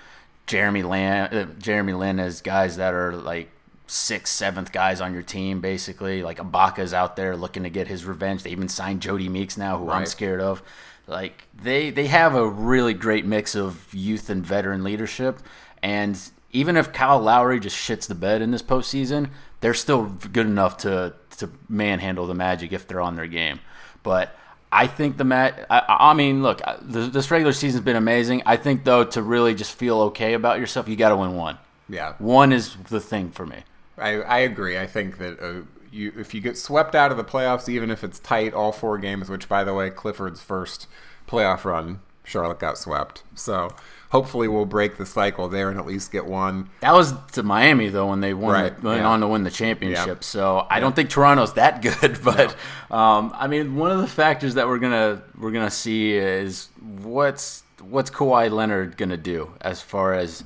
Jeremy 0.46 0.82
Lin, 0.82 1.22
uh, 1.22 1.46
Jeremy 1.58 1.92
Lin 1.92 2.20
as 2.20 2.40
guys 2.40 2.76
that 2.76 2.94
are 2.94 3.14
like 3.14 3.50
sixth, 3.86 4.32
seventh 4.32 4.72
guys 4.72 5.00
on 5.00 5.12
your 5.12 5.22
team, 5.22 5.60
basically. 5.60 6.22
Like 6.22 6.38
Ibaka's 6.38 6.94
out 6.94 7.16
there 7.16 7.36
looking 7.36 7.62
to 7.64 7.70
get 7.70 7.88
his 7.88 8.04
revenge. 8.04 8.42
They 8.42 8.50
even 8.50 8.68
signed 8.68 9.00
Jodie 9.00 9.28
Meeks 9.28 9.56
now, 9.56 9.78
who 9.78 9.90
I'm 9.90 10.06
scared 10.06 10.40
of. 10.40 10.62
Like 11.06 11.48
they 11.54 11.90
they 11.90 12.06
have 12.06 12.34
a 12.34 12.46
really 12.46 12.94
great 12.94 13.24
mix 13.24 13.54
of 13.54 13.92
youth 13.92 14.30
and 14.30 14.44
veteran 14.44 14.84
leadership. 14.84 15.40
And 15.82 16.18
even 16.52 16.76
if 16.76 16.92
Kyle 16.92 17.20
Lowry 17.20 17.58
just 17.60 17.76
shits 17.76 18.06
the 18.06 18.14
bed 18.14 18.40
in 18.42 18.50
this 18.50 18.62
postseason, 18.62 19.30
they're 19.60 19.74
still 19.74 20.06
good 20.06 20.46
enough 20.46 20.76
to 20.78 21.14
to 21.38 21.50
manhandle 21.68 22.26
the 22.26 22.34
Magic 22.34 22.72
if 22.72 22.86
they're 22.86 23.00
on 23.00 23.16
their 23.16 23.26
game. 23.26 23.60
But 24.02 24.36
I 24.72 24.86
think 24.86 25.18
the 25.18 25.24
mat. 25.24 25.66
I, 25.68 25.84
I 25.86 26.14
mean, 26.14 26.42
look, 26.42 26.62
the, 26.80 27.00
this 27.00 27.30
regular 27.30 27.52
season's 27.52 27.84
been 27.84 27.96
amazing. 27.96 28.42
I 28.46 28.56
think 28.56 28.84
though 28.84 29.04
to 29.04 29.22
really 29.22 29.54
just 29.54 29.74
feel 29.74 30.00
okay 30.00 30.32
about 30.32 30.58
yourself, 30.58 30.88
you 30.88 30.96
got 30.96 31.10
to 31.10 31.16
win 31.16 31.36
one. 31.36 31.58
Yeah, 31.88 32.14
One 32.18 32.52
is 32.52 32.76
the 32.88 33.00
thing 33.00 33.30
for 33.30 33.44
me. 33.44 33.64
I, 33.98 34.22
I 34.22 34.38
agree. 34.38 34.78
I 34.78 34.86
think 34.86 35.18
that 35.18 35.38
uh, 35.40 35.62
you 35.90 36.12
if 36.16 36.32
you 36.32 36.40
get 36.40 36.56
swept 36.56 36.94
out 36.94 37.10
of 37.10 37.18
the 37.18 37.24
playoffs, 37.24 37.68
even 37.68 37.90
if 37.90 38.02
it's 38.02 38.18
tight, 38.18 38.54
all 38.54 38.72
four 38.72 38.96
games. 38.96 39.28
Which, 39.28 39.48
by 39.48 39.62
the 39.62 39.74
way, 39.74 39.90
Clifford's 39.90 40.40
first 40.40 40.86
playoff 41.28 41.64
run, 41.64 42.00
Charlotte 42.24 42.58
got 42.58 42.78
swept. 42.78 43.22
So 43.34 43.70
hopefully, 44.12 44.46
we'll 44.46 44.66
break 44.66 44.98
the 44.98 45.06
cycle 45.06 45.48
there 45.48 45.70
and 45.70 45.80
at 45.80 45.86
least 45.86 46.12
get 46.12 46.26
one. 46.26 46.68
That 46.80 46.92
was 46.92 47.14
to 47.32 47.42
Miami 47.42 47.88
though 47.88 48.08
when 48.10 48.20
they 48.20 48.34
won 48.34 48.52
Right, 48.52 48.80
the, 48.80 48.86
went 48.86 49.00
yeah. 49.00 49.08
on 49.08 49.20
to 49.20 49.26
win 49.26 49.42
the 49.42 49.50
championship. 49.50 50.18
Yeah. 50.18 50.20
So 50.20 50.66
I 50.70 50.78
don't 50.78 50.94
think 50.94 51.10
Toronto's 51.10 51.54
that 51.54 51.82
good, 52.00 52.22
but 52.22 52.54
um, 52.90 53.34
I 53.34 53.48
mean 53.48 53.74
one 53.74 53.90
of 53.90 53.98
the 53.98 54.06
factors 54.06 54.54
that 54.54 54.68
we're 54.68 54.78
gonna 54.78 55.22
we're 55.36 55.50
gonna 55.50 55.70
see 55.70 56.12
is 56.12 56.68
what's 57.02 57.64
what's 57.80 58.10
Kawhi 58.10 58.50
Leonard 58.50 58.96
gonna 58.96 59.16
do 59.16 59.52
as 59.60 59.80
far 59.80 60.14
as 60.14 60.44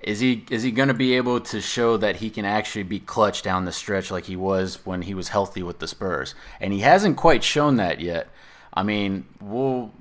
is 0.00 0.20
he 0.20 0.44
is 0.50 0.62
he 0.62 0.70
gonna 0.70 0.94
be 0.94 1.14
able 1.14 1.40
to 1.40 1.60
show 1.60 1.96
that 1.96 2.16
he 2.16 2.30
can 2.30 2.44
actually 2.44 2.84
be 2.84 3.00
clutch 3.00 3.42
down 3.42 3.64
the 3.64 3.72
stretch 3.72 4.10
like 4.10 4.24
he 4.24 4.36
was 4.36 4.84
when 4.86 5.02
he 5.02 5.14
was 5.14 5.28
healthy 5.28 5.62
with 5.62 5.80
the 5.80 5.88
Spurs, 5.88 6.34
and 6.60 6.72
he 6.72 6.80
hasn't 6.80 7.16
quite 7.16 7.44
shown 7.44 7.76
that 7.76 8.00
yet. 8.00 8.28
I 8.74 8.82
mean, 8.82 9.26
we'll 9.40 9.92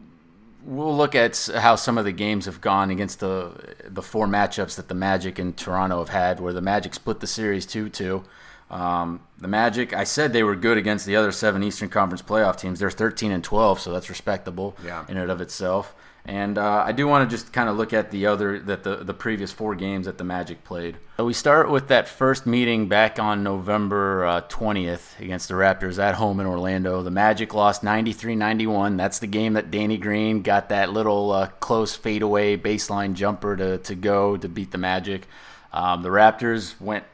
we'll 0.63 0.95
look 0.95 1.15
at 1.15 1.50
how 1.56 1.76
some 1.76 1.97
of 1.97 2.06
the 2.06 2.12
games 2.12 2.45
have 2.45 2.62
gone 2.62 2.89
against 2.91 3.19
the 3.19 3.52
the 3.88 4.02
four 4.02 4.28
matchups 4.28 4.76
that 4.76 4.88
the 4.88 4.95
Magic 4.95 5.39
and 5.39 5.56
Toronto 5.58 6.00
have 6.00 6.10
had, 6.10 6.39
where 6.39 6.54
the 6.54 6.62
Magic 6.62 6.93
split 6.93 7.19
the 7.19 7.28
series 7.28 7.65
two 7.65 7.89
two. 7.89 8.24
Um, 8.69 9.19
the 9.38 9.50
Magic, 9.50 9.93
I 9.93 10.06
said 10.06 10.32
they 10.32 10.43
were 10.43 10.56
good 10.56 10.78
against 10.78 11.06
the 11.06 11.15
other 11.17 11.32
seven 11.34 11.62
Eastern 11.62 11.89
Conference 11.89 12.21
playoff 12.21 12.58
teams. 12.58 12.80
They're 12.80 12.89
thirteen 12.89 13.32
and 13.32 13.43
twelve, 13.43 13.80
so 13.82 13.91
that's 13.91 14.10
respectable 14.10 14.78
Yeah. 14.86 15.04
in 15.10 15.17
and 15.17 15.30
of 15.30 15.41
itself. 15.41 15.93
And 16.24 16.58
uh, 16.60 16.84
I 16.86 16.92
do 16.92 17.08
want 17.08 17.28
to 17.28 17.36
just 17.36 17.52
kind 17.52 17.68
of 17.68 17.78
look 17.78 17.94
at 17.94 18.12
the 18.12 18.28
other 18.28 18.60
that 18.60 18.84
the 18.84 18.98
the 18.98 19.14
previous 19.14 19.52
four 19.52 19.74
games 19.74 20.06
that 20.06 20.20
the 20.20 20.24
Magic 20.24 20.64
played. 20.64 20.98
So 21.18 21.26
we 21.26 21.34
start 21.34 21.70
with 21.72 21.88
that 21.88 22.08
first 22.08 22.46
meeting 22.46 22.88
back 22.88 23.18
on 23.18 23.42
November 23.42 24.26
uh, 24.26 24.42
twentieth 24.42 25.20
against 25.20 25.48
the 25.48 25.56
Raptors 25.56 25.98
at 25.98 26.16
home 26.16 26.40
in 26.40 26.46
Orlando. 26.46 27.02
The 27.02 27.12
Magic 27.12 27.56
lost 27.56 27.82
93-91. 27.82 28.98
That's 28.98 29.18
the 29.18 29.28
game 29.28 29.54
that 29.54 29.72
Danny 29.72 29.98
Green 29.98 30.44
got 30.44 30.70
that 30.70 30.92
little 30.92 31.32
uh, 31.32 31.48
close 31.60 31.96
fadeaway 31.96 32.56
baseline 32.56 33.14
jumper 33.14 33.56
to 33.56 33.80
to 33.80 33.96
go 33.96 34.38
to 34.38 34.48
beat 34.48 34.72
the 34.72 34.78
Magic. 34.78 35.28
Um, 35.74 36.04
the 36.04 36.10
Raptors 36.10 36.80
went 36.80 37.06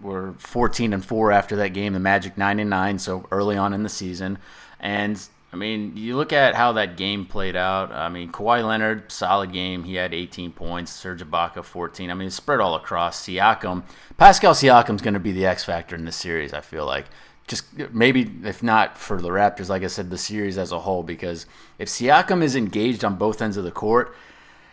were 0.00 0.34
14 0.38 0.92
and 0.92 1.04
4 1.04 1.32
after 1.32 1.56
that 1.56 1.68
game 1.68 1.92
the 1.92 2.00
magic 2.00 2.36
9 2.36 2.58
and 2.58 2.68
9 2.68 2.98
so 2.98 3.26
early 3.30 3.56
on 3.56 3.72
in 3.72 3.84
the 3.84 3.88
season 3.88 4.36
and 4.80 5.28
i 5.52 5.56
mean 5.56 5.96
you 5.96 6.16
look 6.16 6.32
at 6.32 6.54
how 6.54 6.72
that 6.72 6.96
game 6.96 7.26
played 7.26 7.56
out. 7.56 7.92
I 7.92 8.08
mean 8.08 8.32
Kawhi 8.32 8.66
leonard 8.66 9.12
solid 9.12 9.52
game. 9.52 9.84
He 9.84 9.94
had 9.96 10.14
18 10.14 10.52
points. 10.52 10.92
Serge 10.92 11.22
ibaka 11.22 11.64
14 11.64 12.10
i 12.10 12.14
mean 12.14 12.28
it's 12.28 12.36
spread 12.36 12.60
all 12.60 12.74
across. 12.74 13.24
Siakam 13.26 13.82
pascal 14.16 14.54
siakam's 14.54 15.02
going 15.02 15.14
to 15.14 15.20
be 15.20 15.32
the 15.32 15.46
x 15.46 15.64
factor 15.64 15.94
in 15.96 16.04
this 16.04 16.16
series 16.16 16.52
i 16.52 16.60
feel 16.60 16.86
like. 16.86 17.06
Just 17.48 17.64
maybe 17.92 18.30
if 18.44 18.62
not 18.62 18.96
for 18.96 19.20
the 19.20 19.28
raptors 19.30 19.68
like 19.68 19.82
i 19.82 19.88
said 19.88 20.10
the 20.10 20.18
series 20.18 20.56
as 20.56 20.72
a 20.72 20.80
whole 20.80 21.02
because 21.02 21.46
if 21.78 21.88
siakam 21.88 22.42
is 22.42 22.54
engaged 22.56 23.04
on 23.04 23.16
both 23.16 23.42
ends 23.42 23.56
of 23.56 23.64
the 23.64 23.72
court 23.72 24.14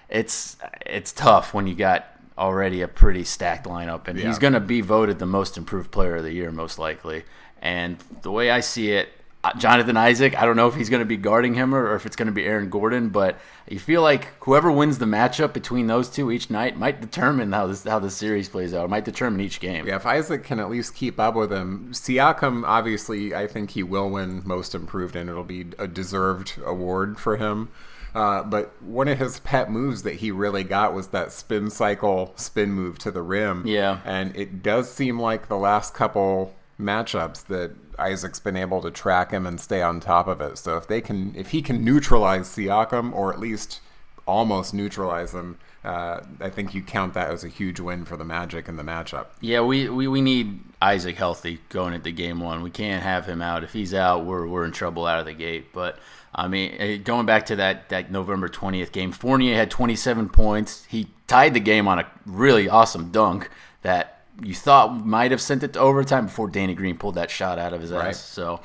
it's 0.07 0.55
it's 0.85 1.11
tough 1.11 1.53
when 1.53 1.67
you 1.67 1.75
got 1.75 2.05
already 2.37 2.81
a 2.81 2.87
pretty 2.87 3.23
stacked 3.25 3.65
lineup, 3.67 4.07
and 4.07 4.17
Yeah. 4.17 4.27
he's 4.27 4.39
going 4.39 4.53
to 4.53 4.61
be 4.61 4.79
voted 4.79 5.19
the 5.19 5.25
most 5.25 5.57
improved 5.57 5.91
player 5.91 6.15
of 6.15 6.23
the 6.23 6.31
year 6.31 6.51
most 6.51 6.79
likely. 6.79 7.25
And 7.61 7.97
the 8.21 8.31
way 8.31 8.49
I 8.49 8.61
see 8.61 8.91
it, 8.91 9.09
Jonathan 9.57 9.95
Isaac, 9.95 10.37
I 10.37 10.45
don't 10.45 10.57
know 10.57 10.67
if 10.67 10.75
he's 10.75 10.89
going 10.89 10.99
to 10.99 11.05
be 11.05 11.15
guarding 11.15 11.53
him 11.53 11.73
or, 11.73 11.85
or 11.87 11.95
if 11.95 12.05
it's 12.05 12.17
going 12.17 12.25
to 12.25 12.31
be 12.31 12.43
Aaron 12.45 12.69
Gordon, 12.69 13.07
but 13.07 13.39
you 13.69 13.79
feel 13.79 14.01
like 14.01 14.25
whoever 14.41 14.69
wins 14.69 14.97
the 14.97 15.05
matchup 15.05 15.53
between 15.53 15.87
those 15.87 16.09
two 16.09 16.29
each 16.29 16.49
night 16.49 16.77
might 16.77 16.99
determine 16.99 17.53
how 17.53 17.65
this 17.67 17.85
how 17.85 17.99
the 17.99 18.09
series 18.09 18.49
plays 18.49 18.73
out. 18.73 18.83
It 18.85 18.89
might 18.89 19.05
determine 19.05 19.39
each 19.39 19.61
game. 19.61 19.87
Yeah, 19.87 19.95
if 19.95 20.05
Isaac 20.05 20.43
can 20.43 20.59
at 20.59 20.69
least 20.69 20.93
keep 20.93 21.19
up 21.19 21.35
with 21.35 21.53
him, 21.53 21.89
Siakam 21.93 22.63
obviously 22.65 23.33
I 23.33 23.47
think 23.47 23.71
he 23.71 23.83
will 23.83 24.09
win 24.09 24.41
Most 24.45 24.75
Improved, 24.75 25.15
and 25.15 25.29
it'll 25.29 25.43
be 25.45 25.67
a 25.77 25.87
deserved 25.87 26.59
award 26.65 27.17
for 27.17 27.37
him. 27.37 27.69
Uh, 28.13 28.43
but 28.43 28.73
one 28.81 29.07
of 29.07 29.19
his 29.19 29.39
pet 29.39 29.71
moves 29.71 30.03
that 30.03 30.15
he 30.15 30.31
really 30.31 30.63
got 30.63 30.93
was 30.93 31.09
that 31.09 31.31
spin 31.31 31.69
cycle 31.69 32.33
spin 32.35 32.71
move 32.73 32.97
to 32.99 33.11
the 33.11 33.21
rim. 33.21 33.65
Yeah. 33.65 33.99
and 34.03 34.35
it 34.35 34.61
does 34.63 34.91
seem 34.91 35.19
like 35.19 35.47
the 35.47 35.57
last 35.57 35.93
couple 35.93 36.53
matchups 36.79 37.45
that 37.47 37.71
Isaac's 37.97 38.39
been 38.39 38.55
able 38.55 38.81
to 38.81 38.91
track 38.91 39.31
him 39.31 39.45
and 39.45 39.59
stay 39.59 39.81
on 39.81 39.99
top 39.99 40.27
of 40.27 40.41
it. 40.41 40.57
So 40.57 40.77
if 40.77 40.87
they 40.87 41.01
can, 41.01 41.33
if 41.35 41.51
he 41.51 41.61
can 41.61 41.83
neutralize 41.83 42.47
Siakam 42.47 43.13
or 43.13 43.33
at 43.33 43.39
least 43.39 43.81
almost 44.25 44.73
neutralize 44.73 45.33
him, 45.33 45.57
uh, 45.83 46.21
I 46.39 46.49
think 46.49 46.73
you 46.73 46.81
count 46.81 47.13
that 47.13 47.29
as 47.29 47.43
a 47.43 47.47
huge 47.47 47.79
win 47.79 48.05
for 48.05 48.17
the 48.17 48.25
Magic 48.25 48.67
in 48.67 48.75
the 48.75 48.83
matchup. 48.83 49.27
Yeah, 49.41 49.61
we, 49.61 49.89
we, 49.89 50.07
we 50.07 50.21
need 50.21 50.59
Isaac 50.81 51.15
healthy 51.15 51.59
going 51.69 51.93
into 51.93 52.11
game 52.11 52.39
one. 52.39 52.63
We 52.63 52.69
can't 52.69 53.03
have 53.03 53.25
him 53.25 53.41
out. 53.41 53.63
If 53.63 53.73
he's 53.73 53.93
out, 53.93 54.25
we're, 54.25 54.47
we're 54.47 54.65
in 54.65 54.71
trouble 54.71 55.05
out 55.05 55.19
of 55.19 55.25
the 55.25 55.33
gate. 55.33 55.73
But, 55.73 55.97
I 56.35 56.47
mean, 56.47 56.75
eh, 56.77 56.97
going 56.97 57.25
back 57.25 57.45
to 57.47 57.55
that, 57.57 57.89
that 57.89 58.11
November 58.11 58.49
20th 58.49 58.91
game, 58.91 59.11
Fournier 59.11 59.55
had 59.55 59.71
27 59.71 60.29
points. 60.29 60.85
He 60.85 61.07
tied 61.27 61.53
the 61.53 61.59
game 61.61 61.87
on 61.87 61.99
a 61.99 62.11
really 62.25 62.67
awesome 62.67 63.11
dunk 63.11 63.49
that 63.81 64.18
you 64.43 64.53
thought 64.53 65.05
might 65.05 65.31
have 65.31 65.41
sent 65.41 65.63
it 65.63 65.73
to 65.73 65.79
overtime 65.79 66.25
before 66.25 66.47
Danny 66.49 66.73
Green 66.75 66.97
pulled 66.97 67.15
that 67.15 67.29
shot 67.29 67.59
out 67.59 67.73
of 67.73 67.81
his 67.81 67.91
Right. 67.91 68.09
ass. 68.09 68.23
So, 68.23 68.61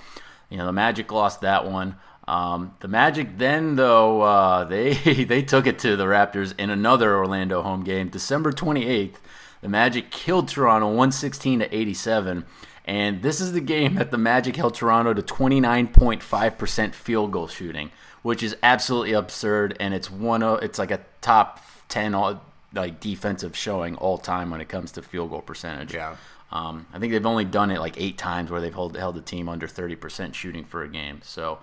you 0.51 0.57
know, 0.57 0.67
the 0.67 0.73
Magic 0.73 1.11
lost 1.13 1.41
that 1.41 1.67
one. 1.71 1.97
Um, 2.27 2.75
the 2.81 2.89
Magic 2.89 3.37
then, 3.39 3.77
though, 3.77 4.23
uh, 4.23 4.65
they 4.75 4.95
they 4.95 5.43
took 5.43 5.67
it 5.67 5.79
to 5.81 5.97
the 5.97 6.05
Raptors 6.07 6.55
in 6.59 6.71
another 6.71 7.17
Orlando 7.17 7.63
home 7.63 7.85
game, 7.85 8.09
December 8.09 8.53
28th. 8.53 9.17
The 9.61 9.69
Magic 9.69 10.11
killed 10.11 10.49
Toronto 10.49 10.87
116 10.89 11.61
to 11.61 11.75
87, 11.75 12.45
and 12.85 13.23
this 13.23 13.41
is 13.41 13.53
the 13.53 13.61
game 13.63 13.95
that 13.95 14.11
the 14.11 14.19
Magic 14.19 14.57
held 14.57 14.75
Toronto 14.75 15.15
to 15.15 15.23
29.5% 15.23 16.95
field 16.95 17.33
goal 17.33 17.49
shooting, 17.49 17.91
which 18.23 18.43
is 18.43 18.57
absolutely 18.63 19.13
absurd, 19.13 19.77
and 19.81 19.95
it's 19.95 20.11
one 20.11 20.43
of 20.43 20.63
it's 20.63 20.79
like 20.79 20.91
a 20.91 21.01
top 21.21 21.61
10 21.89 22.15
all, 22.15 22.43
like 22.75 23.01
defensive 23.01 23.57
showing 23.57 23.97
all 23.97 24.19
time 24.19 24.51
when 24.51 24.61
it 24.61 24.69
comes 24.69 24.93
to 24.93 25.03
field 25.03 25.31
goal 25.31 25.41
percentage. 25.43 25.95
Yeah. 25.95 26.17
Um, 26.53 26.87
I 26.93 26.99
think 26.99 27.13
they've 27.13 27.25
only 27.27 27.45
done 27.45 27.71
it 27.71 27.81
like 27.81 28.01
eight 28.01 28.17
times 28.19 28.51
where 28.51 28.61
they've 28.61 28.73
held, 28.73 28.97
held 28.97 29.17
the 29.17 29.21
team 29.23 29.49
under 29.49 29.67
30% 29.67 30.35
shooting 30.35 30.65
for 30.65 30.83
a 30.85 30.89
game. 30.89 31.21
So, 31.23 31.59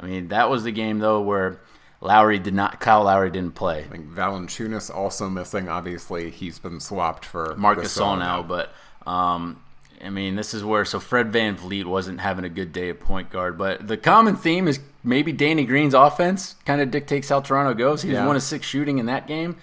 I 0.00 0.04
mean, 0.06 0.28
that 0.28 0.50
was 0.50 0.64
the 0.64 0.72
game, 0.72 0.98
though, 0.98 1.20
where 1.20 1.60
Lowry 2.00 2.40
did 2.40 2.54
not, 2.54 2.80
Kyle 2.80 3.04
Lowry 3.04 3.30
didn't 3.30 3.54
play. 3.54 3.80
I 3.80 3.88
think 3.88 4.08
Valanciunas 4.08 4.92
also 4.92 5.28
missing. 5.28 5.68
Obviously, 5.68 6.30
he's 6.30 6.58
been 6.58 6.80
swapped 6.80 7.24
for 7.24 7.54
Marcus 7.56 7.96
Gasol 7.96 8.16
Gasol 8.16 8.18
now, 8.18 8.42
but 8.42 8.72
um, 9.06 9.62
I 10.04 10.10
mean, 10.10 10.34
this 10.34 10.54
is 10.54 10.64
where 10.64 10.84
so 10.84 10.98
Fred 10.98 11.30
VanVleet 11.30 11.84
wasn't 11.84 12.20
having 12.20 12.44
a 12.44 12.48
good 12.48 12.72
day 12.72 12.90
at 12.90 12.98
point 12.98 13.30
guard, 13.30 13.56
but 13.56 13.86
the 13.86 13.96
common 13.96 14.34
theme 14.36 14.66
is 14.66 14.80
maybe 15.04 15.30
Danny 15.30 15.64
Green's 15.64 15.94
offense 15.94 16.56
kind 16.64 16.80
of 16.80 16.90
dictates 16.90 17.28
how 17.28 17.40
Toronto 17.40 17.74
goes. 17.74 18.02
He 18.02 18.08
was 18.08 18.16
Yeah. 18.18 18.26
one 18.26 18.34
of 18.34 18.42
six 18.42 18.66
shooting 18.66 18.98
in 18.98 19.06
that 19.06 19.28
game. 19.28 19.56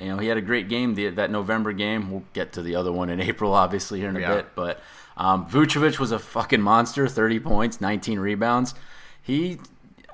You 0.00 0.08
know, 0.08 0.16
he 0.18 0.26
had 0.28 0.36
a 0.36 0.42
great 0.42 0.68
game 0.68 0.94
the, 0.94 1.08
that 1.10 1.30
November 1.30 1.72
game. 1.72 2.10
We'll 2.10 2.24
get 2.32 2.52
to 2.54 2.62
the 2.62 2.74
other 2.76 2.90
one 2.92 3.10
in 3.10 3.20
April, 3.30 3.54
obviously 3.54 4.00
here 4.00 4.08
in 4.08 4.16
a 4.16 4.20
Yeah. 4.20 4.34
bit, 4.36 4.46
but 4.54 4.80
um, 5.16 5.46
Vucevic 5.48 5.98
was 6.00 6.10
a 6.12 6.18
fucking 6.18 6.60
monster. 6.60 7.06
Thirty 7.08 7.38
points, 7.40 7.80
nineteen 7.80 8.18
rebounds. 8.18 8.74
He. 9.22 9.58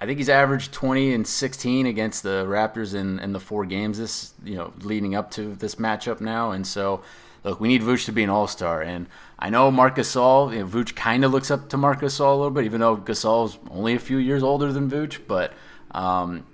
I 0.03 0.07
think 0.07 0.17
he's 0.17 0.31
averaged 0.31 0.73
20 0.73 1.13
and 1.13 1.27
16 1.27 1.85
against 1.85 2.23
the 2.23 2.47
Raptors 2.47 2.95
in, 2.95 3.19
in 3.19 3.35
the 3.35 3.39
four 3.39 3.67
games 3.67 3.99
this 3.99 4.33
you 4.43 4.55
know 4.55 4.73
leading 4.81 5.15
up 5.15 5.31
to 5.33 5.55
this 5.57 5.75
matchup 5.75 6.23
now, 6.23 6.53
and 6.53 6.67
so 6.67 7.03
look, 7.45 7.61
we 7.61 7.69
need 7.69 7.83
Vooch 7.83 8.07
to 8.07 8.13
be 8.13 8.23
an 8.23 8.31
All 8.31 8.47
Star, 8.47 8.81
and 8.81 9.07
I 9.39 9.51
know 9.51 9.71
Marc 9.71 9.97
Gasol. 9.97 10.55
You 10.55 10.61
know, 10.61 10.67
Vooch 10.67 10.97
kind 10.97 11.23
of 11.23 11.33
looks 11.33 11.51
up 11.51 11.69
to 11.69 11.77
Marc 11.77 12.01
Gasol 12.01 12.33
a 12.33 12.37
little 12.37 12.51
bit, 12.51 12.65
even 12.65 12.81
though 12.81 12.97
Gasol's 12.97 13.59
only 13.71 13.95
a 13.95 13.99
few 13.99 14.17
years 14.17 14.43
older 14.43 14.73
than 14.73 14.91
Vooch, 14.91 15.19
but 15.29 15.53
um, 15.91 16.47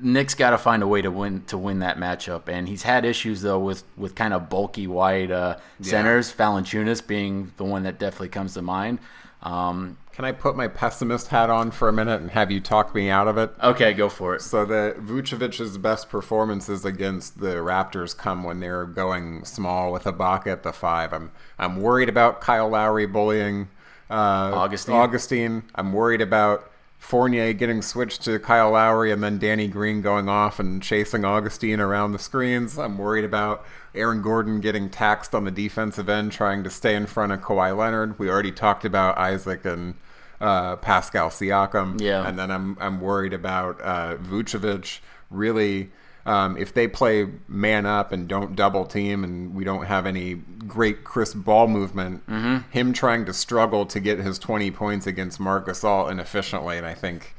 Nick's 0.00 0.34
got 0.34 0.50
to 0.50 0.58
find 0.58 0.82
a 0.82 0.86
way 0.86 1.02
to 1.02 1.10
win 1.10 1.42
to 1.46 1.58
win 1.58 1.80
that 1.80 1.98
matchup, 1.98 2.48
and 2.48 2.68
he's 2.68 2.82
had 2.82 3.04
issues 3.04 3.42
though 3.42 3.58
with 3.58 3.84
with 3.96 4.14
kind 4.14 4.34
of 4.34 4.48
bulky 4.48 4.86
wide 4.86 5.30
uh, 5.30 5.56
centers. 5.80 6.32
Valanciunas 6.32 7.06
being 7.06 7.52
the 7.56 7.64
one 7.64 7.82
that 7.84 7.98
definitely 7.98 8.28
comes 8.28 8.54
to 8.54 8.62
mind. 8.62 8.98
Um, 9.42 9.98
Can 10.12 10.24
I 10.24 10.32
put 10.32 10.56
my 10.56 10.66
pessimist 10.66 11.28
hat 11.28 11.48
on 11.48 11.70
for 11.70 11.88
a 11.88 11.92
minute 11.92 12.20
and 12.20 12.32
have 12.32 12.50
you 12.50 12.58
talk 12.58 12.92
me 12.92 13.08
out 13.08 13.28
of 13.28 13.38
it? 13.38 13.52
okay, 13.62 13.92
go 13.92 14.08
for 14.08 14.34
it. 14.34 14.42
So 14.42 14.64
the 14.64 14.96
Vucevic's 14.98 15.78
best 15.78 16.08
performances 16.08 16.84
against 16.84 17.38
the 17.38 17.54
Raptors 17.56 18.16
come 18.16 18.42
when 18.42 18.58
they're 18.58 18.84
going 18.84 19.44
small 19.44 19.92
with 19.92 20.04
Ibaka 20.04 20.48
at 20.48 20.62
the 20.64 20.72
five. 20.72 21.12
I'm 21.12 21.30
I'm 21.58 21.80
worried 21.80 22.08
about 22.08 22.40
Kyle 22.40 22.68
Lowry 22.68 23.06
bullying 23.06 23.68
uh, 24.10 24.14
Augustin. 24.54 24.94
Augustin. 24.94 25.62
I'm 25.74 25.92
worried 25.92 26.20
about 26.20 26.68
Fournier 26.98 27.52
getting 27.52 27.80
switched 27.80 28.22
to 28.24 28.38
Kyle 28.38 28.72
Lowry 28.72 29.12
and 29.12 29.22
then 29.22 29.38
Danny 29.38 29.68
Green 29.68 30.02
going 30.02 30.28
off 30.28 30.58
and 30.58 30.82
chasing 30.82 31.24
Augustin 31.24 31.80
around 31.80 32.12
the 32.12 32.18
screens. 32.18 32.76
I'm 32.76 32.98
worried 32.98 33.24
about 33.24 33.64
Aaron 33.94 34.20
Gordon 34.20 34.60
getting 34.60 34.90
taxed 34.90 35.34
on 35.34 35.44
the 35.44 35.50
defensive 35.50 36.08
end 36.08 36.32
trying 36.32 36.64
to 36.64 36.70
stay 36.70 36.94
in 36.94 37.06
front 37.06 37.32
of 37.32 37.40
Kawhi 37.40 37.74
Leonard. 37.76 38.18
We 38.18 38.28
already 38.28 38.52
talked 38.52 38.84
about 38.84 39.16
Isaac 39.16 39.64
and 39.64 39.94
uh, 40.40 40.76
Pascal 40.76 41.30
Siakam. 41.30 42.00
Yeah. 42.00 42.26
And 42.26 42.38
then 42.38 42.50
I'm 42.50 42.76
I'm 42.80 43.00
worried 43.00 43.32
about 43.32 43.80
uh, 43.80 44.16
Vucevic 44.16 44.98
really. 45.30 45.90
Um, 46.28 46.56
if 46.58 46.74
they 46.74 46.86
play 46.88 47.26
man 47.48 47.86
up 47.86 48.12
and 48.12 48.28
don't 48.28 48.54
double 48.54 48.84
team 48.84 49.24
and 49.24 49.54
we 49.54 49.64
don't 49.64 49.86
have 49.86 50.04
any 50.04 50.34
great 50.34 51.02
crisp 51.02 51.38
ball 51.38 51.66
movement, 51.68 52.26
Mm-hmm. 52.26 52.70
him 52.70 52.92
trying 52.92 53.24
to 53.24 53.32
struggle 53.32 53.86
to 53.86 53.98
get 53.98 54.18
his 54.18 54.38
20 54.38 54.70
points 54.72 55.06
against 55.06 55.40
Marc 55.40 55.66
Gasol 55.66 56.10
inefficiently, 56.10 56.76
and 56.76 56.86
I 56.86 56.92
think, 56.94 57.34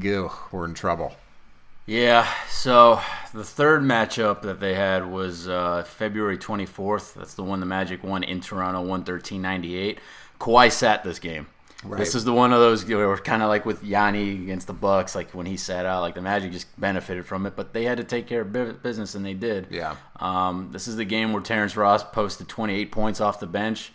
ew, 0.00 0.30
we're 0.50 0.64
in 0.64 0.74
trouble. 0.74 1.14
Yeah, 1.86 2.26
so 2.50 3.00
the 3.32 3.44
third 3.44 3.82
matchup 3.82 4.42
that 4.42 4.58
they 4.58 4.74
had 4.74 5.06
was 5.08 5.46
uh, 5.46 5.84
February 5.86 6.36
24th. 6.36 7.14
That's 7.14 7.34
the 7.34 7.44
one 7.44 7.60
the 7.60 7.66
Magic 7.66 8.02
won 8.02 8.24
in 8.24 8.40
Toronto, 8.40 8.84
113-98. 8.84 9.98
Kawhi 10.40 10.72
sat 10.72 11.04
this 11.04 11.20
game. 11.20 11.46
Right. 11.88 11.98
This 11.98 12.14
is 12.14 12.24
the 12.24 12.32
one 12.32 12.52
of 12.52 12.58
those 12.58 12.88
you 12.88 12.98
know, 12.98 13.16
kind 13.16 13.42
of 13.42 13.48
like 13.48 13.64
with 13.64 13.84
Yanni 13.84 14.30
against 14.30 14.66
the 14.66 14.72
Bucks, 14.72 15.14
like 15.14 15.32
when 15.32 15.46
he 15.46 15.56
sat 15.56 15.86
out, 15.86 16.00
like 16.00 16.14
the 16.14 16.22
Magic 16.22 16.52
just 16.52 16.78
benefited 16.80 17.26
from 17.26 17.46
it, 17.46 17.54
but 17.56 17.72
they 17.72 17.84
had 17.84 17.98
to 17.98 18.04
take 18.04 18.26
care 18.26 18.42
of 18.42 18.82
business 18.82 19.14
and 19.14 19.24
they 19.24 19.34
did. 19.34 19.68
Yeah. 19.70 19.96
Um, 20.18 20.70
this 20.72 20.88
is 20.88 20.96
the 20.96 21.04
game 21.04 21.32
where 21.32 21.42
Terrence 21.42 21.76
Ross 21.76 22.02
posted 22.04 22.48
28 22.48 22.90
points 22.92 23.20
off 23.20 23.40
the 23.40 23.46
bench. 23.46 23.92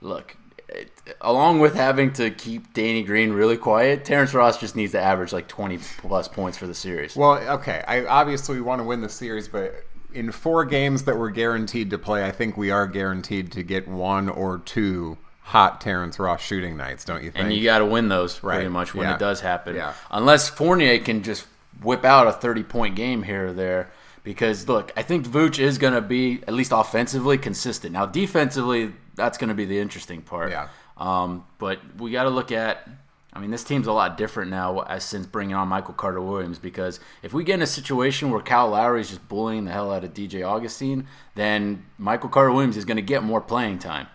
Look, 0.00 0.36
it, 0.68 0.90
along 1.20 1.60
with 1.60 1.74
having 1.74 2.12
to 2.14 2.30
keep 2.30 2.72
Danny 2.72 3.02
Green 3.02 3.32
really 3.32 3.56
quiet, 3.56 4.04
Terrence 4.04 4.34
Ross 4.34 4.58
just 4.58 4.76
needs 4.76 4.92
to 4.92 5.00
average 5.00 5.32
like 5.32 5.48
20 5.48 5.78
plus 5.98 6.28
points 6.28 6.58
for 6.58 6.66
the 6.66 6.74
series. 6.74 7.16
Well, 7.16 7.38
okay. 7.56 7.82
I 7.86 8.04
obviously 8.04 8.60
want 8.60 8.80
to 8.80 8.84
win 8.84 9.00
the 9.00 9.08
series, 9.08 9.48
but 9.48 9.84
in 10.12 10.32
four 10.32 10.64
games 10.64 11.04
that 11.04 11.18
we're 11.18 11.30
guaranteed 11.30 11.90
to 11.90 11.98
play, 11.98 12.24
I 12.24 12.30
think 12.30 12.56
we 12.56 12.70
are 12.70 12.86
guaranteed 12.86 13.52
to 13.52 13.62
get 13.62 13.88
one 13.88 14.28
or 14.28 14.58
two 14.58 15.18
hot 15.48 15.80
Terrence 15.80 16.18
Ross 16.18 16.42
shooting 16.42 16.76
nights, 16.76 17.04
don't 17.04 17.22
you 17.24 17.30
think? 17.30 17.44
and 17.46 17.52
you 17.54 17.64
got 17.64 17.78
to 17.78 17.86
win 17.86 18.08
those 18.08 18.42
right. 18.42 18.56
pretty 18.56 18.68
much 18.68 18.94
when 18.94 19.06
Yeah. 19.08 19.14
it 19.14 19.18
does 19.18 19.40
happen. 19.40 19.76
Yeah. 19.76 19.94
Unless 20.10 20.50
Fournier 20.50 20.98
can 20.98 21.22
just 21.22 21.46
whip 21.82 22.04
out 22.04 22.26
a 22.26 22.32
30 22.32 22.62
point 22.64 22.94
game 22.96 23.22
here 23.22 23.48
or 23.48 23.52
there. 23.52 23.90
Because, 24.24 24.68
look, 24.68 24.92
I 24.94 25.02
think 25.02 25.26
Vooch 25.26 25.58
is 25.58 25.78
going 25.78 25.94
to 25.94 26.02
be, 26.02 26.42
at 26.46 26.52
least 26.52 26.70
offensively, 26.74 27.38
consistent. 27.38 27.94
Now, 27.94 28.04
defensively, 28.04 28.92
that's 29.14 29.38
going 29.38 29.48
to 29.48 29.54
be 29.54 29.64
the 29.64 29.78
interesting 29.78 30.20
part. 30.20 30.50
Yeah. 30.50 30.68
Um, 30.98 31.44
but 31.58 31.78
we 31.96 32.10
got 32.10 32.24
to 32.24 32.30
look 32.30 32.52
at. 32.52 32.86
I 33.32 33.40
mean, 33.40 33.50
this 33.50 33.64
team's 33.64 33.86
a 33.86 33.92
lot 33.92 34.18
different 34.18 34.50
now 34.50 34.80
as 34.80 35.04
since 35.04 35.26
bringing 35.26 35.54
on 35.54 35.68
Michael 35.68 35.94
Carter 35.94 36.20
Williams. 36.20 36.58
Because 36.58 37.00
if 37.22 37.32
we 37.32 37.42
get 37.42 37.54
in 37.54 37.62
a 37.62 37.66
situation 37.66 38.30
where 38.30 38.40
Kyle 38.42 38.68
Lowry 38.68 39.00
is 39.00 39.08
just 39.08 39.26
bullying 39.28 39.64
the 39.64 39.70
hell 39.72 39.92
out 39.92 40.04
of 40.04 40.12
DJ 40.12 40.46
Augustin, 40.46 41.06
then 41.34 41.86
Michael 41.96 42.28
Carter 42.28 42.50
Williams 42.52 42.76
is 42.76 42.84
going 42.84 42.96
to 42.96 43.02
get 43.02 43.22
more 43.22 43.40
playing 43.40 43.78
time. 43.78 44.08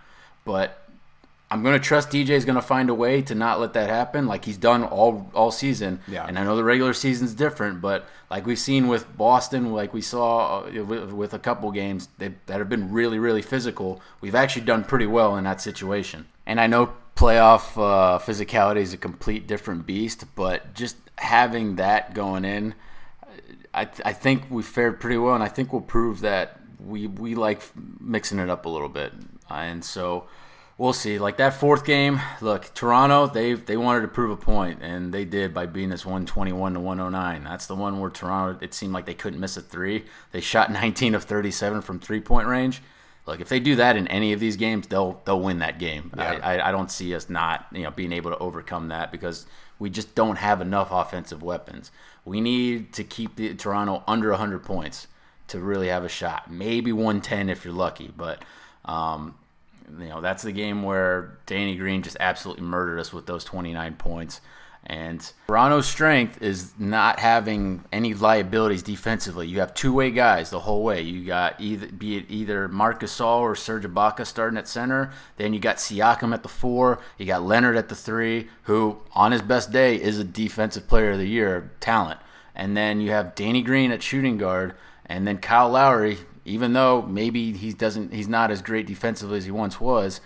But 0.46 0.83
I'm 1.54 1.62
going 1.62 1.80
to 1.80 1.88
trust 1.88 2.10
DJ 2.10 2.30
is 2.30 2.46
going 2.46 2.56
to 2.56 2.64
find 2.64 2.90
a 2.90 2.96
way 2.96 3.22
to 3.22 3.36
not 3.36 3.60
let 3.60 3.74
that 3.74 3.88
happen, 3.88 4.26
like 4.26 4.44
he's 4.44 4.58
done 4.58 4.84
all 4.84 5.30
all 5.36 5.52
season. 5.52 6.00
Yeah. 6.08 6.26
And 6.26 6.40
I 6.40 6.44
know 6.44 6.56
the 6.56 6.64
regular 6.64 6.94
season's 6.94 7.36
different, 7.36 7.80
but 7.80 8.08
like 8.32 8.48
we've 8.48 8.58
seen 8.58 8.88
with 8.88 9.16
Boston, 9.16 9.72
like 9.72 9.94
we 9.94 10.02
saw 10.02 10.62
uh, 10.62 10.84
with, 10.84 11.32
a 11.32 11.38
couple 11.38 11.72
games 11.72 12.10
that, 12.18 12.48
that 12.48 12.58
have 12.58 12.70
been 12.70 12.92
really, 12.92 13.20
really 13.20 13.44
physical, 13.44 14.02
we've 14.20 14.34
actually 14.34 14.66
done 14.66 14.84
pretty 14.84 15.06
well 15.06 15.38
in 15.38 15.44
that 15.44 15.62
situation. 15.62 16.26
And 16.48 16.60
I 16.60 16.66
know 16.66 16.94
playoff 17.16 17.78
uh, 17.78 18.18
physicality 18.18 18.78
is 18.78 18.92
a 18.92 18.98
complete 18.98 19.46
different 19.46 19.86
beast, 19.86 20.26
but 20.34 20.74
just 20.74 20.96
having 21.20 21.76
that 21.76 22.16
going 22.16 22.46
in, 22.46 22.74
I, 23.76 23.88
I 24.04 24.14
think 24.14 24.50
we 24.50 24.64
fared 24.64 25.00
pretty 25.00 25.18
well, 25.18 25.36
and 25.36 25.44
I 25.44 25.50
think 25.50 25.72
we'll 25.72 25.84
prove 25.84 26.22
that 26.22 26.60
we 26.84 27.06
we 27.06 27.36
like 27.36 27.62
mixing 28.00 28.40
it 28.40 28.50
up 28.50 28.66
a 28.66 28.70
little 28.70 28.90
bit, 28.90 29.14
and 29.52 29.86
so 29.86 30.26
we'll 30.78 30.94
see. 30.94 31.20
Like 31.20 31.38
that 31.38 31.54
fourth 31.54 31.86
game, 31.86 32.20
look, 32.42 32.74
Toronto 32.74 33.28
they 33.28 33.54
they 33.54 33.78
wanted 33.78 34.02
to 34.02 34.08
prove 34.08 34.32
a 34.32 34.38
point, 34.38 34.80
and 34.82 35.14
they 35.14 35.26
did 35.26 35.54
by 35.54 35.66
beating 35.66 35.92
us 35.92 36.06
one 36.06 36.26
twenty 36.26 36.52
one 36.52 36.74
to 36.74 36.80
one 36.80 36.98
hundred 36.98 37.12
nine. 37.12 37.44
That's 37.44 37.68
the 37.68 37.76
one 37.76 38.00
where 38.00 38.10
Toronto 38.10 38.60
it 38.62 38.74
seemed 38.74 38.94
like 38.94 39.06
they 39.06 39.14
couldn't 39.14 39.40
miss 39.40 39.58
a 39.58 39.62
three. 39.62 40.06
They 40.32 40.42
shot 40.42 40.72
nineteen 40.72 41.16
of 41.16 41.24
thirty 41.24 41.52
seven 41.52 41.82
from 41.82 42.00
three 42.00 42.22
point 42.22 42.48
range. 42.48 42.82
Look, 43.26 43.40
if 43.40 43.48
they 43.48 43.62
do 43.62 43.78
that 43.78 43.96
in 43.96 44.08
any 44.10 44.34
of 44.34 44.40
these 44.40 44.58
games, 44.58 44.88
they'll 44.88 45.22
they'll 45.26 45.40
win 45.40 45.60
that 45.60 45.80
game. 45.80 46.12
Yeah. 46.18 46.40
I, 46.44 46.56
I 46.56 46.70
I 46.70 46.72
don't 46.72 46.92
see 46.92 47.16
us 47.16 47.30
not 47.30 47.68
you 47.72 47.84
know 47.84 47.92
being 47.92 48.12
able 48.12 48.32
to 48.32 48.38
overcome 48.38 48.90
that 48.90 49.12
because 49.12 49.46
we 49.80 49.90
just 49.90 50.16
don't 50.16 50.38
have 50.38 50.62
enough 50.62 50.90
offensive 50.92 51.42
weapons. 51.42 51.92
We 52.26 52.42
need 52.42 52.94
to 52.94 53.04
keep 53.04 53.36
the 53.36 53.54
Toronto 53.54 54.04
under 54.08 54.30
100 54.30 54.64
points 54.64 55.08
to 55.48 55.60
really 55.60 55.90
have 55.90 56.06
a 56.06 56.10
shot. 56.10 56.50
Maybe 56.50 56.94
110 56.94 57.50
if 57.50 57.66
you're 57.66 57.74
lucky, 57.74 58.12
but 58.16 58.44
um, 58.86 59.36
you 60.00 60.08
know 60.08 60.22
that's 60.22 60.44
the 60.44 60.52
game 60.52 60.84
where 60.84 61.38
Danny 61.46 61.76
Green 61.76 62.02
just 62.02 62.18
absolutely 62.20 62.64
murdered 62.64 63.00
us 63.00 63.14
with 63.14 63.26
those 63.26 63.44
29 63.44 63.96
points. 63.96 64.42
And 64.86 65.26
Toronto's 65.48 65.88
strength 65.88 66.42
is 66.42 66.74
not 66.78 67.20
having 67.20 67.86
any 67.94 68.14
liabilities 68.14 68.84
defensively. 68.84 69.48
You 69.48 69.60
have 69.60 69.74
two-way 69.74 70.12
guys 70.12 70.50
the 70.50 70.60
whole 70.60 70.84
way. 70.84 71.02
You 71.02 71.26
got 71.26 71.60
either 71.62 71.88
be 71.88 72.18
it 72.18 72.26
either 72.28 72.68
Marc 72.68 73.00
Gasol 73.00 73.40
or 73.40 73.56
Serge 73.56 73.86
Ibaka 73.86 74.26
starting 74.26 74.58
at 74.58 74.68
center. 74.68 75.12
Then 75.38 75.54
you 75.54 75.62
got 75.62 75.78
Siakam 75.78 76.34
at 76.34 76.44
the 76.44 76.50
four. 76.50 77.00
You 77.18 77.26
got 77.26 77.44
Leonard 77.44 77.78
at 77.78 77.88
the 77.88 77.96
three, 77.96 78.50
who 78.64 78.98
on 79.14 79.32
his 79.32 79.42
best 79.42 79.72
day 79.72 79.96
is 79.96 80.20
a 80.20 80.24
defensive 80.26 80.88
player 80.88 81.12
of 81.12 81.18
the 81.18 81.30
year 81.30 81.72
talent. 81.80 82.20
And 82.54 82.76
then 82.76 83.00
you 83.00 83.12
have 83.12 83.36
Danny 83.36 83.62
Green 83.62 83.90
at 83.92 84.04
shooting 84.04 84.38
guard, 84.38 84.76
and 85.06 85.26
then 85.26 85.38
Kyle 85.38 85.70
Lowry. 85.70 86.18
Even 86.46 86.74
though 86.74 87.02
maybe 87.02 87.54
he 87.54 87.72
doesn't, 87.74 88.14
he's 88.14 88.28
not 88.28 88.52
as 88.52 88.62
great 88.62 88.86
defensively 88.86 89.38
as 89.38 89.46
he 89.46 89.52
once 89.52 89.80
was, 89.80 90.20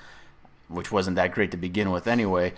which 0.68 0.92
wasn't 0.92 1.16
that 1.16 1.32
great 1.32 1.52
to 1.52 1.58
begin 1.58 1.92
with 1.92 2.08
anyway. 2.08 2.54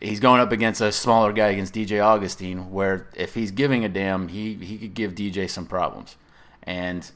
He's 0.00 0.20
going 0.20 0.40
up 0.40 0.52
against 0.52 0.80
a 0.80 0.92
smaller 0.92 1.32
guy 1.32 1.48
against 1.48 1.74
DJ 1.74 2.02
Augustin, 2.02 2.70
where 2.70 3.08
if 3.14 3.34
he's 3.34 3.50
giving 3.50 3.84
a 3.84 3.88
damn, 3.88 4.28
he 4.28 4.54
he 4.54 4.78
could 4.78 4.94
give 4.94 5.14
DJ 5.14 5.50
some 5.50 5.66
problems, 5.66 6.16
and 6.62 7.10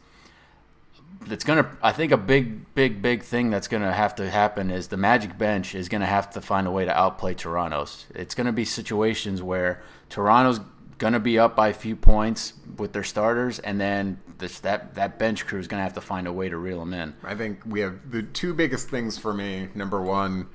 it's 1.26 1.44
gonna. 1.44 1.76
I 1.82 1.92
think 1.92 2.12
a 2.12 2.16
big, 2.16 2.74
big, 2.74 3.00
big 3.00 3.22
thing 3.22 3.50
that's 3.50 3.68
gonna 3.68 3.92
have 3.92 4.14
to 4.16 4.30
happen 4.30 4.70
is 4.70 4.88
the 4.88 4.96
Magic 4.96 5.38
bench 5.38 5.74
is 5.74 5.88
gonna 5.88 6.06
have 6.06 6.30
to 6.30 6.40
find 6.40 6.66
a 6.66 6.70
way 6.70 6.84
to 6.84 6.96
outplay 6.96 7.34
Toronto's. 7.34 8.06
It's 8.14 8.34
gonna 8.34 8.52
be 8.52 8.64
situations 8.64 9.42
where 9.42 9.82
Toronto's 10.10 10.60
gonna 10.98 11.20
be 11.20 11.38
up 11.38 11.56
by 11.56 11.68
a 11.68 11.74
few 11.74 11.96
points 11.96 12.54
with 12.76 12.92
their 12.92 13.04
starters, 13.04 13.58
and 13.58 13.80
then 13.80 14.20
this, 14.38 14.60
that 14.60 14.94
that 14.94 15.18
bench 15.18 15.46
crew 15.46 15.58
is 15.58 15.68
gonna 15.68 15.82
have 15.82 15.94
to 15.94 16.00
find 16.00 16.26
a 16.26 16.32
way 16.32 16.48
to 16.48 16.56
reel 16.56 16.80
them 16.80 16.94
in. 16.94 17.14
I 17.22 17.34
think 17.34 17.60
we 17.66 17.80
have 17.80 18.10
the 18.10 18.22
two 18.22 18.54
biggest 18.54 18.88
things 18.88 19.18
for 19.18 19.32
me. 19.32 19.68
Number 19.74 20.00
one 20.00 20.48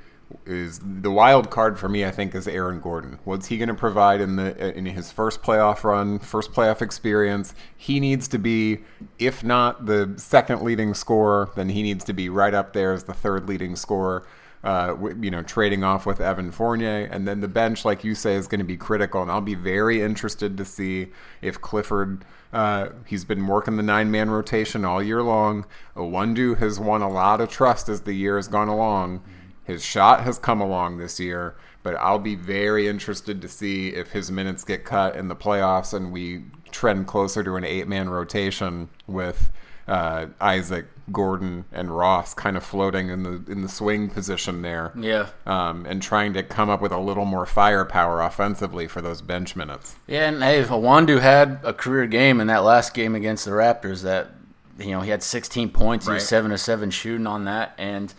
is 0.45 0.79
the 0.83 1.11
wild 1.11 1.49
card 1.49 1.79
for 1.79 1.89
me. 1.89 2.05
I 2.05 2.11
think 2.11 2.35
is 2.35 2.47
Aaron 2.47 2.79
Gordon. 2.79 3.19
What's 3.23 3.47
he 3.47 3.57
to 3.57 3.73
provide 3.73 4.21
in 4.21 4.35
the 4.35 4.75
in 4.77 4.85
his 4.85 5.11
first 5.11 5.41
playoff 5.41 5.83
run, 5.83 6.19
first 6.19 6.51
playoff 6.51 6.81
experience? 6.81 7.53
He 7.75 7.99
needs 7.99 8.27
to 8.29 8.37
be, 8.37 8.79
if 9.17 9.43
not 9.43 9.85
the 9.85 10.13
second 10.17 10.61
leading 10.61 10.93
scorer, 10.93 11.49
then 11.55 11.69
he 11.69 11.81
needs 11.81 12.03
to 12.05 12.13
be 12.13 12.29
right 12.29 12.53
up 12.53 12.73
there 12.73 12.93
as 12.93 13.05
the 13.05 13.13
third 13.13 13.47
leading 13.47 13.75
scorer. 13.75 14.25
Uh, 14.61 14.93
you 15.21 15.31
know, 15.31 15.41
trading 15.41 15.85
off 15.85 16.05
with 16.05 16.19
Evan 16.19 16.51
Fournier, 16.51 17.07
and 17.09 17.25
then 17.25 17.39
the 17.39 17.47
bench, 17.47 17.85
like 17.85 18.03
you 18.03 18.13
say, 18.13 18.35
is 18.35 18.45
going 18.45 18.59
to 18.59 18.65
be 18.65 18.75
critical. 18.75 19.21
And 19.21 19.31
I'll 19.31 19.39
be 19.39 19.55
very 19.55 20.01
interested 20.01 20.57
to 20.57 20.65
see 20.65 21.07
if 21.41 21.61
Clifford. 21.61 22.25
Uh, 22.51 22.89
he's 23.05 23.23
been 23.23 23.47
working 23.47 23.77
the 23.77 23.83
nine 23.83 24.11
man 24.11 24.29
rotation 24.29 24.83
all 24.83 25.01
year 25.01 25.23
long. 25.23 25.65
Iwundu 25.95 26.57
has 26.57 26.77
won 26.77 27.01
a 27.01 27.09
lot 27.09 27.39
of 27.39 27.49
trust 27.49 27.87
as 27.87 28.01
the 28.01 28.11
year 28.11 28.35
has 28.35 28.49
gone 28.49 28.67
along. 28.67 29.21
His 29.63 29.85
shot 29.85 30.23
has 30.23 30.39
come 30.39 30.61
along 30.61 30.97
this 30.97 31.19
year, 31.19 31.55
but 31.83 31.95
I'll 31.95 32.17
be 32.17 32.33
very 32.33 32.87
interested 32.87 33.39
to 33.41 33.47
see 33.47 33.89
if 33.89 34.11
his 34.11 34.31
minutes 34.31 34.63
get 34.63 34.83
cut 34.83 35.15
in 35.15 35.27
the 35.27 35.35
playoffs 35.35 35.93
and 35.93 36.11
we 36.11 36.45
trend 36.71 37.05
closer 37.05 37.43
to 37.43 37.55
an 37.55 37.63
eight 37.63 37.87
man 37.87 38.09
rotation 38.09 38.89
with 39.05 39.51
uh, 39.89 40.27
Isaac, 40.39 40.85
Gordon, 41.11 41.65
and 41.71 41.89
Ross 41.95 42.33
kind 42.33 42.55
of 42.55 42.63
floating 42.63 43.09
in 43.09 43.23
the 43.23 43.43
in 43.51 43.61
the 43.63 43.67
swing 43.69 44.09
position 44.09 44.61
there. 44.61 44.93
Yeah. 44.95 45.29
Um, 45.45 45.85
and 45.85 46.01
trying 46.01 46.33
to 46.33 46.43
come 46.43 46.69
up 46.69 46.81
with 46.81 46.91
a 46.91 46.99
little 46.99 47.25
more 47.25 47.45
firepower 47.45 48.21
offensively 48.21 48.87
for 48.87 49.01
those 49.01 49.21
bench 49.21 49.55
minutes. 49.55 49.95
Yeah, 50.07 50.27
and 50.29 50.43
hey, 50.43 50.63
Iwundu 50.63 51.19
had 51.21 51.59
a 51.63 51.73
career 51.73 52.05
game 52.07 52.39
in 52.39 52.47
that 52.47 52.63
last 52.63 52.93
game 52.93 53.15
against 53.15 53.45
the 53.45 53.51
Raptors. 53.51 54.03
That 54.03 54.29
you 54.77 54.91
know 54.91 55.01
he 55.01 55.09
had 55.09 55.23
16 55.23 55.69
points, 55.71 56.05
he 56.05 56.11
Right. 56.11 56.15
was 56.15 56.27
seven 56.27 56.51
to 56.51 56.57
seven 56.57 56.91
shooting 56.91 57.25
on 57.27 57.45
that, 57.45 57.73
and 57.77 58.13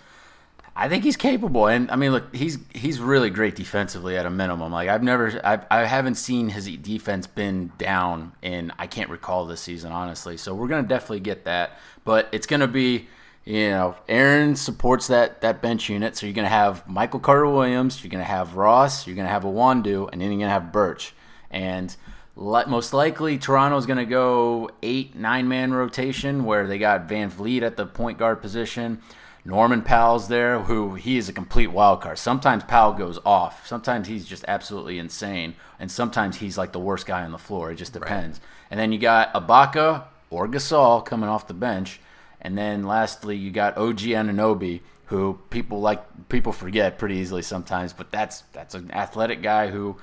I 0.80 0.88
think 0.88 1.04
he's 1.04 1.18
capable. 1.18 1.66
And 1.66 1.90
I 1.90 1.96
mean, 1.96 2.10
look, 2.10 2.34
he's 2.34 2.56
he's 2.74 3.00
really 3.00 3.28
great 3.28 3.54
defensively 3.54 4.16
at 4.16 4.24
a 4.24 4.30
minimum. 4.30 4.72
Like 4.72 4.88
I've 4.88 5.02
never, 5.02 5.38
I 5.44 5.60
I 5.70 5.84
haven't 5.84 6.14
seen 6.14 6.48
his 6.48 6.64
defense 6.78 7.26
been 7.26 7.70
down 7.76 8.32
in 8.40 8.72
I 8.78 8.86
can't 8.86 9.10
recall 9.10 9.44
this 9.44 9.60
season 9.60 9.92
honestly. 9.92 10.38
So 10.38 10.54
we're 10.54 10.68
gonna 10.68 10.88
definitely 10.88 11.20
get 11.20 11.44
that, 11.44 11.78
but 12.04 12.28
it's 12.32 12.46
gonna 12.46 12.66
be. 12.66 13.08
You 13.42 13.70
know, 13.70 13.96
Aaron 14.06 14.54
supports 14.54 15.06
that 15.06 15.40
that 15.40 15.62
bench 15.62 15.88
unit, 15.88 16.14
so 16.14 16.26
you're 16.26 16.34
gonna 16.34 16.48
have 16.48 16.86
Michael 16.86 17.20
Carter 17.20 17.48
Williams, 17.48 18.04
you're 18.04 18.10
gonna 18.10 18.22
have 18.22 18.54
Ross, 18.54 19.06
you're 19.06 19.16
gonna 19.16 19.30
have 19.30 19.44
Iwundu, 19.44 20.10
and 20.12 20.20
then 20.20 20.30
you're 20.30 20.40
gonna 20.40 20.52
have 20.52 20.70
Birch. 20.70 21.14
And 21.50 21.96
most 22.36 22.92
likely, 22.92 23.38
Toronto's 23.38 23.86
going 23.86 23.98
to 23.98 24.06
go 24.06 24.70
eight, 24.82 25.14
nine 25.14 25.48
man 25.48 25.72
rotation 25.72 26.44
where 26.44 26.66
they 26.66 26.78
got 26.78 27.08
VanVleet 27.08 27.62
at 27.62 27.76
the 27.76 27.86
point 27.86 28.18
guard 28.18 28.40
position. 28.40 29.02
Norman 29.44 29.82
Powell's 29.82 30.28
there, 30.28 30.60
who 30.60 30.94
he 30.94 31.16
is 31.16 31.28
a 31.28 31.32
complete 31.32 31.68
wild 31.68 32.02
card. 32.02 32.18
Sometimes 32.18 32.62
Powell 32.64 32.92
goes 32.92 33.18
off. 33.24 33.66
Sometimes 33.66 34.08
he's 34.08 34.26
just 34.26 34.44
absolutely 34.46 34.98
insane, 34.98 35.54
and 35.78 35.90
sometimes 35.90 36.36
he's 36.36 36.58
like 36.58 36.72
the 36.72 36.78
worst 36.78 37.06
guy 37.06 37.24
on 37.24 37.32
the 37.32 37.38
floor. 37.38 37.70
It 37.70 37.76
just 37.76 37.92
depends. 37.92 38.40
And 38.70 38.78
then 38.78 38.92
you 38.92 38.98
got 38.98 39.32
Ibaka 39.32 40.04
or 40.28 40.46
Gasol 40.46 41.04
coming 41.04 41.28
off 41.28 41.46
the 41.46 41.54
bench, 41.54 42.00
and 42.40 42.56
then 42.56 42.84
lastly 42.84 43.36
you 43.36 43.50
got 43.50 43.76
OG 43.76 44.00
Anunoby, 44.00 44.80
who 45.06 45.40
people 45.50 45.80
like 45.80 46.28
people 46.28 46.52
forget 46.52 46.98
pretty 46.98 47.16
easily 47.16 47.42
sometimes, 47.42 47.92
but 47.92 48.12
that's 48.12 48.42
that's 48.52 48.74
an 48.74 48.90
athletic 48.92 49.42
guy 49.42 49.68
who 49.68 49.96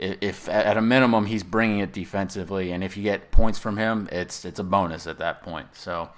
if 0.00 0.48
at 0.48 0.78
a 0.78 0.80
minimum 0.80 1.26
he's 1.26 1.42
bringing 1.42 1.80
it 1.80 1.92
defensively, 1.92 2.72
and 2.72 2.82
if 2.82 2.96
you 2.96 3.02
get 3.02 3.30
points 3.30 3.58
from 3.58 3.76
him, 3.76 4.08
it's 4.10 4.44
it's 4.44 4.58
a 4.58 4.64
bonus 4.64 5.06
at 5.06 5.18
that 5.18 5.42
point. 5.42 5.68
So, 5.74 6.10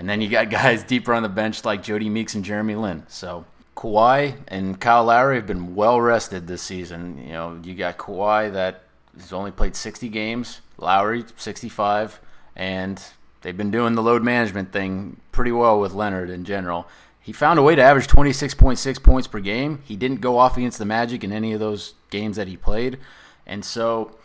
and 0.00 0.08
then 0.08 0.22
you 0.22 0.30
got 0.30 0.48
guys 0.50 0.82
deeper 0.82 1.12
on 1.12 1.22
the 1.22 1.28
bench 1.28 1.64
like 1.64 1.82
Jodie 1.82 2.10
Meeks 2.10 2.34
and 2.34 2.42
Jeremy 2.42 2.74
Lin. 2.74 3.04
So 3.06 3.44
Kawhi 3.76 4.34
and 4.48 4.80
Kyle 4.80 5.04
Lowry 5.04 5.36
have 5.36 5.46
been 5.46 5.74
well 5.74 6.00
rested 6.00 6.46
this 6.46 6.62
season. 6.62 7.22
You 7.22 7.32
know, 7.34 7.60
you 7.62 7.74
got 7.74 7.98
Kawhi 7.98 8.50
that 8.54 8.84
has 9.18 9.30
only 9.32 9.50
played 9.50 9.76
60 9.76 10.08
games, 10.08 10.62
Lowry 10.78 11.24
65, 11.36 12.18
and 12.56 13.02
they've 13.42 13.56
been 13.56 13.70
doing 13.70 13.94
the 13.94 14.02
load 14.02 14.22
management 14.22 14.72
thing 14.72 15.20
pretty 15.32 15.52
well 15.52 15.78
with 15.78 15.92
Leonard 15.92 16.30
in 16.30 16.46
general. 16.46 16.88
He 17.20 17.32
found 17.32 17.58
a 17.58 17.62
way 17.62 17.74
to 17.74 17.82
average 17.82 18.06
26.6 18.06 19.02
points 19.02 19.28
per 19.28 19.40
game. 19.40 19.82
He 19.84 19.96
didn't 19.96 20.22
go 20.22 20.38
off 20.38 20.56
against 20.56 20.78
the 20.78 20.86
Magic 20.86 21.22
in 21.22 21.30
any 21.30 21.52
of 21.52 21.60
those 21.60 21.92
games 22.08 22.36
that 22.36 22.48
he 22.48 22.56
played. 22.56 22.98
And 23.46 23.62
so, 23.62 24.16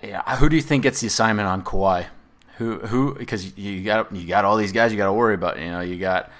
yeah, 0.00 0.36
who 0.36 0.48
do 0.48 0.54
you 0.54 0.62
think 0.62 0.84
gets 0.84 1.00
the 1.00 1.08
assignment 1.08 1.48
on 1.48 1.64
Kawhi? 1.64 2.06
Who 2.58 2.78
who 2.78 3.14
because 3.14 3.56
you 3.58 3.82
got 3.82 4.14
you 4.14 4.26
got 4.26 4.44
all 4.44 4.56
these 4.56 4.72
guys 4.72 4.92
you 4.92 4.98
got 4.98 5.06
to 5.06 5.12
worry 5.12 5.34
about. 5.34 5.58
You 5.58 5.70
know, 5.70 5.80
you 5.80 5.98
got 5.98 6.30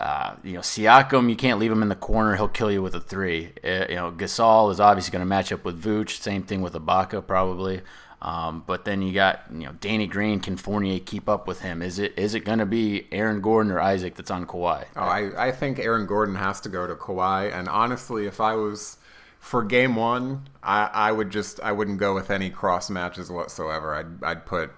uh, 0.00 0.34
you 0.42 0.52
know 0.52 0.60
Siakam. 0.60 1.28
You 1.28 1.36
can't 1.36 1.58
leave 1.58 1.72
him 1.72 1.82
in 1.82 1.88
the 1.88 1.96
corner; 1.96 2.36
he'll 2.36 2.48
kill 2.48 2.70
you 2.70 2.82
with 2.82 2.94
a 2.94 3.00
three. 3.00 3.52
Uh, 3.62 3.86
you 3.88 3.96
know, 3.96 4.12
Gasol 4.12 4.70
is 4.70 4.80
obviously 4.80 5.12
going 5.12 5.20
to 5.20 5.26
match 5.26 5.52
up 5.52 5.64
with 5.64 5.82
Vooch. 5.82 6.20
Same 6.20 6.42
thing 6.42 6.62
with 6.62 6.74
Ibaka, 6.74 7.26
probably. 7.26 7.82
Um, 8.24 8.64
but 8.66 8.86
then 8.86 9.02
you 9.02 9.12
got 9.12 9.42
you 9.52 9.66
know 9.66 9.72
Danny 9.80 10.06
Green. 10.06 10.40
Can 10.40 10.56
Fournier 10.56 10.98
keep 10.98 11.28
up 11.28 11.46
with 11.46 11.60
him? 11.60 11.82
Is 11.82 11.98
it 11.98 12.18
is 12.18 12.34
it 12.34 12.40
going 12.40 12.58
to 12.58 12.66
be 12.66 13.06
Aaron 13.12 13.40
Gordon 13.40 13.70
or 13.70 13.80
Isaac 13.80 14.14
that's 14.14 14.30
on 14.30 14.46
Kawhi? 14.46 14.86
Oh, 14.96 15.02
I, 15.02 15.48
I 15.48 15.52
think 15.52 15.78
Aaron 15.78 16.06
Gordon 16.06 16.36
has 16.36 16.60
to 16.62 16.70
go 16.70 16.86
to 16.86 16.94
Kawhi. 16.94 17.52
And 17.52 17.68
honestly, 17.68 18.26
if 18.26 18.40
I 18.40 18.54
was 18.54 18.96
for 19.38 19.62
game 19.62 19.94
one, 19.94 20.48
I, 20.62 20.88
I 20.92 21.12
would 21.12 21.30
just 21.30 21.60
I 21.60 21.72
wouldn't 21.72 21.98
go 21.98 22.14
with 22.14 22.30
any 22.30 22.48
cross 22.48 22.88
matches 22.88 23.30
whatsoever. 23.30 23.94
I'd 23.94 24.24
I'd 24.24 24.46
put 24.46 24.70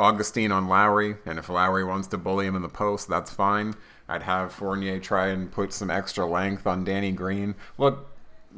Augustin 0.00 0.50
on 0.50 0.66
Lowry, 0.68 1.16
and 1.26 1.38
if 1.38 1.48
Lowry 1.48 1.84
wants 1.84 2.08
to 2.08 2.18
bully 2.18 2.46
him 2.46 2.56
in 2.56 2.62
the 2.62 2.68
post, 2.68 3.08
that's 3.08 3.30
fine. 3.30 3.74
I'd 4.08 4.22
have 4.22 4.52
Fournier 4.52 4.98
try 4.98 5.28
and 5.28 5.52
put 5.52 5.72
some 5.72 5.90
extra 5.90 6.26
length 6.26 6.66
on 6.66 6.84
Danny 6.84 7.12
Green. 7.12 7.54
Look, 7.78 8.08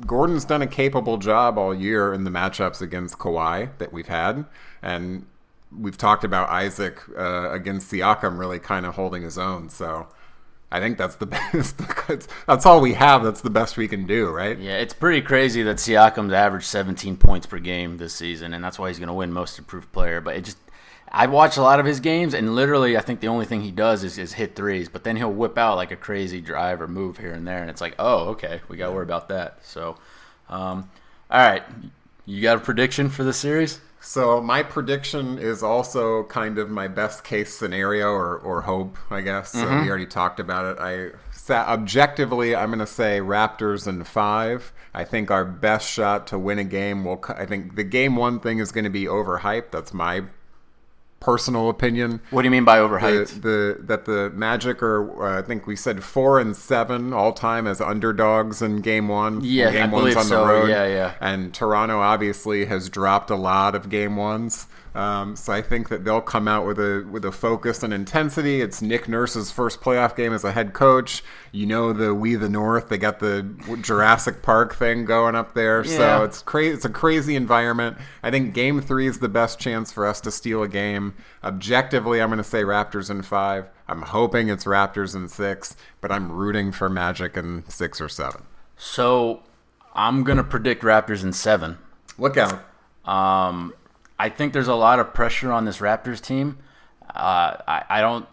Gordon's 0.06 0.44
done 0.44 0.62
a 0.62 0.66
capable 0.66 1.18
job 1.18 1.58
all 1.58 1.74
year 1.74 2.14
in 2.14 2.24
the 2.24 2.30
matchups 2.30 2.80
against 2.80 3.18
Kawhi 3.18 3.76
that 3.78 3.92
we've 3.92 4.08
had, 4.08 4.46
and 4.80 5.26
we've 5.76 5.98
talked 5.98 6.24
about 6.24 6.48
Isaac 6.48 7.00
uh, 7.16 7.50
against 7.50 7.90
Siakam 7.90 8.38
really 8.38 8.58
kind 8.58 8.86
of 8.86 8.94
holding 8.94 9.22
his 9.22 9.36
own. 9.36 9.68
So 9.68 10.08
I 10.70 10.80
think 10.80 10.96
that's 10.96 11.16
the 11.16 11.26
best. 11.52 11.78
that's 12.46 12.64
all 12.64 12.80
we 12.80 12.94
have. 12.94 13.22
That's 13.22 13.42
the 13.42 13.50
best 13.50 13.76
we 13.76 13.88
can 13.88 14.06
do, 14.06 14.30
right? 14.30 14.58
Yeah, 14.58 14.78
it's 14.78 14.94
pretty 14.94 15.20
crazy 15.20 15.62
that 15.64 15.76
Siakam's 15.76 16.32
averaged 16.32 16.66
17 16.66 17.18
points 17.18 17.46
per 17.46 17.58
game 17.58 17.98
this 17.98 18.14
season, 18.14 18.54
and 18.54 18.64
that's 18.64 18.78
why 18.78 18.88
he's 18.88 18.98
going 18.98 19.08
to 19.08 19.14
win 19.14 19.32
Most 19.32 19.58
Improved 19.58 19.92
Player. 19.92 20.22
But 20.22 20.36
it 20.36 20.44
just, 20.46 20.58
I 21.14 21.26
watch 21.26 21.58
a 21.58 21.62
lot 21.62 21.78
of 21.78 21.84
his 21.84 22.00
games, 22.00 22.32
and 22.32 22.54
literally, 22.54 22.96
I 22.96 23.02
think 23.02 23.20
the 23.20 23.28
only 23.28 23.44
thing 23.44 23.60
he 23.60 23.70
does 23.70 24.02
is, 24.02 24.16
is 24.16 24.32
hit 24.32 24.56
threes. 24.56 24.88
But 24.88 25.04
then 25.04 25.16
he'll 25.16 25.32
whip 25.32 25.58
out 25.58 25.76
like 25.76 25.90
a 25.90 25.96
crazy 25.96 26.40
drive 26.40 26.80
or 26.80 26.88
move 26.88 27.18
here 27.18 27.32
and 27.32 27.46
there, 27.46 27.60
and 27.60 27.68
it's 27.68 27.82
like, 27.82 27.94
oh, 27.98 28.30
okay, 28.30 28.62
we 28.68 28.78
got 28.78 28.86
to 28.86 28.92
worry 28.92 29.04
about 29.04 29.28
that. 29.28 29.58
So, 29.62 29.96
um, 30.48 30.90
all 31.30 31.40
right, 31.40 31.62
you 32.24 32.40
got 32.40 32.56
a 32.56 32.60
prediction 32.60 33.10
for 33.10 33.24
the 33.24 33.32
series? 33.34 33.80
So 34.00 34.40
my 34.40 34.64
prediction 34.64 35.38
is 35.38 35.62
also 35.62 36.24
kind 36.24 36.58
of 36.58 36.68
my 36.68 36.88
best 36.88 37.22
case 37.22 37.56
scenario 37.56 38.08
or, 38.08 38.36
or 38.38 38.62
hope, 38.62 38.96
I 39.10 39.20
guess. 39.20 39.54
Mm-hmm. 39.54 39.68
So 39.68 39.82
we 39.82 39.88
already 39.88 40.06
talked 40.06 40.40
about 40.40 40.64
it. 40.64 40.80
I 40.80 41.10
objectively, 41.50 42.56
I'm 42.56 42.70
going 42.70 42.80
to 42.80 42.86
say 42.86 43.20
Raptors 43.20 43.86
in 43.86 44.02
five. 44.04 44.72
I 44.92 45.04
think 45.04 45.30
our 45.30 45.44
best 45.44 45.88
shot 45.88 46.26
to 46.28 46.38
win 46.38 46.58
a 46.58 46.64
game 46.64 47.04
will. 47.04 47.24
I 47.28 47.46
think 47.46 47.76
the 47.76 47.84
game 47.84 48.16
one 48.16 48.40
thing 48.40 48.58
is 48.58 48.72
going 48.72 48.84
to 48.84 48.90
be 48.90 49.04
overhyped. 49.04 49.70
That's 49.70 49.94
my 49.94 50.24
personal 51.22 51.70
opinion. 51.70 52.20
What 52.30 52.42
do 52.42 52.46
you 52.46 52.50
mean 52.50 52.64
by 52.64 52.78
overhyped? 52.78 53.42
The, 53.42 53.76
the 53.78 53.82
that 53.84 54.04
the 54.06 54.30
Magic 54.30 54.82
are, 54.82 55.24
uh, 55.24 55.38
I 55.38 55.42
think 55.42 55.66
we 55.66 55.76
said 55.76 56.02
four 56.02 56.40
and 56.40 56.56
seven 56.56 57.12
all 57.12 57.32
time 57.32 57.66
as 57.66 57.80
underdogs 57.80 58.60
in 58.60 58.80
Game 58.80 59.06
One. 59.08 59.40
Yeah, 59.42 59.70
game 59.70 59.90
I 59.90 59.92
one's 59.92 60.16
on 60.16 60.24
so. 60.24 60.40
the 60.40 60.46
road. 60.46 60.68
Yeah, 60.68 60.86
yeah. 60.86 61.14
And 61.20 61.54
Toronto 61.54 62.00
obviously 62.00 62.64
has 62.66 62.88
dropped 62.88 63.30
a 63.30 63.36
lot 63.36 63.74
of 63.74 63.88
Game 63.88 64.16
Ones. 64.16 64.66
Um, 64.94 65.36
so 65.36 65.52
I 65.52 65.62
think 65.62 65.88
that 65.88 66.04
they'll 66.04 66.20
come 66.20 66.46
out 66.46 66.66
with 66.66 66.78
a 66.78 67.06
with 67.10 67.24
a 67.24 67.32
focus 67.32 67.82
and 67.82 67.94
intensity. 67.94 68.60
It's 68.60 68.82
Nick 68.82 69.08
Nurse's 69.08 69.50
first 69.50 69.80
playoff 69.80 70.14
game 70.14 70.32
as 70.34 70.44
a 70.44 70.52
head 70.52 70.74
coach. 70.74 71.22
You 71.50 71.66
know 71.66 71.92
the 71.92 72.14
We 72.14 72.34
the 72.34 72.48
North. 72.48 72.88
They 72.88 72.98
got 72.98 73.18
the 73.18 73.42
Jurassic 73.80 74.42
Park 74.42 74.74
thing 74.74 75.04
going 75.04 75.34
up 75.34 75.54
there. 75.54 75.84
Yeah. 75.84 75.96
So 75.96 76.24
it's 76.24 76.42
crazy. 76.42 76.74
It's 76.74 76.84
a 76.84 76.90
crazy 76.90 77.36
environment. 77.36 77.96
I 78.22 78.30
think 78.30 78.52
Game 78.52 78.80
Three 78.82 79.06
is 79.06 79.18
the 79.18 79.28
best 79.28 79.58
chance 79.58 79.90
for 79.90 80.06
us 80.06 80.20
to 80.22 80.30
steal 80.30 80.62
a 80.62 80.68
game. 80.68 81.14
Objectively, 81.42 82.20
I'm 82.20 82.28
going 82.28 82.36
to 82.38 82.44
say 82.44 82.62
Raptors 82.62 83.10
in 83.10 83.22
five. 83.22 83.70
I'm 83.88 84.02
hoping 84.02 84.48
it's 84.48 84.64
Raptors 84.64 85.14
in 85.14 85.28
six, 85.28 85.74
but 86.00 86.12
I'm 86.12 86.30
rooting 86.30 86.70
for 86.70 86.88
Magic 86.88 87.36
in 87.36 87.64
six 87.68 88.00
or 88.00 88.08
seven. 88.08 88.42
So 88.76 89.42
I'm 89.94 90.22
going 90.24 90.38
to 90.38 90.44
predict 90.44 90.82
Raptors 90.82 91.22
in 91.22 91.32
seven. 91.32 91.78
Look 92.18 92.36
out. 92.36 92.62
Um, 93.04 93.74
I 94.22 94.28
think 94.28 94.52
there's 94.52 94.68
a 94.68 94.76
lot 94.76 95.00
of 95.00 95.12
pressure 95.12 95.50
on 95.50 95.64
this 95.64 95.78
Raptors 95.78 96.20
team. 96.20 96.58
Uh, 97.12 97.56
I, 97.66 97.84
I 97.88 98.00
don't 98.00 98.28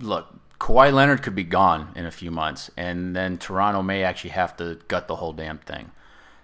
look. 0.00 0.26
Kawhi 0.58 0.92
Leonard 0.92 1.22
could 1.22 1.36
be 1.36 1.44
gone 1.44 1.92
in 1.94 2.06
a 2.06 2.10
few 2.10 2.32
months, 2.32 2.72
and 2.76 3.14
then 3.14 3.38
Toronto 3.38 3.82
may 3.82 4.02
actually 4.02 4.30
have 4.30 4.56
to 4.56 4.80
gut 4.88 5.06
the 5.06 5.14
whole 5.14 5.32
damn 5.32 5.58
thing. 5.58 5.92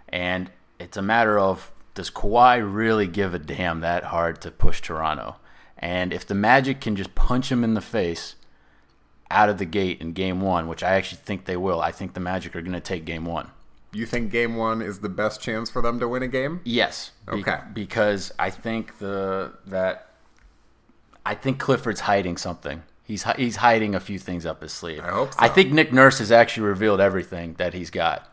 And 0.08 0.52
it's 0.78 0.96
a 0.96 1.02
matter 1.02 1.40
of 1.40 1.72
does 1.94 2.08
Kawhi 2.08 2.62
really 2.62 3.08
give 3.08 3.34
a 3.34 3.40
damn 3.40 3.80
that 3.80 4.04
hard 4.04 4.40
to 4.42 4.52
push 4.52 4.80
Toronto? 4.80 5.38
And 5.76 6.12
if 6.12 6.24
the 6.24 6.36
Magic 6.36 6.80
can 6.80 6.94
just 6.94 7.16
punch 7.16 7.50
him 7.50 7.64
in 7.64 7.74
the 7.74 7.80
face 7.80 8.36
out 9.28 9.48
of 9.48 9.58
the 9.58 9.64
gate 9.64 10.00
in 10.00 10.12
game 10.12 10.40
one, 10.40 10.68
which 10.68 10.84
I 10.84 10.94
actually 10.94 11.22
think 11.24 11.46
they 11.46 11.56
will, 11.56 11.80
I 11.80 11.90
think 11.90 12.14
the 12.14 12.20
Magic 12.20 12.54
are 12.54 12.62
going 12.62 12.74
to 12.74 12.80
take 12.80 13.04
game 13.04 13.24
one. 13.24 13.50
You 13.96 14.06
think 14.06 14.30
game 14.30 14.56
one 14.56 14.82
is 14.82 15.00
the 15.00 15.08
best 15.08 15.40
chance 15.40 15.70
for 15.70 15.80
them 15.80 15.98
to 16.00 16.08
win 16.08 16.22
a 16.22 16.28
game? 16.28 16.60
Yes. 16.64 17.12
Okay. 17.28 17.58
Because 17.72 18.32
I 18.38 18.50
think 18.50 18.98
the 18.98 19.54
that 19.66 20.10
I 21.24 21.34
think 21.34 21.58
Clifford's 21.58 22.00
hiding 22.00 22.36
something. 22.36 22.82
He's 23.02 23.24
he's 23.36 23.56
hiding 23.56 23.94
a 23.94 24.00
few 24.00 24.18
things 24.18 24.44
up 24.44 24.62
his 24.62 24.72
sleeve. 24.72 25.00
I 25.00 25.10
hope 25.10 25.32
so. 25.32 25.38
I 25.40 25.48
think 25.48 25.72
Nick 25.72 25.92
Nurse 25.92 26.18
has 26.18 26.30
actually 26.30 26.66
revealed 26.66 27.00
everything 27.00 27.54
that 27.54 27.72
he's 27.72 27.90
got. 27.90 28.30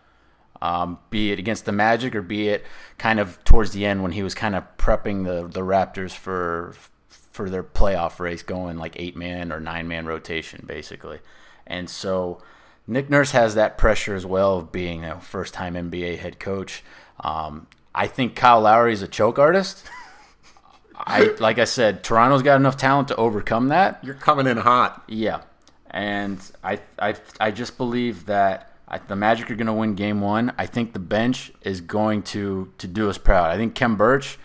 Um, 0.62 1.00
be 1.10 1.32
it 1.32 1.40
against 1.40 1.66
the 1.66 1.72
Magic 1.72 2.16
or 2.16 2.22
be 2.22 2.50
it 2.50 2.66
kind 2.98 3.20
of 3.20 3.44
towards 3.44 3.72
the 3.72 3.86
end 3.86 4.02
when 4.02 4.14
he 4.14 4.24
was 4.24 4.34
kind 4.36 4.56
of 4.56 4.64
prepping 4.78 5.26
the 5.26 5.48
the 5.48 5.62
Raptors 5.62 6.12
for 6.12 6.74
for 7.08 7.50
their 7.50 7.64
playoff 7.64 8.20
race, 8.20 8.44
going 8.44 8.78
like 8.78 8.96
eight 8.98 9.16
man 9.16 9.52
or 9.52 9.60
nine 9.60 9.88
man 9.88 10.06
rotation 10.06 10.66
basically. 10.68 11.20
And 11.66 11.90
so 11.90 12.42
Nick 12.88 13.10
Nurse 13.10 13.32
has 13.32 13.56
that 13.56 13.78
pressure 13.78 14.16
as 14.16 14.26
well 14.26 14.58
of 14.58 14.72
being 14.72 15.06
a 15.06 15.20
first 15.20 15.54
time 15.54 15.76
NBA 15.76 16.18
head 16.18 16.40
coach. 16.40 16.84
Um, 17.20 17.68
I 17.96 18.08
think 18.08 18.36
Kyle 18.36 18.62
Lowry 18.62 18.94
is 18.94 19.02
a 19.02 19.08
choke 19.08 19.40
artist. 19.40 19.88
I 20.96 21.36
like 21.40 21.60
I 21.60 21.66
said, 21.66 22.04
Toronto's 22.04 22.44
got 22.44 22.56
enough 22.56 22.78
talent 22.78 23.08
to 23.10 23.16
overcome 23.16 23.70
that. 23.70 24.04
You're 24.04 24.14
coming 24.14 24.48
in 24.48 24.58
hot. 24.58 25.04
Yeah, 25.08 25.42
and 25.90 26.40
I 26.64 26.80
I 27.00 27.16
I 27.40 27.52
just 27.52 27.78
believe 27.78 28.26
that 28.26 28.72
I, 28.88 29.00
the 29.00 29.16
Magic 29.16 29.50
are 29.50 29.56
going 29.56 29.68
to 29.68 29.74
win 29.74 29.96
Game 29.96 30.22
One. 30.22 30.54
I 30.58 30.66
think 30.66 30.94
the 30.94 31.00
bench 31.00 31.52
is 31.62 31.82
going 31.82 32.24
to 32.24 32.72
to 32.78 32.88
do 32.88 33.10
us 33.10 33.18
proud. 33.18 33.50
I 33.50 33.58
think 33.58 33.76
Khem 33.76 33.96
Birch. 33.96 34.38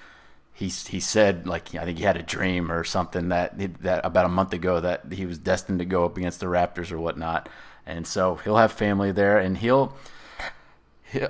He, 0.53 0.67
he 0.67 0.99
said 0.99 1.47
like 1.47 1.73
I 1.77 1.85
think 1.85 1.99
he 1.99 2.05
had 2.05 2.17
a 2.17 2.23
dream 2.23 2.73
or 2.73 2.83
something 2.83 3.29
that 3.29 3.57
that 3.83 4.05
about 4.05 4.27
a 4.27 4.29
month 4.29 4.53
ago 4.53 4.81
that 4.81 5.13
he 5.13 5.25
was 5.25 5.39
destined 5.39 5.79
to 5.79 5.85
go 5.85 6.05
up 6.05 6.17
against 6.17 6.41
the 6.41 6.47
Raptors 6.47 6.91
or 6.91 6.99
whatnot 6.99 7.49
and 7.89 8.07
so 8.07 8.37
he'll 8.37 8.59
have 8.59 8.73
family 8.73 9.11
there, 9.11 9.39
and 9.39 9.59
he'll. 9.59 9.97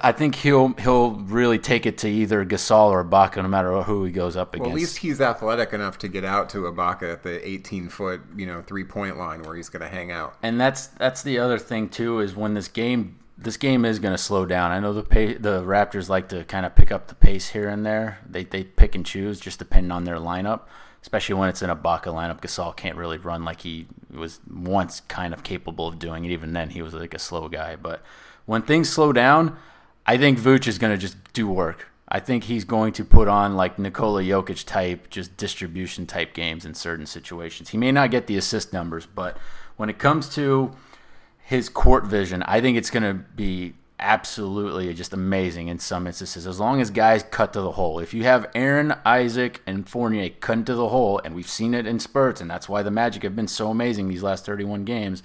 I 0.02 0.10
think 0.10 0.34
he'll 0.34 0.72
he'll 0.74 1.12
really 1.12 1.60
take 1.60 1.86
it 1.86 1.98
to 1.98 2.08
either 2.08 2.44
Gasol 2.44 2.90
or 2.90 3.04
Ibaka, 3.04 3.36
no 3.36 3.48
matter 3.48 3.80
who 3.82 4.04
he 4.04 4.10
goes 4.10 4.36
up 4.36 4.52
against. 4.52 4.66
Well, 4.66 4.76
at 4.76 4.80
least 4.80 4.96
he's 4.98 5.20
athletic 5.20 5.72
enough 5.72 5.98
to 5.98 6.08
get 6.08 6.24
out 6.24 6.50
to 6.50 6.62
Ibaka 6.62 7.12
at 7.12 7.22
the 7.22 7.46
18 7.48 7.88
foot, 7.88 8.20
you 8.36 8.44
know, 8.44 8.60
three 8.60 8.82
point 8.82 9.18
line 9.18 9.42
where 9.42 9.54
he's 9.54 9.68
going 9.68 9.82
to 9.82 9.88
hang 9.88 10.10
out. 10.10 10.36
And 10.42 10.60
that's 10.60 10.88
that's 10.88 11.22
the 11.22 11.38
other 11.38 11.60
thing 11.60 11.88
too 11.88 12.18
is 12.18 12.34
when 12.34 12.54
this 12.54 12.66
game 12.66 13.20
this 13.36 13.56
game 13.56 13.84
is 13.84 14.00
going 14.00 14.12
to 14.12 14.18
slow 14.18 14.44
down. 14.44 14.72
I 14.72 14.80
know 14.80 14.92
the 14.92 15.04
pay, 15.04 15.34
the 15.34 15.62
Raptors 15.62 16.08
like 16.08 16.28
to 16.30 16.42
kind 16.44 16.66
of 16.66 16.74
pick 16.74 16.90
up 16.90 17.06
the 17.06 17.14
pace 17.14 17.50
here 17.50 17.68
and 17.68 17.86
there. 17.86 18.18
They 18.28 18.42
they 18.42 18.64
pick 18.64 18.96
and 18.96 19.06
choose 19.06 19.38
just 19.38 19.60
depending 19.60 19.92
on 19.92 20.02
their 20.02 20.16
lineup. 20.16 20.62
Especially 21.08 21.36
when 21.36 21.48
it's 21.48 21.62
in 21.62 21.70
Ibaka 21.70 22.12
lineup. 22.12 22.42
Gasol 22.42 22.76
can't 22.76 22.98
really 22.98 23.16
run 23.16 23.42
like 23.42 23.62
he 23.62 23.86
was 24.10 24.40
once 24.46 25.00
kind 25.00 25.32
of 25.32 25.42
capable 25.42 25.88
of 25.88 25.98
doing 25.98 26.26
it. 26.26 26.30
Even 26.30 26.52
then, 26.52 26.68
he 26.68 26.82
was 26.82 26.92
like 26.92 27.14
a 27.14 27.18
slow 27.18 27.48
guy. 27.48 27.76
But 27.76 28.02
when 28.44 28.60
things 28.60 28.90
slow 28.90 29.14
down, 29.14 29.56
I 30.04 30.18
think 30.18 30.38
Vooch 30.38 30.68
is 30.68 30.76
going 30.76 30.92
to 30.92 30.98
just 30.98 31.16
do 31.32 31.48
work. 31.48 31.88
I 32.10 32.20
think 32.20 32.44
he's 32.44 32.66
going 32.66 32.92
to 32.92 33.06
put 33.06 33.26
on 33.26 33.56
like 33.56 33.78
Nikola 33.78 34.22
Jokic 34.22 34.66
type, 34.66 35.08
just 35.08 35.34
distribution 35.38 36.04
type 36.04 36.34
games 36.34 36.66
in 36.66 36.74
certain 36.74 37.06
situations. 37.06 37.70
He 37.70 37.78
may 37.78 37.90
not 37.90 38.10
get 38.10 38.26
the 38.26 38.36
assist 38.36 38.74
numbers, 38.74 39.06
but 39.06 39.38
when 39.78 39.88
it 39.88 39.98
comes 39.98 40.28
to 40.34 40.72
his 41.38 41.70
court 41.70 42.04
vision, 42.04 42.42
I 42.42 42.60
think 42.60 42.76
it's 42.76 42.90
going 42.90 43.04
to 43.04 43.14
be 43.14 43.72
absolutely 43.98 44.92
just 44.94 45.12
amazing 45.12 45.68
in 45.68 45.78
some 45.78 46.06
instances. 46.06 46.46
As 46.46 46.60
long 46.60 46.80
as 46.80 46.90
guys 46.90 47.24
cut 47.30 47.52
to 47.52 47.60
the 47.60 47.72
hole. 47.72 47.98
If 47.98 48.14
you 48.14 48.24
have 48.24 48.50
Aaron, 48.54 48.94
Isaac, 49.04 49.60
and 49.66 49.88
Fournier 49.88 50.30
cut 50.30 50.66
to 50.66 50.74
the 50.74 50.88
hole, 50.88 51.20
and 51.24 51.34
we've 51.34 51.48
seen 51.48 51.74
it 51.74 51.86
in 51.86 51.98
spurts, 51.98 52.40
and 52.40 52.50
that's 52.50 52.68
why 52.68 52.82
the 52.82 52.90
Magic 52.90 53.22
have 53.22 53.36
been 53.36 53.48
so 53.48 53.70
amazing 53.70 54.08
these 54.08 54.22
last 54.22 54.46
31 54.46 54.84
games, 54.84 55.22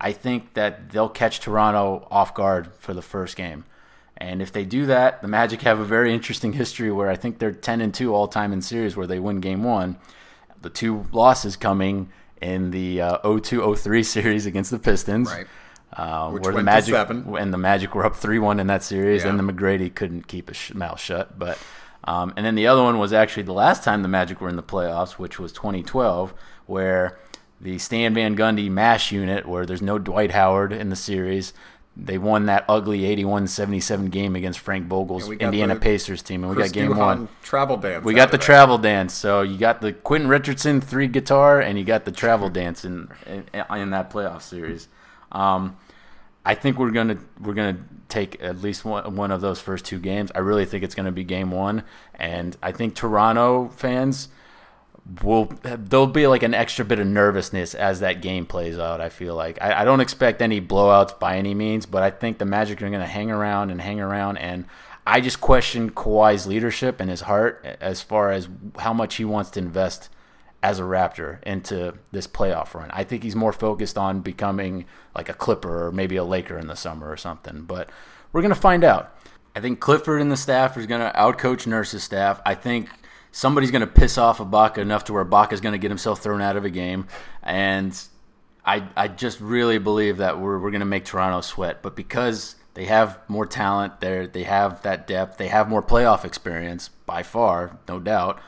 I 0.00 0.12
think 0.12 0.54
that 0.54 0.90
they'll 0.90 1.08
catch 1.08 1.40
Toronto 1.40 2.06
off 2.10 2.34
guard 2.34 2.70
for 2.78 2.92
the 2.92 3.02
first 3.02 3.36
game. 3.36 3.64
And 4.18 4.40
if 4.40 4.50
they 4.50 4.64
do 4.64 4.86
that, 4.86 5.20
the 5.20 5.28
Magic 5.28 5.62
have 5.62 5.78
a 5.78 5.84
very 5.84 6.12
interesting 6.12 6.54
history 6.54 6.90
where 6.90 7.10
I 7.10 7.16
think 7.16 7.38
they're 7.38 7.52
10 7.52 7.80
and 7.80 7.92
2 7.92 8.14
all 8.14 8.28
time 8.28 8.52
in 8.52 8.62
series 8.62 8.96
where 8.96 9.06
they 9.06 9.18
win 9.18 9.40
game 9.40 9.62
one. 9.62 9.98
The 10.62 10.70
two 10.70 11.06
losses 11.12 11.56
coming 11.56 12.10
in 12.40 12.70
the 12.70 13.00
uh, 13.00 13.38
02 13.38 13.76
03 13.76 14.02
series 14.02 14.46
against 14.46 14.70
the 14.70 14.78
Pistons. 14.78 15.30
Right. 15.30 15.46
Uh, 15.92 16.30
Which 16.30 16.42
where 16.42 16.52
the 16.52 16.62
Magic 16.62 16.94
seven. 16.94 17.36
and 17.38 17.52
the 17.52 17.58
Magic 17.58 17.94
were 17.94 18.04
up 18.04 18.16
three 18.16 18.38
one 18.38 18.60
in 18.60 18.66
that 18.66 18.82
series, 18.82 19.22
Yeah. 19.24 19.30
and 19.30 19.38
the 19.38 19.42
McGrady 19.52 19.94
couldn't 19.94 20.26
keep 20.28 20.48
his 20.48 20.74
mouth 20.74 21.00
shut. 21.00 21.38
But 21.38 21.58
um, 22.04 22.32
and 22.36 22.44
then 22.44 22.54
the 22.54 22.66
other 22.66 22.82
one 22.82 22.98
was 22.98 23.12
actually 23.12 23.44
the 23.44 23.52
last 23.54 23.82
time 23.84 24.02
the 24.02 24.08
Magic 24.08 24.40
were 24.40 24.48
in 24.48 24.56
the 24.56 24.62
playoffs, 24.62 25.12
which 25.12 25.38
was 25.38 25.52
2012, 25.52 26.34
where 26.66 27.18
the 27.60 27.78
Stan 27.78 28.12
Van 28.14 28.36
Gundy 28.36 28.70
mash 28.70 29.10
unit, 29.10 29.46
where 29.46 29.64
there's 29.64 29.80
no 29.82 29.98
Dwight 29.98 30.32
Howard 30.32 30.72
in 30.72 30.90
the 30.90 30.96
series, 30.96 31.54
they 31.96 32.18
won 32.18 32.44
that 32.46 32.66
ugly 32.68 33.00
81-77 33.16 34.10
game 34.10 34.36
against 34.36 34.58
Frank 34.58 34.86
Vogel's 34.86 35.22
And 35.22 35.30
we 35.30 35.36
got 35.36 35.46
Indiana 35.46 35.76
Pacers 35.76 36.20
team, 36.20 36.42
and 36.44 36.50
we 36.50 36.56
Chris 36.56 36.70
got 36.70 36.74
game 36.74 36.96
one. 36.96 37.28
travel 37.42 37.78
dance. 37.78 38.04
We 38.04 38.12
got 38.12 38.30
the 38.30 38.36
that. 38.36 38.44
travel 38.44 38.76
dance. 38.76 39.14
So 39.14 39.40
you 39.40 39.56
got 39.56 39.80
the 39.80 39.94
Quentin 39.94 40.28
Richardson 40.28 40.80
three 40.82 41.06
guitar, 41.08 41.60
and 41.60 41.78
you 41.78 41.84
got 41.84 42.04
the 42.04 42.12
travel 42.12 42.50
dance 42.50 42.84
in 42.84 43.08
in, 43.26 43.44
in 43.54 43.90
that 43.90 44.10
playoff 44.10 44.42
series. 44.42 44.88
Um, 45.36 45.76
I 46.44 46.54
think 46.54 46.78
we're 46.78 46.90
gonna 46.90 47.18
we're 47.40 47.54
gonna 47.54 47.78
take 48.08 48.40
at 48.42 48.62
least 48.62 48.84
one 48.84 49.16
one 49.16 49.30
of 49.30 49.40
those 49.40 49.60
first 49.60 49.84
two 49.84 49.98
games. 49.98 50.30
I 50.34 50.38
really 50.38 50.64
think 50.64 50.82
it's 50.82 50.94
gonna 50.94 51.12
be 51.12 51.24
game 51.24 51.50
one, 51.50 51.82
and 52.14 52.56
I 52.62 52.72
think 52.72 52.94
Toronto 52.94 53.68
fans 53.68 54.28
will 55.22 55.52
there'll 55.62 56.06
be 56.06 56.26
like 56.26 56.42
an 56.42 56.54
extra 56.54 56.84
bit 56.84 56.98
of 56.98 57.06
nervousness 57.06 57.74
as 57.74 58.00
that 58.00 58.22
game 58.22 58.46
plays 58.46 58.78
out. 58.78 59.00
I 59.00 59.08
feel 59.08 59.34
like 59.34 59.60
I, 59.60 59.82
I 59.82 59.84
don't 59.84 60.00
expect 60.00 60.40
any 60.40 60.60
blowouts 60.60 61.18
by 61.18 61.36
any 61.36 61.54
means, 61.54 61.84
but 61.84 62.02
I 62.02 62.10
think 62.10 62.38
the 62.38 62.44
Magic 62.44 62.80
are 62.80 62.88
to 62.90 63.06
hang 63.06 63.30
around 63.30 63.70
and 63.70 63.80
hang 63.80 64.00
around, 64.00 64.38
and 64.38 64.66
I 65.06 65.20
just 65.20 65.40
question 65.40 65.90
Kawhi's 65.90 66.46
leadership 66.46 67.00
and 67.00 67.10
his 67.10 67.22
heart 67.22 67.64
as 67.80 68.02
far 68.02 68.32
as 68.32 68.48
how 68.78 68.92
much 68.92 69.16
he 69.16 69.24
wants 69.24 69.50
to 69.50 69.60
invest 69.60 70.08
as 70.66 70.80
a 70.80 70.82
Raptor 70.82 71.40
into 71.44 71.94
this 72.10 72.26
playoff 72.26 72.74
run. 72.74 72.90
I 72.90 73.04
think 73.04 73.22
he's 73.22 73.36
more 73.36 73.52
focused 73.52 73.96
on 73.96 74.20
becoming 74.20 74.84
like 75.14 75.28
a 75.28 75.32
Clipper 75.32 75.86
or 75.86 75.92
maybe 75.92 76.16
a 76.16 76.24
Laker 76.24 76.58
in 76.58 76.66
the 76.66 76.74
summer 76.74 77.08
or 77.08 77.16
something, 77.16 77.62
but 77.62 77.88
we're 78.32 78.42
going 78.42 78.52
to 78.52 78.60
find 78.60 78.82
out. 78.82 79.16
I 79.54 79.60
think 79.60 79.78
Clifford 79.78 80.20
and 80.20 80.30
the 80.30 80.36
staff 80.36 80.76
is 80.76 80.86
going 80.86 81.00
to 81.02 81.16
outcoach 81.16 81.68
Nurse's 81.68 82.02
staff. 82.02 82.40
I 82.44 82.56
think 82.56 82.88
somebody's 83.30 83.70
going 83.70 83.82
to 83.82 83.86
piss 83.86 84.18
off 84.18 84.38
Ibaka 84.38 84.78
enough 84.78 85.04
to 85.04 85.12
where 85.12 85.24
Ibaka's 85.24 85.60
going 85.60 85.74
to 85.74 85.78
get 85.78 85.92
himself 85.92 86.20
thrown 86.20 86.42
out 86.42 86.56
of 86.56 86.64
a 86.64 86.70
game. 86.70 87.06
And 87.44 87.96
I, 88.64 88.88
I 88.96 89.06
just 89.06 89.40
really 89.40 89.78
believe 89.78 90.16
that 90.16 90.40
we're, 90.40 90.58
we're 90.58 90.72
going 90.72 90.80
to 90.80 90.84
make 90.84 91.04
Toronto 91.04 91.42
sweat. 91.42 91.80
But 91.80 91.94
because 91.94 92.56
they 92.74 92.86
have 92.86 93.20
more 93.28 93.46
talent, 93.46 94.00
they 94.00 94.26
they 94.26 94.42
have 94.42 94.82
that 94.82 95.06
depth, 95.06 95.38
they 95.38 95.46
have 95.46 95.68
more 95.68 95.82
playoff 95.82 96.24
experience 96.24 96.88
by 96.88 97.22
far, 97.22 97.78
no 97.88 98.00
doubt. 98.00 98.40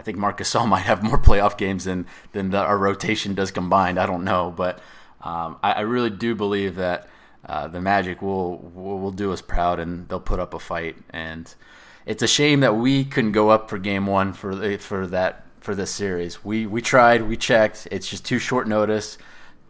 I 0.00 0.02
think 0.02 0.16
Marc 0.16 0.38
Gasol 0.38 0.66
might 0.74 0.80
have 0.80 1.02
more 1.02 1.18
playoff 1.18 1.58
games 1.58 1.84
than 1.84 2.06
than 2.32 2.50
the, 2.50 2.58
our 2.58 2.78
rotation 2.78 3.34
does 3.34 3.50
combined. 3.50 4.00
I 4.00 4.06
don't 4.06 4.24
know, 4.24 4.52
but 4.56 4.80
um, 5.20 5.58
I, 5.62 5.72
I 5.72 5.80
really 5.80 6.10
do 6.10 6.34
believe 6.34 6.76
that 6.76 7.06
uh, 7.44 7.68
the 7.68 7.80
Magic 7.80 8.22
will, 8.22 8.58
will 8.58 8.98
will 8.98 9.12
do 9.12 9.30
us 9.32 9.42
proud 9.42 9.78
and 9.78 10.08
they'll 10.08 10.18
put 10.18 10.40
up 10.40 10.54
a 10.54 10.58
fight. 10.58 10.96
And 11.10 11.54
it's 12.06 12.22
a 12.22 12.26
shame 12.26 12.60
that 12.60 12.76
we 12.76 13.04
couldn't 13.04 13.32
go 13.32 13.50
up 13.50 13.68
for 13.68 13.78
Game 13.78 14.06
One 14.06 14.32
for 14.32 14.78
for 14.78 15.06
that 15.08 15.44
for 15.60 15.74
this 15.74 15.90
series. 15.90 16.42
We 16.42 16.66
we 16.66 16.80
tried, 16.80 17.22
we 17.22 17.36
checked. 17.36 17.86
It's 17.90 18.08
just 18.08 18.24
too 18.24 18.38
short 18.38 18.66
notice. 18.66 19.18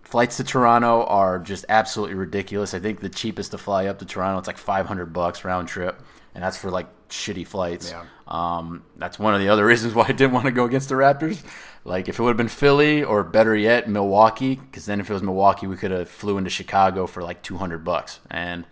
Flights 0.02 0.36
to 0.38 0.44
Toronto 0.44 1.04
are 1.04 1.38
just 1.40 1.64
absolutely 1.68 2.16
ridiculous. 2.16 2.72
I 2.72 2.78
think 2.78 3.00
the 3.00 3.08
cheapest 3.08 3.50
to 3.50 3.58
fly 3.58 3.86
up 3.86 3.98
to 3.98 4.04
Toronto 4.04 4.38
it's 4.38 4.48
like 4.48 4.58
500 4.58 5.12
bucks 5.12 5.44
round 5.44 5.66
trip, 5.66 6.00
and 6.34 6.44
that's 6.44 6.56
for 6.56 6.70
like 6.70 6.86
shitty 7.10 7.46
flights. 7.46 7.90
Yeah. 7.90 8.04
Um, 8.26 8.84
that's 8.96 9.18
one 9.18 9.34
of 9.34 9.40
the 9.40 9.48
other 9.48 9.64
reasons 9.72 9.94
why 9.94 10.04
I 10.08 10.12
didn't 10.12 10.32
want 10.32 10.46
to 10.46 10.52
go 10.52 10.64
against 10.64 10.88
the 10.88 10.94
Raptors. 10.94 11.42
Like 11.84 12.08
if 12.08 12.18
it 12.18 12.22
would 12.22 12.30
have 12.30 12.36
been 12.36 12.48
Philly 12.48 13.02
or 13.02 13.24
better 13.24 13.56
yet 13.56 13.88
Milwaukee, 13.88 14.56
because 14.56 14.86
then 14.86 15.00
if 15.00 15.08
it 15.10 15.12
was 15.12 15.22
Milwaukee, 15.22 15.66
we 15.66 15.76
could 15.76 15.90
have 15.90 16.08
flew 16.10 16.36
into 16.38 16.50
Chicago 16.50 17.06
for 17.06 17.22
like 17.22 17.42
200 17.42 17.84
bucks, 17.84 18.20
and 18.30 18.66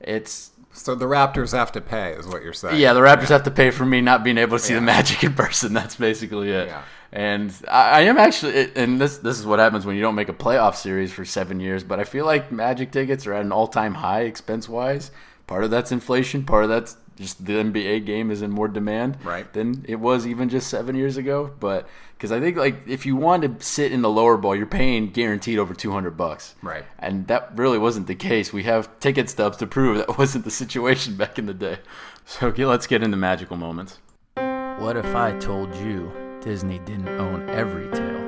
it's 0.00 0.50
So 0.72 0.94
the 0.94 1.04
Raptors 1.06 1.52
have 1.52 1.72
to 1.72 1.80
pay, 1.80 2.12
is 2.12 2.26
what 2.26 2.42
you're 2.42 2.52
saying. 2.52 2.80
yeah, 2.80 2.92
the 2.92 3.00
Raptors 3.00 3.28
have 3.28 3.42
to 3.44 3.50
pay 3.50 3.70
for 3.70 3.84
me 3.84 4.00
not 4.00 4.24
being 4.24 4.38
able 4.38 4.56
to 4.56 4.62
see 4.62 4.74
the 4.74 4.80
Magic 4.80 5.22
in 5.24 5.34
person. 5.34 5.72
That's 5.74 5.96
basically 5.96 6.50
it. 6.50 6.68
Yeah. 6.68 6.82
And 7.12 7.54
I, 7.68 7.90
I 7.90 8.00
am 8.02 8.16
actually, 8.16 8.74
and 8.74 8.98
this 9.00 9.18
this 9.18 9.38
is 9.38 9.44
what 9.44 9.58
happens 9.58 9.84
when 9.84 9.96
you 9.96 10.02
don't 10.02 10.14
make 10.14 10.30
a 10.30 10.32
playoff 10.32 10.76
series 10.76 11.12
for 11.12 11.24
seven 11.26 11.60
years. 11.60 11.84
But 11.84 12.00
I 12.00 12.04
feel 12.04 12.24
like 12.24 12.50
Magic 12.50 12.90
tickets 12.90 13.26
are 13.26 13.34
at 13.34 13.44
an 13.44 13.52
all 13.52 13.66
time 13.66 13.94
high 13.94 14.22
expense 14.22 14.66
wise. 14.68 15.10
Part 15.46 15.64
of 15.64 15.70
that's 15.70 15.92
inflation. 15.92 16.44
Part 16.44 16.64
of 16.64 16.70
that's 16.70 16.96
just 17.16 17.44
the 17.44 17.54
NBA 17.54 18.04
game 18.06 18.30
is 18.30 18.42
in 18.42 18.50
more 18.50 18.68
demand 18.68 19.18
Right. 19.24 19.50
than 19.52 19.84
it 19.88 19.96
was 20.00 20.26
even 20.26 20.48
just 20.48 20.68
seven 20.68 20.94
years 20.96 21.16
ago. 21.16 21.50
But 21.60 21.86
because 22.16 22.32
I 22.32 22.40
think 22.40 22.56
like 22.56 22.86
if 22.88 23.04
you 23.06 23.16
want 23.16 23.42
to 23.42 23.64
sit 23.64 23.92
in 23.92 24.02
the 24.02 24.10
lower 24.10 24.36
bowl, 24.36 24.54
you're 24.56 24.66
paying 24.66 25.08
guaranteed 25.10 25.58
over 25.58 25.74
two 25.74 25.92
hundred 25.92 26.16
bucks. 26.16 26.54
Right. 26.62 26.84
And 26.98 27.26
that 27.28 27.50
really 27.56 27.78
wasn't 27.78 28.06
the 28.06 28.14
case. 28.14 28.52
We 28.52 28.62
have 28.64 28.88
ticket 29.00 29.28
stubs 29.30 29.56
to 29.58 29.66
prove 29.66 29.98
that 29.98 30.18
wasn't 30.18 30.44
the 30.44 30.50
situation 30.50 31.16
back 31.16 31.38
in 31.38 31.46
the 31.46 31.54
day. 31.54 31.78
So 32.24 32.48
okay, 32.48 32.64
let's 32.64 32.86
get 32.86 33.02
into 33.02 33.16
magical 33.16 33.56
moments. 33.56 33.98
What 34.34 34.96
if 34.96 35.14
I 35.14 35.36
told 35.38 35.74
you 35.76 36.10
Disney 36.40 36.78
didn't 36.80 37.08
own 37.08 37.48
every 37.50 37.88
tale? 37.90 38.20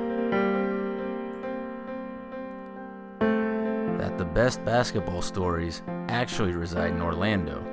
That 3.97 4.17
the 4.17 4.25
best 4.25 4.63
basketball 4.65 5.21
stories 5.21 5.81
actually 6.09 6.51
reside 6.53 6.91
in 6.91 7.01
Orlando. 7.01 7.63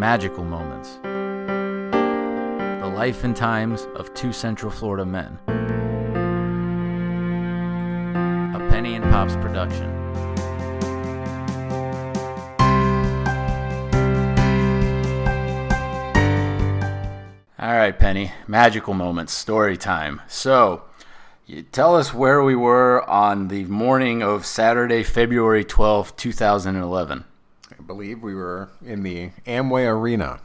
Magical 0.00 0.44
moments. 0.44 0.98
The 1.02 2.90
life 2.96 3.22
and 3.22 3.36
times 3.36 3.86
of 3.96 4.14
two 4.14 4.32
Central 4.32 4.72
Florida 4.72 5.04
men. 5.04 5.38
A 8.54 8.68
Penny 8.70 8.94
and 8.94 9.04
Pops 9.04 9.36
production. 9.36 9.90
All 17.58 17.76
right, 17.76 17.98
Penny. 17.98 18.32
Magical 18.48 18.94
moments, 18.94 19.34
story 19.34 19.76
time. 19.76 20.22
So, 20.28 20.84
you 21.44 21.60
tell 21.60 21.94
us 21.94 22.14
where 22.14 22.42
we 22.42 22.56
were 22.56 23.06
on 23.06 23.48
the 23.48 23.66
morning 23.66 24.22
of 24.22 24.46
Saturday, 24.46 25.02
February 25.02 25.62
twelfth, 25.62 26.16
two 26.16 26.32
2011. 26.32 27.26
I 27.90 27.92
believe 27.92 28.22
we 28.22 28.36
were 28.36 28.68
in 28.86 29.02
the 29.02 29.30
Amway 29.48 29.84
Arena. 29.84 30.38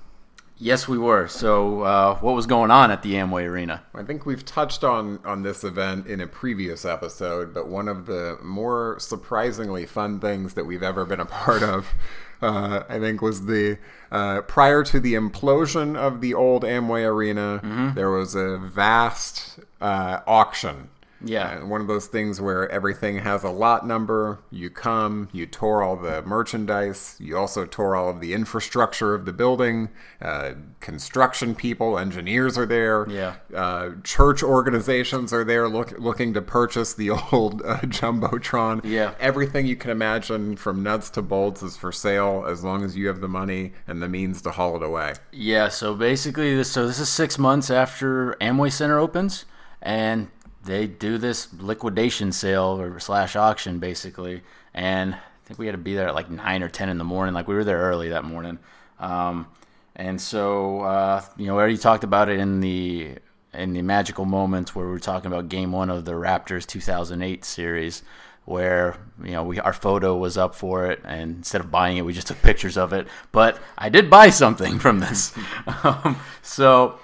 Yes, 0.57 0.87
we 0.87 0.97
were. 0.97 1.27
So, 1.27 1.83
uh, 1.83 2.15
what 2.15 2.33
was 2.33 2.47
going 2.47 2.71
on 2.71 2.89
at 2.89 3.03
the 3.03 3.13
Amway 3.13 3.45
Arena? 3.47 3.83
I 3.93 4.01
think 4.01 4.25
we've 4.25 4.43
touched 4.43 4.83
on 4.83 5.19
on 5.23 5.43
this 5.43 5.63
event 5.63 6.07
in 6.07 6.21
a 6.21 6.25
previous 6.25 6.85
episode, 6.85 7.53
but 7.53 7.67
one 7.67 7.87
of 7.87 8.07
the 8.07 8.39
more 8.41 8.97
surprisingly 8.99 9.85
fun 9.85 10.19
things 10.19 10.55
that 10.55 10.65
we've 10.65 10.81
ever 10.81 11.05
been 11.05 11.19
a 11.19 11.25
part 11.25 11.61
of, 11.61 11.93
uh, 12.41 12.81
I 12.89 12.97
think, 12.97 13.21
was 13.21 13.45
the 13.45 13.77
uh, 14.11 14.41
prior 14.41 14.83
to 14.85 14.99
the 14.99 15.13
implosion 15.13 15.95
of 15.95 16.21
the 16.21 16.33
old 16.33 16.63
Amway 16.63 17.05
Arena, 17.05 17.91
there 17.93 18.09
was 18.09 18.33
a 18.33 18.57
vast 18.57 19.59
uh, 19.79 20.21
auction 20.25 20.89
Yeah. 21.26 21.59
Uh, 21.61 21.65
one 21.65 21.82
of 21.82 21.88
those 21.88 22.07
things 22.07 22.39
where 22.39 22.69
everything 22.69 23.19
has 23.19 23.43
a 23.43 23.49
lot 23.49 23.86
number. 23.86 24.39
You 24.51 24.69
come, 24.69 25.30
you 25.34 25.45
tore 25.45 25.84
all 25.84 25.95
the 25.95 26.21
merchandise. 26.21 27.17
You 27.19 27.38
also 27.38 27.65
tore 27.65 27.95
all 27.95 28.09
of 28.09 28.21
the 28.21 28.34
infrastructure 28.34 29.13
of 29.13 29.26
the 29.26 29.34
building. 29.34 29.89
Uh, 30.21 30.53
construction 30.80 31.55
people, 31.55 31.97
engineers 31.97 32.57
are 32.57 32.65
there. 32.65 33.09
Yeah. 33.09 33.36
Uh, 33.53 33.91
church 34.03 34.43
organizations 34.43 35.34
are 35.34 35.43
there 35.43 35.67
look, 35.67 35.97
looking 35.99 36.34
to 36.36 36.41
purchase 36.41 36.93
the 36.93 37.09
old 37.32 37.61
uh, 37.63 37.80
jumbotron. 37.80 38.82
Yeah. 38.84 39.15
Everything 39.19 39.65
you 39.65 39.76
can 39.76 39.91
imagine, 39.91 40.55
from 40.55 40.84
nuts 40.84 41.09
to 41.11 41.21
bolts, 41.21 41.63
is 41.63 41.76
for 41.76 41.91
sale 41.91 42.45
as 42.47 42.63
long 42.63 42.84
as 42.84 42.95
you 42.95 43.07
have 43.07 43.21
the 43.21 43.28
money 43.28 43.73
and 43.88 44.01
the 44.01 44.07
means 44.07 44.41
to 44.43 44.51
haul 44.51 44.76
it 44.76 44.84
away. 44.84 45.13
Yeah, 45.32 45.69
so 45.69 45.95
basically, 45.95 46.55
this 46.55 46.71
so 46.71 46.86
this 46.88 46.99
is 46.99 47.09
six 47.09 47.38
months 47.38 47.69
after 47.69 48.34
Amway 48.41 48.71
Center 48.71 48.99
opens, 48.99 49.45
and 49.82 50.30
they 50.66 50.88
do 50.88 51.18
this 51.18 51.53
liquidation 51.53 52.32
sale 52.32 52.80
or 52.80 52.99
slash 52.99 53.36
auction 53.36 53.80
basically. 53.80 54.41
And 54.74 55.13
I 55.13 55.20
think 55.45 55.59
we 55.59 55.68
had 55.68 55.74
to 55.74 55.78
be 55.78 55.95
there 55.95 56.07
at 56.07 56.16
like 56.16 56.30
nine 56.30 56.63
or 56.63 56.70
ten 56.70 56.89
in 56.89 56.97
the 56.97 57.03
morning. 57.03 57.34
Like 57.34 57.47
we 57.47 57.55
were 57.55 57.63
there 57.63 57.80
early 57.80 58.09
that 58.09 58.24
morning. 58.24 58.59
Um, 58.99 59.47
and 59.95 60.20
so 60.20 60.82
uh, 60.82 61.22
you 61.38 61.47
know, 61.47 61.55
we 61.55 61.59
already 61.59 61.78
talked 61.78 62.03
about 62.03 62.30
it 62.30 62.39
in 62.39 62.59
the 62.59 63.16
in 63.53 63.74
the 63.74 63.82
magical 63.82 64.26
moments 64.26 64.76
where 64.76 64.86
we 64.86 64.91
were 64.91 64.99
talking 64.99 65.32
about 65.32 65.47
Game 65.49 65.72
One 65.72 65.89
of 65.89 66.03
the 66.03 66.11
Raptors 66.11 66.66
2008 66.66 67.45
series 67.45 68.03
where 68.45 68.95
you 69.24 69.32
know 69.32 69.43
we 69.43 69.59
our 69.59 69.74
photo 69.74 70.16
was 70.16 70.38
up 70.38 70.53
for 70.53 70.86
it 70.86 71.01
and 71.03 71.38
instead 71.38 71.61
of 71.61 71.72
buying 71.72 71.97
it 71.97 72.05
we 72.05 72.13
just 72.13 72.28
took 72.28 72.39
pictures 72.43 72.78
of 72.78 72.93
it 72.93 73.07
but 73.32 73.59
i 73.76 73.89
did 73.89 74.07
buy 74.07 74.30
something 74.30 74.78
from 74.86 74.99
this 74.99 75.36
um, 75.84 76.16
so 76.43 76.99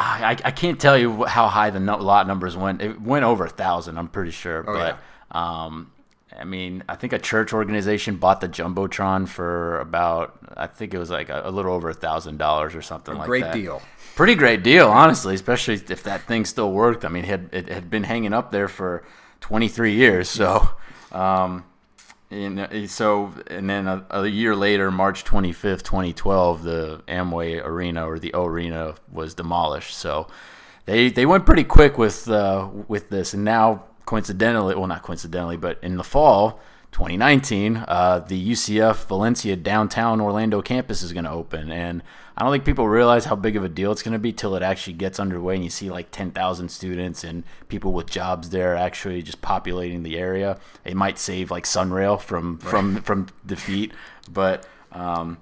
I, 0.00 0.36
I 0.44 0.50
can't 0.50 0.80
tell 0.80 0.96
you 0.96 1.24
how 1.24 1.48
high 1.48 1.70
the 1.70 1.80
lot 1.80 2.26
numbers 2.26 2.56
went 2.56 2.82
it 2.82 3.00
went 3.00 3.24
over 3.24 3.44
a 3.44 3.50
thousand 3.50 3.98
i'm 3.98 4.08
pretty 4.08 4.30
sure 4.30 4.64
Oh, 4.66 4.72
but 4.72 5.36
um, 5.36 5.92
i 6.38 6.44
mean 6.44 6.82
i 6.88 6.96
think 6.96 7.12
a 7.12 7.18
church 7.18 7.52
organization 7.52 8.16
bought 8.16 8.40
the 8.40 8.48
jumbotron 8.48 9.28
for 9.28 9.78
about 9.80 10.38
i 10.56 10.66
think 10.66 10.94
it 10.94 10.98
was 10.98 11.10
like 11.10 11.28
a, 11.28 11.42
a 11.44 11.50
little 11.50 11.72
over 11.72 11.90
a 11.90 11.94
thousand 11.94 12.38
dollars 12.38 12.74
or 12.74 12.82
something 12.82 13.14
like 13.14 13.26
Great 13.26 13.42
that 13.42 13.52
Great 13.52 13.62
deal. 13.62 13.82
pretty 14.16 14.34
great 14.34 14.62
deal, 14.62 14.88
honestly, 14.88 15.34
especially 15.34 15.74
if 15.74 16.02
that 16.02 16.22
thing 16.22 16.44
still 16.44 16.72
worked. 16.72 17.04
I 17.04 17.08
mean, 17.08 17.24
it 17.24 17.28
had, 17.28 17.48
it 17.52 17.68
had 17.68 17.88
been 17.90 18.04
hanging 18.04 18.32
up 18.34 18.50
there 18.50 18.68
for 18.68 19.02
23 19.40 19.94
years. 19.94 20.28
So, 20.28 20.68
um, 21.12 21.64
and 22.30 22.88
so, 22.88 23.34
and 23.48 23.68
then 23.68 23.86
a, 23.86 24.04
a 24.10 24.26
year 24.26 24.54
later, 24.54 24.90
March 24.90 25.24
25th, 25.24 25.82
2012, 25.82 26.62
the 26.62 27.02
Amway 27.08 27.64
Arena 27.64 28.08
or 28.08 28.18
the 28.18 28.32
O 28.34 28.44
Arena 28.44 28.94
was 29.10 29.34
demolished. 29.34 29.96
So, 29.96 30.28
they 30.86 31.10
they 31.10 31.26
went 31.26 31.46
pretty 31.46 31.64
quick 31.64 31.98
with 31.98 32.28
uh, 32.28 32.68
with 32.88 33.10
this, 33.10 33.34
and 33.34 33.44
now 33.44 33.84
coincidentally, 34.06 34.74
well, 34.74 34.86
not 34.86 35.02
coincidentally, 35.02 35.56
but 35.56 35.78
in 35.82 35.96
the 35.96 36.04
fall. 36.04 36.60
2019, 36.92 37.84
uh, 37.86 38.18
the 38.26 38.50
UCF 38.52 39.06
Valencia 39.06 39.56
downtown 39.56 40.20
Orlando 40.20 40.60
campus 40.60 41.02
is 41.02 41.12
going 41.12 41.24
to 41.24 41.30
open, 41.30 41.70
and 41.70 42.02
I 42.36 42.42
don't 42.42 42.52
think 42.52 42.64
people 42.64 42.88
realize 42.88 43.26
how 43.26 43.36
big 43.36 43.56
of 43.56 43.64
a 43.64 43.68
deal 43.68 43.92
it's 43.92 44.02
going 44.02 44.12
to 44.12 44.18
be 44.18 44.32
till 44.32 44.56
it 44.56 44.62
actually 44.62 44.94
gets 44.94 45.20
underway, 45.20 45.54
and 45.54 45.64
you 45.64 45.70
see 45.70 45.90
like 45.90 46.10
10,000 46.10 46.68
students 46.68 47.22
and 47.22 47.44
people 47.68 47.92
with 47.92 48.08
jobs 48.08 48.50
there 48.50 48.74
actually 48.76 49.22
just 49.22 49.40
populating 49.40 50.02
the 50.02 50.18
area. 50.18 50.58
It 50.84 50.96
might 50.96 51.18
save 51.18 51.50
like 51.50 51.64
Sunrail 51.64 52.20
from 52.20 52.58
from 52.58 53.02
from 53.02 53.28
defeat, 53.46 53.92
but 54.30 54.66
um, 54.90 55.38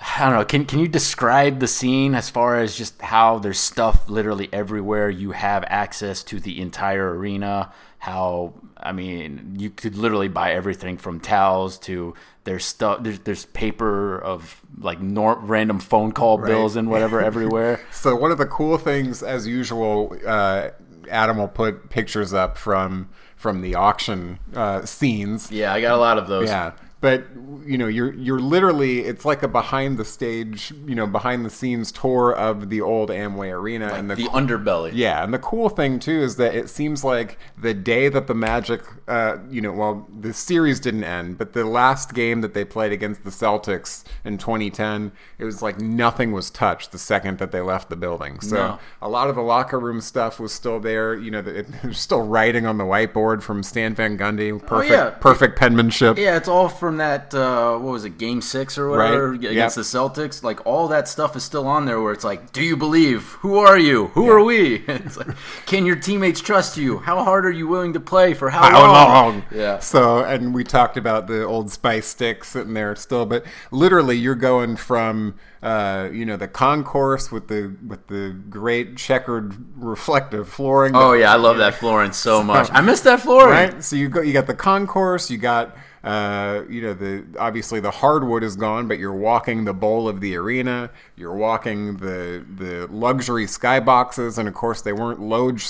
I 0.00 0.24
don't 0.24 0.38
know. 0.38 0.44
Can 0.44 0.64
can 0.64 0.78
you 0.78 0.88
describe 0.88 1.60
the 1.60 1.68
scene 1.68 2.14
as 2.14 2.30
far 2.30 2.58
as 2.58 2.76
just 2.76 3.00
how 3.00 3.38
there's 3.38 3.58
stuff 3.58 4.08
literally 4.08 4.48
everywhere? 4.52 5.08
You 5.10 5.32
have 5.32 5.64
access 5.68 6.22
to 6.24 6.40
the 6.40 6.60
entire 6.60 7.14
arena. 7.14 7.72
How 7.98 8.54
I 8.76 8.92
mean, 8.92 9.56
you 9.58 9.70
could 9.70 9.96
literally 9.96 10.28
buy 10.28 10.52
everything 10.52 10.96
from 10.96 11.20
towels 11.20 11.78
to 11.80 12.14
there's 12.44 12.64
stuff. 12.64 13.02
There's 13.02 13.18
there's 13.20 13.44
paper 13.46 14.18
of 14.18 14.62
like 14.78 15.00
nor- 15.00 15.38
random 15.38 15.80
phone 15.80 16.12
call 16.12 16.38
bills 16.38 16.76
and 16.76 16.88
whatever 16.88 17.20
everywhere. 17.24 17.80
So 17.90 18.14
one 18.14 18.30
of 18.30 18.38
the 18.38 18.46
cool 18.46 18.78
things, 18.78 19.22
as 19.22 19.46
usual, 19.46 20.16
uh, 20.26 20.70
Adam 21.10 21.38
will 21.38 21.48
put 21.48 21.90
pictures 21.90 22.32
up 22.32 22.56
from 22.56 23.08
from 23.34 23.62
the 23.62 23.74
auction 23.74 24.38
uh, 24.54 24.84
scenes. 24.84 25.50
Yeah, 25.50 25.72
I 25.72 25.80
got 25.80 25.94
a 25.94 25.98
lot 25.98 26.18
of 26.18 26.28
those. 26.28 26.48
Yeah, 26.48 26.72
but 27.00 27.24
you 27.66 27.76
know, 27.76 27.86
you're 27.88 28.14
you're 28.14 28.38
literally 28.38 29.00
it's 29.00 29.24
like 29.24 29.42
a 29.42 29.48
behind 29.48 29.98
the 29.98 30.04
stage, 30.04 30.72
you 30.86 30.94
know, 30.94 31.06
behind 31.06 31.44
the 31.44 31.50
scenes 31.50 31.92
tour 31.92 32.32
of 32.34 32.70
the 32.70 32.80
old 32.80 33.10
Amway 33.10 33.52
Arena 33.52 33.88
and 33.88 34.08
the, 34.10 34.14
the 34.14 34.24
underbelly. 34.28 34.92
yeah, 34.94 35.22
and 35.22 35.32
the 35.34 35.38
cool 35.38 35.68
thing 35.68 35.98
too 35.98 36.20
is 36.20 36.36
that 36.36 36.54
it 36.54 36.70
seems 36.70 37.04
like 37.04 37.38
the 37.58 37.74
day 37.74 38.08
that 38.08 38.26
the 38.28 38.34
Magic, 38.34 38.82
uh, 39.08 39.36
you 39.50 39.60
know, 39.60 39.72
well, 39.72 40.06
the 40.20 40.32
series 40.32 40.80
didn't 40.80 41.04
end, 41.04 41.36
but 41.38 41.52
the 41.52 41.64
last 41.64 42.14
game 42.14 42.40
that 42.40 42.54
they 42.54 42.64
played 42.64 42.92
against 42.92 43.24
the 43.24 43.30
Celtics 43.30 44.04
in 44.24 44.38
2010, 44.38 45.12
it 45.38 45.44
was 45.44 45.60
like 45.62 45.80
nothing 45.80 46.32
was 46.32 46.50
touched 46.50 46.92
the 46.92 46.98
second 46.98 47.38
that 47.38 47.50
they 47.52 47.60
left 47.60 47.90
the 47.90 47.96
building. 47.96 48.40
So 48.40 48.56
No. 48.56 48.78
a 49.02 49.08
lot 49.08 49.28
of 49.28 49.34
the 49.34 49.42
locker 49.42 49.78
room 49.80 50.00
stuff 50.00 50.38
was 50.40 50.52
still 50.52 50.80
there. 50.80 51.14
You 51.14 51.30
know, 51.30 51.40
it, 51.40 51.66
there's 51.82 51.98
still 51.98 52.22
writing 52.22 52.64
on 52.64 52.78
the 52.78 52.84
whiteboard 52.84 53.42
from 53.42 53.62
Stan 53.62 53.94
Van 53.94 54.16
Gundy. 54.16 54.64
Perfect, 54.64 54.92
yeah. 54.92 55.10
perfect 55.10 55.58
penmanship. 55.58 56.16
Yeah, 56.16 56.36
it's 56.36 56.48
all 56.48 56.68
from 56.86 56.98
that. 56.98 57.34
Uh, 57.34 57.76
what 57.78 57.90
was 57.90 58.04
it, 58.04 58.16
Game 58.16 58.40
Six 58.40 58.78
or 58.78 58.88
whatever 58.88 59.30
Right, 59.32 59.38
against 59.40 59.54
yep. 59.54 59.72
the 59.74 59.80
Celtics? 59.80 60.44
Like 60.44 60.64
all 60.64 60.86
that 60.88 61.08
stuff 61.08 61.34
is 61.34 61.42
still 61.42 61.66
on 61.66 61.84
there. 61.84 62.00
Where 62.00 62.12
it's 62.12 62.22
like, 62.22 62.52
do 62.52 62.62
you 62.62 62.76
believe? 62.76 63.24
Who 63.40 63.58
are 63.58 63.76
you? 63.76 64.06
Who 64.08 64.28
are 64.30 64.40
we? 64.42 64.76
it's 64.88 65.16
like, 65.16 65.28
can 65.66 65.84
your 65.84 65.96
teammates 65.96 66.40
trust 66.40 66.76
you? 66.76 66.98
How 66.98 67.24
hard 67.24 67.44
are 67.44 67.50
you 67.50 67.66
willing 67.66 67.92
to 67.94 68.00
play 68.00 68.34
for 68.34 68.50
how, 68.50 68.62
How 68.70 68.82
long? 68.82 69.34
long? 69.34 69.44
Yeah. 69.50 69.80
So, 69.80 70.24
and 70.24 70.54
we 70.54 70.62
talked 70.62 70.96
about 70.96 71.26
the 71.26 71.44
Old 71.44 71.72
Spice 71.72 72.06
stick 72.06 72.44
sitting 72.44 72.74
there 72.74 72.94
still, 72.94 73.26
but 73.26 73.44
literally, 73.72 74.16
you're 74.16 74.36
going 74.36 74.76
from, 74.76 75.34
uh, 75.64 76.08
you 76.12 76.24
know, 76.24 76.36
the 76.36 76.46
concourse 76.46 77.32
with 77.32 77.48
the 77.48 77.74
with 77.84 78.06
the 78.06 78.36
great 78.48 78.96
checkered 78.96 79.56
reflective 79.76 80.48
flooring. 80.48 80.94
Oh 80.94 81.14
yeah, 81.14 81.32
I 81.32 81.36
love 81.36 81.58
that 81.58 81.74
flooring 81.74 82.12
so 82.12 82.42
much. 82.52 82.68
I 82.70 82.80
miss 82.80 83.00
that 83.00 83.20
flooring. 83.20 83.50
right. 83.74 83.82
So 83.82 83.96
you 83.96 84.08
go, 84.08 84.20
you 84.20 84.32
got 84.32 84.46
the 84.46 84.54
concourse, 84.54 85.30
you 85.32 85.38
got. 85.38 85.76
Uh, 86.06 86.62
you 86.70 86.80
know 86.82 86.94
the 86.94 87.24
obviously 87.36 87.80
the 87.80 87.90
hardwood 87.90 88.44
is 88.44 88.54
gone, 88.54 88.86
but 88.86 88.96
you're 88.98 89.12
walking 89.12 89.64
the 89.64 89.72
bowl 89.74 90.08
of 90.08 90.20
the 90.20 90.36
arena. 90.36 90.88
You're 91.16 91.34
walking 91.34 91.96
the 91.96 92.44
the 92.56 92.86
luxury 92.92 93.46
skyboxes, 93.46 94.38
and 94.38 94.46
of 94.46 94.54
course 94.54 94.82
they 94.82 94.92
weren't 94.92 95.20
loge 95.20 95.66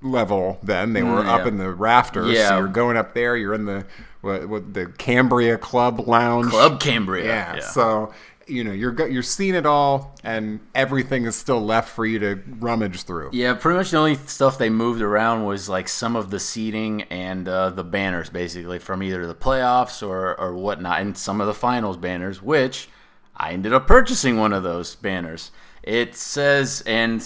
level 0.00 0.58
then; 0.62 0.92
they 0.92 1.02
were 1.02 1.22
Mm, 1.22 1.26
up 1.26 1.46
in 1.48 1.56
the 1.58 1.70
rafters. 1.70 2.30
Yeah. 2.30 2.50
So 2.50 2.58
you're 2.58 2.68
going 2.68 2.96
up 2.96 3.12
there. 3.14 3.36
You're 3.36 3.54
in 3.54 3.64
the 3.64 3.84
what, 4.20 4.48
what 4.48 4.72
the 4.72 4.86
Cambria 4.98 5.58
Club 5.58 6.06
Lounge. 6.06 6.50
Club 6.50 6.78
Cambria. 6.80 7.24
Yeah. 7.24 7.58
So 7.60 8.12
you 8.46 8.64
know 8.64 8.72
you're 8.72 9.08
you're 9.08 9.22
seeing 9.22 9.54
it 9.54 9.66
all, 9.66 10.14
and 10.22 10.60
everything 10.74 11.24
is 11.24 11.36
still 11.36 11.60
left 11.60 11.88
for 11.88 12.04
you 12.04 12.18
to 12.18 12.42
rummage 12.58 13.02
through. 13.02 13.30
Yeah, 13.32 13.54
pretty 13.54 13.78
much 13.78 13.90
the 13.90 13.98
only 13.98 14.14
stuff 14.14 14.58
they 14.58 14.70
moved 14.70 15.02
around 15.02 15.44
was 15.44 15.68
like 15.68 15.88
some 15.88 16.16
of 16.16 16.30
the 16.30 16.40
seating 16.40 17.02
and 17.02 17.48
uh, 17.48 17.70
the 17.70 17.84
banners, 17.84 18.30
basically 18.30 18.78
from 18.78 19.02
either 19.02 19.26
the 19.26 19.34
playoffs 19.34 20.06
or 20.06 20.38
or 20.38 20.54
whatnot, 20.54 21.00
and 21.00 21.16
some 21.16 21.40
of 21.40 21.46
the 21.46 21.54
finals 21.54 21.96
banners, 21.96 22.42
which 22.42 22.88
I 23.36 23.52
ended 23.52 23.72
up 23.72 23.86
purchasing 23.86 24.36
one 24.36 24.52
of 24.52 24.62
those 24.62 24.94
banners. 24.94 25.50
It 25.82 26.14
says, 26.14 26.82
and 26.86 27.24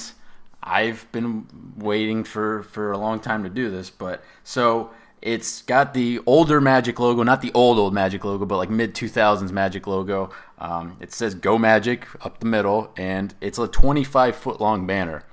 I've 0.63 1.11
been 1.13 1.47
waiting 1.77 2.25
for 2.25 2.63
for 2.63 2.93
a 2.93 2.99
long 2.99 3.21
time 3.21 3.43
to 3.45 3.51
do 3.51 3.71
this, 3.71 3.91
but 3.91 4.23
so. 4.45 4.91
It's 5.27 5.63
got 5.63 5.93
the 5.93 6.21
older 6.25 6.61
Magic 6.61 7.01
logo, 7.01 7.23
not 7.25 7.41
the 7.43 7.51
old 7.53 7.79
old 7.79 7.93
Magic 7.93 8.25
logo, 8.25 8.45
but 8.47 8.57
like 8.59 8.71
mid 8.71 8.95
2000s 8.95 9.51
Magic 9.51 9.87
logo. 9.89 10.31
Um, 10.59 10.97
it 11.01 11.13
says 11.13 11.35
"Go 11.35 11.59
Magic" 11.59 12.07
up 12.25 12.39
the 12.39 12.47
middle, 12.47 12.93
and 12.97 13.35
it's 13.41 13.59
a 13.59 13.67
25 13.67 14.37
foot 14.37 14.61
long 14.61 14.87
banner. 14.87 15.25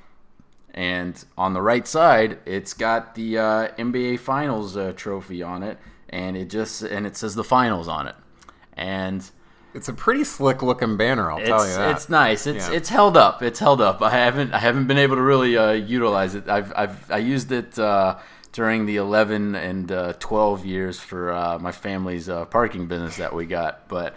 And 0.74 1.24
on 1.38 1.54
the 1.54 1.62
right 1.62 1.88
side, 1.88 2.40
it's 2.46 2.74
got 2.74 3.14
the 3.14 3.38
uh, 3.38 3.68
NBA 3.78 4.20
Finals 4.20 4.76
uh, 4.76 4.94
trophy 4.96 5.44
on 5.44 5.62
it, 5.62 5.78
and 6.10 6.36
it 6.36 6.50
just 6.50 6.82
and 6.82 7.06
it 7.06 7.16
says 7.16 7.36
the 7.36 7.44
Finals 7.44 7.88
on 7.88 8.08
it, 8.08 8.16
and 8.76 9.30
It's 9.76 9.88
a 9.88 9.94
pretty 9.94 10.24
slick 10.24 10.64
looking 10.64 10.98
banner, 10.98 11.32
I'll 11.32 11.38
tell 11.40 11.60
you 11.60 11.66
it's 11.66 11.76
that. 11.78 11.92
it's 11.92 12.10
nice. 12.10 12.48
It's 12.48 12.68
Yeah. 12.70 12.76
it's 12.78 12.90
held 12.90 13.16
up. 13.16 13.44
It's 13.44 13.60
held 13.60 13.82
up. 13.82 14.02
I 14.02 14.10
haven't 14.10 14.52
I 14.54 14.58
haven't 14.60 14.88
been 14.88 14.98
able 14.98 15.16
to 15.18 15.22
really 15.22 15.56
uh, 15.56 15.72
utilize 15.74 16.34
it. 16.34 16.50
I've 16.50 16.74
I've 16.76 17.12
I 17.12 17.18
used 17.20 17.52
it 17.52 17.78
uh, 17.78 18.18
during 18.54 18.86
the 18.86 18.96
11 18.96 19.56
and 19.56 19.92
uh, 19.92 20.14
12 20.14 20.66
years 20.66 21.00
for 21.00 21.34
uh, 21.34 21.60
my 21.60 21.72
family's 21.72 22.30
uh, 22.30 22.46
parking 22.46 22.88
business 22.88 23.18
that 23.18 23.34
we 23.34 23.46
got, 23.46 23.88
but. 23.88 24.16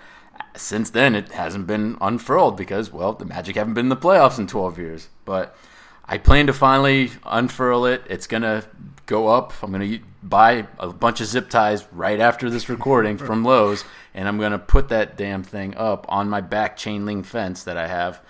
Since 0.55 0.91
then, 0.91 1.15
it 1.15 1.33
hasn't 1.33 1.67
been 1.67 1.99
unfurled 2.01 2.57
because, 2.57 2.91
well, 2.91 3.13
the 3.13 3.27
Magic 3.27 3.57
haven't 3.57 3.75
been 3.75 3.87
in 3.87 3.91
the 3.91 3.97
playoffs 3.97 4.39
in 4.39 4.47
12 4.47 4.79
years. 4.79 5.09
But 5.27 5.55
I 6.09 6.19
plan 6.19 6.47
to 6.47 6.53
finally 6.53 7.11
unfurl 7.25 7.85
it. 7.87 8.03
It's 8.09 8.27
gonna 8.27 8.65
go 9.07 9.29
up. 9.29 9.53
I'm 9.63 9.73
gonna 9.73 9.99
buy 10.23 10.67
a 10.79 10.89
bunch 10.89 11.21
of 11.21 11.27
zip 11.27 11.51
ties 11.51 11.85
right 11.93 12.21
after 12.21 12.49
this 12.49 12.69
recording 12.69 13.19
from 13.19 13.45
Lowe's, 13.45 13.85
and 14.15 14.29
I'm 14.29 14.39
gonna 14.39 14.59
put 14.59 14.89
that 14.91 15.17
damn 15.17 15.43
thing 15.43 15.77
up 15.77 16.07
on 16.09 16.29
my 16.29 16.41
back 16.41 16.77
chain 16.77 17.07
link 17.07 17.27
fence 17.27 17.65
that 17.65 17.77
I 17.77 17.89
have. 17.89 18.21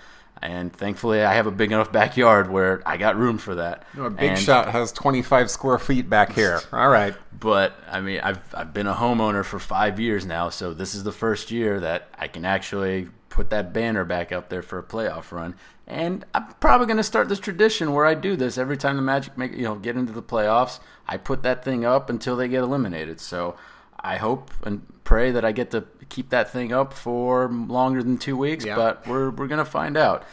And 0.41 0.71
thankfully, 0.71 1.23
I 1.23 1.33
have 1.33 1.47
a 1.47 1.51
big 1.51 1.71
enough 1.71 1.91
backyard 1.91 2.49
where 2.49 2.81
I 2.85 2.97
got 2.97 3.17
room 3.17 3.37
for 3.37 3.55
that. 3.55 3.83
A 3.97 4.09
big 4.09 4.31
And- 4.31 4.39
shot 4.39 4.69
has 4.71 4.91
25 4.91 5.49
square 5.49 5.79
feet 5.79 6.09
back 6.09 6.33
here. 6.33 6.61
All 6.71 6.89
right. 6.89 7.15
But 7.39 7.73
I 7.89 8.01
mean, 8.01 8.19
I've 8.21 8.41
I've 8.53 8.73
been 8.73 8.87
a 8.87 8.93
homeowner 8.95 9.43
for 9.43 9.59
five 9.59 9.99
years 9.99 10.25
now, 10.25 10.49
so 10.49 10.73
this 10.73 10.93
is 10.95 11.03
the 11.03 11.11
first 11.11 11.51
year 11.51 11.79
that 11.79 12.07
I 12.19 12.27
can 12.27 12.45
actually 12.45 13.09
put 13.29 13.49
that 13.51 13.71
banner 13.73 14.03
back 14.05 14.31
up 14.31 14.49
there 14.49 14.61
for 14.63 14.79
a 14.79 14.83
playoff 14.83 15.31
run. 15.31 15.55
And 15.85 16.25
I'm 16.33 16.47
probably 16.59 16.87
going 16.87 16.97
to 16.97 17.03
start 17.03 17.29
this 17.29 17.39
tradition 17.39 17.93
where 17.93 18.05
I 18.05 18.13
do 18.13 18.35
this 18.35 18.57
every 18.57 18.75
time 18.77 18.95
the 18.95 19.01
Magic 19.01 19.37
make 19.37 19.53
you 19.53 19.63
know 19.63 19.75
get 19.75 19.95
into 19.95 20.11
the 20.13 20.23
playoffs. 20.23 20.79
I 21.07 21.17
put 21.17 21.43
that 21.43 21.63
thing 21.63 21.85
up 21.85 22.09
until 22.09 22.35
they 22.35 22.47
get 22.47 22.61
eliminated. 22.63 23.19
So 23.19 23.55
I 23.99 24.17
hope 24.17 24.51
and 24.63 24.85
pray 25.07 25.31
that 25.31 25.45
I 25.45 25.53
get 25.53 25.71
to 25.71 25.85
keep 26.09 26.31
that 26.31 26.51
thing 26.51 26.73
up 26.73 26.91
for 26.91 27.47
longer 27.47 28.03
than 28.03 28.17
two 28.17 28.35
weeks. 28.35 28.65
Yeah. 28.65 28.75
But 28.75 29.07
we're 29.07 29.29
we're 29.29 29.47
gonna 29.47 29.63
find 29.63 29.95
out. 29.95 30.25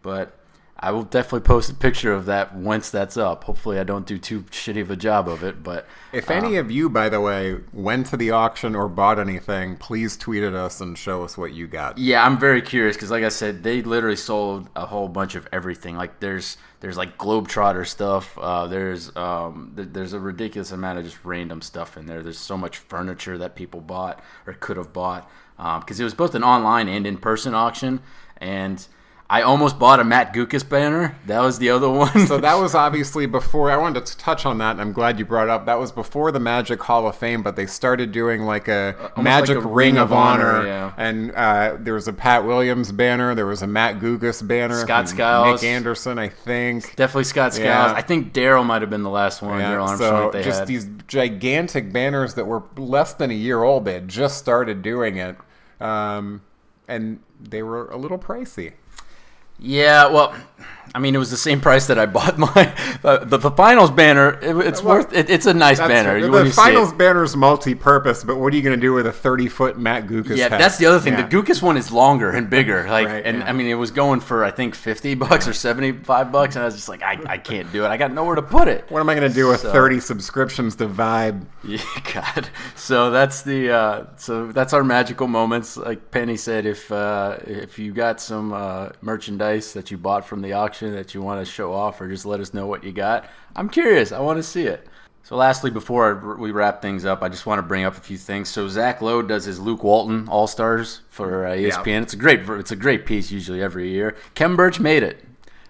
But 0.00 0.32
I 0.82 0.90
will 0.90 1.04
definitely 1.04 1.46
post 1.46 1.70
a 1.70 1.74
picture 1.74 2.12
of 2.12 2.26
that 2.26 2.56
once 2.56 2.90
that's 2.90 3.16
up. 3.16 3.44
Hopefully, 3.44 3.78
I 3.78 3.84
don't 3.84 4.04
do 4.04 4.18
too 4.18 4.42
shitty 4.42 4.82
of 4.82 4.90
a 4.90 4.96
job 4.96 5.28
of 5.28 5.44
it. 5.44 5.62
But 5.62 5.86
If 6.12 6.28
any 6.28 6.56
of 6.56 6.72
you, 6.72 6.90
by 6.90 7.08
the 7.08 7.20
way, 7.20 7.58
went 7.72 8.06
to 8.08 8.16
the 8.16 8.32
auction 8.32 8.74
or 8.74 8.88
bought 8.88 9.20
anything, 9.20 9.76
please 9.76 10.16
tweet 10.16 10.42
at 10.42 10.54
us 10.54 10.80
and 10.80 10.98
show 10.98 11.22
us 11.22 11.38
what 11.38 11.52
you 11.52 11.68
got. 11.68 11.98
Yeah, 11.98 12.26
I'm 12.26 12.36
very 12.36 12.60
curious 12.60 12.96
because, 12.96 13.12
like 13.12 13.22
I 13.22 13.28
said, 13.28 13.62
they 13.62 13.80
literally 13.82 14.16
sold 14.16 14.68
a 14.74 14.84
whole 14.84 15.06
bunch 15.06 15.36
of 15.36 15.48
everything. 15.52 15.96
Like 15.96 16.18
there's 16.18 16.56
there's 16.80 16.96
like 16.96 17.16
Globetrotter 17.16 17.86
stuff. 17.86 18.36
Uh, 18.36 18.66
there's 18.66 19.14
um, 19.16 19.74
th- 19.76 19.90
there's 19.92 20.14
a 20.14 20.20
ridiculous 20.20 20.72
amount 20.72 20.98
of 20.98 21.04
just 21.04 21.24
random 21.24 21.62
stuff 21.62 21.96
in 21.96 22.06
there. 22.06 22.24
There's 22.24 22.38
so 22.38 22.56
much 22.56 22.78
furniture 22.78 23.38
that 23.38 23.54
people 23.54 23.80
bought 23.80 24.20
or 24.48 24.54
could 24.54 24.76
have 24.76 24.92
bought 24.92 25.30
because 25.56 26.00
it 26.00 26.04
was 26.04 26.14
both 26.14 26.34
an 26.34 26.42
online 26.42 26.88
and 26.88 27.06
in 27.06 27.18
person 27.18 27.54
auction. 27.54 28.00
And 28.38 28.84
I 29.32 29.40
almost 29.42 29.78
bought 29.78 29.98
a 29.98 30.04
Matt 30.04 30.34
Guokas 30.34 30.68
banner. 30.68 31.16
That 31.24 31.40
was 31.40 31.58
the 31.58 31.70
other 31.70 31.88
one. 31.88 32.26
So 32.26 32.36
that 32.36 32.54
was 32.56 32.74
obviously 32.86 33.24
before. 33.24 33.70
I 33.70 33.78
wanted 33.78 34.04
to 34.04 34.18
touch 34.18 34.44
on 34.44 34.58
that, 34.58 34.72
and 34.72 34.80
I'm 34.82 34.92
glad 34.92 35.18
you 35.18 35.24
brought 35.24 35.44
it 35.44 35.50
up. 35.50 35.64
That 35.64 35.80
was 35.80 35.90
before 35.90 36.30
the 36.32 36.38
Magic 36.38 36.82
Hall 36.82 37.08
of 37.08 37.16
Fame, 37.16 37.42
but 37.42 37.56
they 37.56 37.64
started 37.64 38.12
doing 38.12 38.42
like 38.42 38.68
a 38.68 38.94
Magic 39.16 39.56
like 39.56 39.64
a 39.64 39.68
Ring, 39.68 39.96
of, 39.96 40.12
Honor, 40.12 40.66
yeah. 40.66 40.92
and 40.98 41.32
uh, 41.32 41.78
there 41.80 41.94
was 41.94 42.08
a 42.08 42.12
Pat 42.12 42.44
Williams 42.44 42.92
banner, 42.92 43.34
there 43.34 43.46
was 43.46 43.62
a 43.62 43.66
Matt 43.66 44.00
Guokas 44.00 44.46
banner, 44.46 44.78
Scott 44.80 45.08
Skiles. 45.08 45.62
Nick 45.62 45.70
Anderson, 45.70 46.18
I 46.18 46.28
think. 46.28 46.94
Definitely 46.96 47.24
Scott 47.24 47.54
Skiles. 47.54 47.92
Yeah. 47.92 47.96
I 47.96 48.02
think 48.02 48.34
Darrell 48.34 48.64
might 48.64 48.82
have 48.82 48.90
been 48.90 49.02
the 49.02 49.08
last 49.08 49.40
one. 49.40 49.60
Yeah, 49.60 49.96
so 49.96 50.30
just 50.42 50.58
had. 50.58 50.68
these 50.68 50.86
gigantic 51.08 51.90
banners 51.90 52.34
that 52.34 52.46
were 52.46 52.64
less 52.76 53.14
than 53.14 53.30
a 53.30 53.34
year 53.34 53.62
old. 53.62 53.86
They 53.86 53.94
had 53.94 54.08
just 54.08 54.36
started 54.36 54.82
doing 54.82 55.16
it, 55.16 55.38
um, 55.80 56.42
and 56.86 57.20
they 57.40 57.62
were 57.62 57.88
a 57.88 57.96
little 57.96 58.18
pricey. 58.18 58.74
Yeah, 59.58 60.06
well, 60.08 60.34
I 60.94 60.98
mean, 60.98 61.14
it 61.14 61.18
was 61.18 61.30
the 61.30 61.36
same 61.38 61.60
price 61.60 61.86
that 61.86 61.98
I 61.98 62.06
bought 62.06 62.38
my 62.54 62.74
uh, 63.02 63.24
the, 63.24 63.38
the 63.38 63.50
finals 63.50 63.90
banner. 63.90 64.38
It, 64.42 64.54
it's 64.66 64.82
Well, 64.82 64.96
worth 64.98 65.12
it, 65.14 65.30
it's 65.30 65.46
a 65.46 65.54
nice 65.54 65.78
banner. 65.78 66.20
the, 66.20 66.44
see 66.46 66.50
finals 66.52 66.92
it. 66.92 66.98
banner's 66.98 67.34
multi-purpose, 67.34 68.24
but 68.24 68.36
what 68.36 68.52
are 68.52 68.56
you 68.56 68.62
going 68.62 68.78
to 68.78 68.80
do 68.80 68.92
with 68.92 69.06
a 69.06 69.10
30-foot 69.10 69.78
Matt 69.78 70.06
Guokas 70.06 70.36
Yeah, 70.36 70.48
that's 70.48 70.76
the 70.76 70.86
other 70.86 71.00
thing. 71.00 71.14
Yeah. 71.14 71.26
The 71.26 71.36
Guokas 71.36 71.62
one 71.62 71.76
is 71.76 71.90
longer 71.90 72.30
and 72.30 72.50
bigger. 72.50 72.86
Like, 72.92 73.06
Right, 73.08 73.24
and 73.24 73.38
yeah. 73.38 73.46
I 73.48 73.52
mean, 73.52 73.66
it 73.68 73.74
was 73.74 73.90
going 73.90 74.20
for 74.20 74.44
I 74.44 74.50
think 74.50 74.74
fifty 74.74 75.14
bucks 75.14 75.48
or 75.48 75.52
seventy-five 75.54 76.30
bucks, 76.30 76.56
and 76.56 76.62
I 76.62 76.66
was 76.66 76.74
just 76.74 76.88
like, 76.90 77.02
I, 77.02 77.18
I 77.26 77.38
can't 77.38 77.72
do 77.72 77.84
it. 77.84 77.88
I 77.88 77.96
got 77.96 78.12
nowhere 78.12 78.34
to 78.36 78.42
put 78.42 78.68
it. 78.68 78.84
What 78.90 79.00
am 79.00 79.08
I 79.08 79.14
going 79.14 79.26
to 79.28 79.34
do 79.34 79.48
with 79.48 79.60
So- 79.60 79.72
30 79.72 80.00
subscriptions 80.00 80.76
to 80.76 80.86
Vibe? 80.88 81.46
Yeah, 81.64 81.78
God. 82.12 82.48
So 82.74 83.10
that's 83.12 83.42
the 83.42 83.70
uh, 83.70 84.06
so 84.16 84.48
that's 84.50 84.72
our 84.72 84.82
magical 84.84 85.28
moments. 85.28 85.76
Like 85.76 86.10
Penny 86.10 86.36
said, 86.36 86.66
if 86.66 86.90
uh, 86.90 87.38
if 87.46 87.78
you 87.78 87.92
got 87.92 88.20
some 88.20 88.52
uh, 88.52 88.88
merchandise 89.00 89.72
that 89.74 89.90
you 89.92 89.96
bought 89.96 90.26
from 90.26 90.42
the 90.42 90.52
auction 90.54 90.81
that 90.90 91.14
you 91.14 91.22
want 91.22 91.44
to 91.44 91.50
show 91.50 91.72
off, 91.72 92.00
or 92.00 92.08
just 92.08 92.26
let 92.26 92.40
us 92.40 92.52
know 92.52 92.66
what 92.66 92.84
you 92.84 92.92
got. 92.92 93.28
I'm 93.54 93.68
curious. 93.68 94.12
I 94.12 94.20
want 94.20 94.38
to 94.38 94.42
see 94.42 94.64
it. 94.64 94.86
So 95.24 95.36
lastly, 95.36 95.70
before 95.70 96.36
we 96.38 96.50
wrap 96.50 96.82
things 96.82 97.04
up, 97.04 97.22
I 97.22 97.28
just 97.28 97.46
want 97.46 97.60
to 97.60 97.62
bring 97.62 97.84
up 97.84 97.96
a 97.96 98.00
few 98.00 98.18
things. 98.18 98.48
So 98.48 98.68
Zach 98.68 99.00
Lowe 99.00 99.22
does 99.22 99.44
his 99.44 99.60
Luke 99.60 99.84
Walton 99.84 100.28
All 100.28 100.48
Stars 100.48 101.00
for 101.08 101.46
uh, 101.46 101.50
ESPN. 101.50 102.02
It's 102.02 102.12
a 102.12 102.16
great 102.16 102.40
it's 102.48 102.72
a 102.72 102.76
great 102.76 103.06
piece 103.06 103.30
usually 103.30 103.62
every 103.62 103.90
year. 103.90 104.16
Khem 104.34 104.56
Birch 104.56 104.80
made 104.80 105.04
it, 105.04 105.24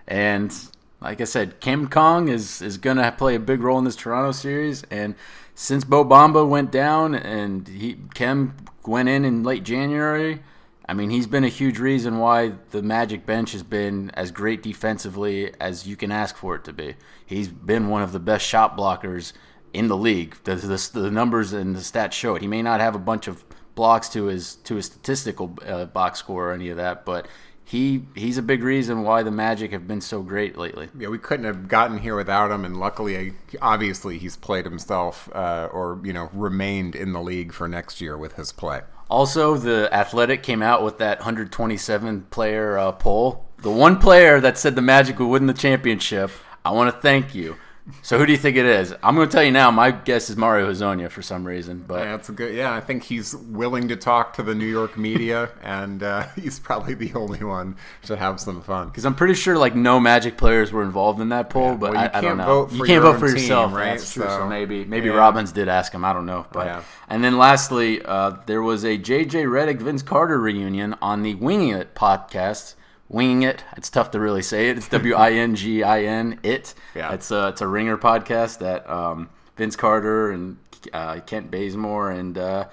and 0.08 0.54
like 1.02 1.20
I 1.20 1.24
said, 1.24 1.60
Kim 1.60 1.88
Kong 1.88 2.28
is 2.28 2.62
is 2.62 2.78
gonna 2.78 3.12
play 3.12 3.34
a 3.34 3.40
big 3.40 3.60
role 3.60 3.78
in 3.78 3.84
this 3.84 3.96
Toronto 3.96 4.32
series. 4.32 4.84
And 4.84 5.14
since 5.54 5.86
Mo 5.86 6.04
Bamba 6.04 6.48
went 6.48 6.72
down 6.72 7.14
and 7.14 7.68
he 7.68 7.98
Khem 8.14 8.54
went 8.86 9.10
in 9.10 9.24
in 9.24 9.42
late 9.42 9.64
January, 9.64 10.40
I 10.88 10.94
mean 10.94 11.10
he's 11.10 11.26
been 11.26 11.44
a 11.44 11.48
huge 11.48 11.78
reason 11.78 12.18
why 12.18 12.52
the 12.70 12.82
Magic 12.82 13.24
bench 13.24 13.52
has 13.52 13.62
been 13.62 14.10
as 14.14 14.30
great 14.30 14.62
defensively 14.62 15.52
as 15.60 15.86
you 15.86 15.96
can 15.96 16.10
ask 16.10 16.36
for 16.36 16.56
it 16.56 16.64
to 16.64 16.72
be. 16.72 16.96
He's 17.24 17.48
been 17.48 17.88
one 17.88 18.02
of 18.02 18.12
the 18.12 18.18
best 18.18 18.44
shot 18.46 18.76
blockers 18.76 19.32
in 19.72 19.88
the 19.88 19.96
league. 19.96 20.36
The, 20.44 20.56
the, 20.56 20.90
the 21.00 21.10
numbers 21.10 21.52
and 21.52 21.74
the 21.74 21.80
stats 21.80 22.12
show 22.12 22.34
it. 22.34 22.42
He 22.42 22.48
may 22.48 22.62
not 22.62 22.80
have 22.80 22.94
a 22.94 22.98
bunch 22.98 23.26
of 23.28 23.44
blocks 23.74 24.08
to 24.10 24.24
his 24.26 24.56
to 24.56 24.76
his 24.76 24.86
statistical 24.86 25.56
uh, 25.66 25.86
box 25.86 26.18
score 26.18 26.50
or 26.50 26.52
any 26.52 26.68
of 26.68 26.76
that, 26.76 27.04
but 27.04 27.26
he 27.64 28.04
he's 28.14 28.36
a 28.38 28.42
big 28.42 28.62
reason 28.62 29.02
why 29.02 29.22
the 29.22 29.30
Magic 29.30 29.72
have 29.72 29.86
been 29.86 30.00
so 30.00 30.20
great 30.22 30.58
lately. 30.58 30.88
Yeah, 30.98 31.08
we 31.08 31.18
couldn't 31.18 31.46
have 31.46 31.68
gotten 31.68 31.98
here 31.98 32.16
without 32.16 32.50
him, 32.50 32.64
and 32.64 32.76
luckily, 32.78 33.34
obviously, 33.60 34.18
he's 34.18 34.36
played 34.36 34.64
himself, 34.64 35.28
uh, 35.34 35.68
or 35.72 36.00
you 36.04 36.12
know, 36.12 36.28
remained 36.32 36.94
in 36.94 37.12
the 37.12 37.22
league 37.22 37.52
for 37.52 37.68
next 37.68 38.00
year 38.00 38.18
with 38.18 38.34
his 38.34 38.52
play. 38.52 38.82
Also, 39.12 39.58
the 39.58 39.90
Athletic 39.92 40.42
came 40.42 40.62
out 40.62 40.82
with 40.82 40.96
that 40.96 41.18
127 41.18 42.22
player 42.30 42.78
uh, 42.78 42.92
poll. 42.92 43.46
The 43.58 43.70
one 43.70 43.98
player 43.98 44.40
that 44.40 44.56
said 44.56 44.74
the 44.74 44.80
Magic 44.80 45.18
would 45.18 45.26
win 45.26 45.46
the 45.46 45.52
championship. 45.52 46.30
I 46.64 46.70
want 46.70 46.94
to 46.94 46.98
thank 46.98 47.34
you. 47.34 47.58
So 48.02 48.16
who 48.16 48.26
do 48.26 48.32
you 48.32 48.38
think 48.38 48.56
it 48.56 48.64
is? 48.64 48.94
I'm 49.02 49.16
going 49.16 49.28
to 49.28 49.32
tell 49.32 49.42
you 49.42 49.50
now. 49.50 49.70
My 49.72 49.90
guess 49.90 50.30
is 50.30 50.36
Mario 50.36 50.70
Hezonja 50.70 51.10
for 51.10 51.20
some 51.20 51.44
reason, 51.44 51.84
but 51.86 52.04
Yeah, 52.04 52.14
it's 52.14 52.28
a 52.28 52.32
good. 52.32 52.54
Yeah, 52.54 52.72
I 52.72 52.80
think 52.80 53.02
he's 53.02 53.34
willing 53.34 53.88
to 53.88 53.96
talk 53.96 54.34
to 54.34 54.42
the 54.44 54.54
New 54.54 54.66
York 54.66 54.96
media, 54.96 55.50
and 55.64 56.00
uh, 56.02 56.28
he's 56.36 56.60
probably 56.60 56.94
the 56.94 57.12
only 57.14 57.42
one 57.42 57.76
to 58.04 58.16
have 58.16 58.38
some 58.38 58.62
fun. 58.62 58.86
because 58.86 59.04
I'm 59.04 59.16
pretty 59.16 59.34
sure 59.34 59.58
like 59.58 59.74
no 59.74 59.98
Magic 59.98 60.36
players 60.36 60.70
were 60.70 60.84
involved 60.84 61.20
in 61.20 61.30
that 61.30 61.50
poll. 61.50 61.74
but 61.74 61.92
well, 61.92 62.00
I, 62.12 62.18
I 62.18 62.20
don't 62.20 62.38
know. 62.38 62.68
you 62.70 62.84
can't 62.84 63.02
vote 63.02 63.18
for 63.18 63.26
own 63.26 63.32
yourself, 63.32 63.72
right? 63.72 63.98
That's 63.98 64.12
true. 64.12 64.22
So, 64.24 64.28
So, 64.28 64.46
maybe 64.48 64.84
maybe 64.84 65.08
yeah. 65.08 65.14
Robbins 65.14 65.50
did 65.50 65.68
ask 65.68 65.92
him. 65.92 66.04
I 66.04 66.12
don't 66.12 66.26
know. 66.26 66.46
But 66.52 66.66
Yeah. 66.66 66.82
and 67.08 67.24
then 67.24 67.36
lastly, 67.36 68.00
uh, 68.04 68.36
there 68.46 68.62
was 68.62 68.84
a 68.84 68.96
JJ 68.96 69.44
Redick 69.46 69.82
Vince 69.82 70.02
Carter 70.02 70.38
reunion 70.38 70.94
on 71.02 71.22
the 71.22 71.34
Winging 71.34 71.70
It 71.70 71.96
podcast. 71.96 72.74
Winging 73.12 73.42
It. 73.42 73.62
It's 73.76 73.90
tough 73.90 74.10
to 74.12 74.20
really 74.20 74.42
say 74.42 74.70
it. 74.70 74.78
It's 74.78 74.88
W 74.88 75.14
I 75.14 75.32
N 75.32 75.54
G 75.54 75.82
I 75.82 76.02
N 76.04 76.40
It. 76.42 76.74
Yeah. 76.94 77.12
It's 77.12 77.30
a 77.30 77.48
it's 77.48 77.60
a 77.60 77.66
ringer 77.68 77.98
podcast 77.98 78.58
that 78.58 78.88
um, 78.88 79.28
Vince 79.56 79.76
Carter 79.76 80.32
and 80.32 80.56
uh, 80.92 81.20
Kent 81.20 81.50
Bazemore 81.50 82.10
and. 82.10 82.36
Uh, 82.36 82.68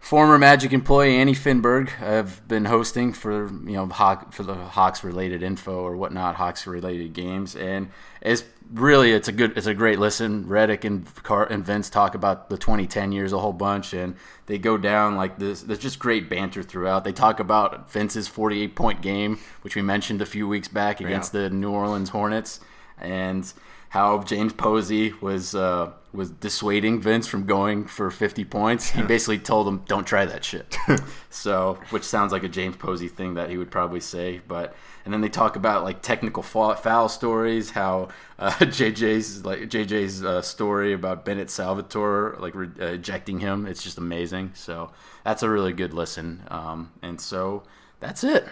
Former 0.00 0.38
Magic 0.38 0.72
employee 0.72 1.16
Annie 1.16 1.34
Finberg 1.34 1.88
have 1.90 2.46
been 2.46 2.64
hosting 2.64 3.12
for 3.12 3.48
you 3.48 3.72
know 3.72 3.86
Hawk, 3.86 4.32
for 4.32 4.44
the 4.44 4.54
Hawks 4.54 5.02
related 5.02 5.42
info 5.42 5.80
or 5.80 5.96
whatnot, 5.96 6.36
Hawks 6.36 6.66
related 6.66 7.12
games, 7.12 7.56
and 7.56 7.90
it's 8.22 8.44
really 8.72 9.12
it's 9.12 9.28
a 9.28 9.32
good 9.32 9.56
it's 9.56 9.66
a 9.66 9.74
great 9.74 9.98
listen. 9.98 10.44
Redick 10.44 10.84
and 10.84 11.06
Car- 11.22 11.46
and 11.46 11.64
Vince 11.64 11.90
talk 11.90 12.14
about 12.14 12.50
the 12.50 12.58
2010 12.58 13.12
years 13.12 13.32
a 13.32 13.38
whole 13.38 13.52
bunch, 13.52 13.92
and 13.94 14.16
they 14.46 14.58
go 14.58 14.76
down 14.76 15.16
like 15.16 15.38
this. 15.38 15.62
There's 15.62 15.78
just 15.78 15.98
great 15.98 16.28
banter 16.28 16.62
throughout. 16.62 17.04
They 17.04 17.12
talk 17.12 17.40
about 17.40 17.90
Vince's 17.90 18.28
48 18.28 18.74
point 18.76 19.02
game, 19.02 19.38
which 19.62 19.76
we 19.76 19.82
mentioned 19.82 20.22
a 20.22 20.26
few 20.26 20.46
weeks 20.48 20.68
back 20.68 21.00
against 21.00 21.32
the 21.32 21.50
New 21.50 21.70
Orleans 21.70 22.10
Hornets, 22.10 22.60
and 22.98 23.50
how 23.90 24.22
James 24.22 24.52
Posey 24.52 25.12
was 25.20 25.54
uh, 25.54 25.92
was 26.12 26.30
dissuading 26.30 27.00
Vince 27.00 27.26
from 27.26 27.46
going 27.46 27.86
for 27.86 28.10
50 28.10 28.44
points. 28.44 28.90
He 28.90 29.02
basically 29.02 29.38
told 29.38 29.66
him, 29.66 29.82
"Don't 29.86 30.06
try 30.06 30.26
that 30.26 30.44
shit." 30.44 30.76
so, 31.30 31.78
which 31.90 32.04
sounds 32.04 32.32
like 32.32 32.44
a 32.44 32.48
James 32.48 32.76
Posey 32.76 33.08
thing 33.08 33.34
that 33.34 33.50
he 33.50 33.56
would 33.56 33.70
probably 33.70 34.00
say. 34.00 34.40
But 34.46 34.74
and 35.08 35.14
then 35.14 35.22
they 35.22 35.30
talk 35.30 35.56
about 35.56 35.84
like 35.84 36.02
technical 36.02 36.42
foul, 36.42 36.74
foul 36.74 37.08
stories, 37.08 37.70
how 37.70 38.08
uh, 38.38 38.50
JJ's 38.60 39.42
like 39.42 39.60
JJ's 39.60 40.22
uh, 40.22 40.42
story 40.42 40.92
about 40.92 41.24
Bennett 41.24 41.48
Salvatore 41.48 42.36
like 42.38 42.54
re- 42.54 42.68
uh, 42.78 42.88
ejecting 42.88 43.40
him. 43.40 43.64
It's 43.64 43.82
just 43.82 43.96
amazing. 43.96 44.50
So 44.52 44.92
that's 45.24 45.42
a 45.42 45.48
really 45.48 45.72
good 45.72 45.94
listen. 45.94 46.42
Um, 46.48 46.92
and 47.00 47.18
so 47.18 47.62
that's 48.00 48.22
it. 48.22 48.46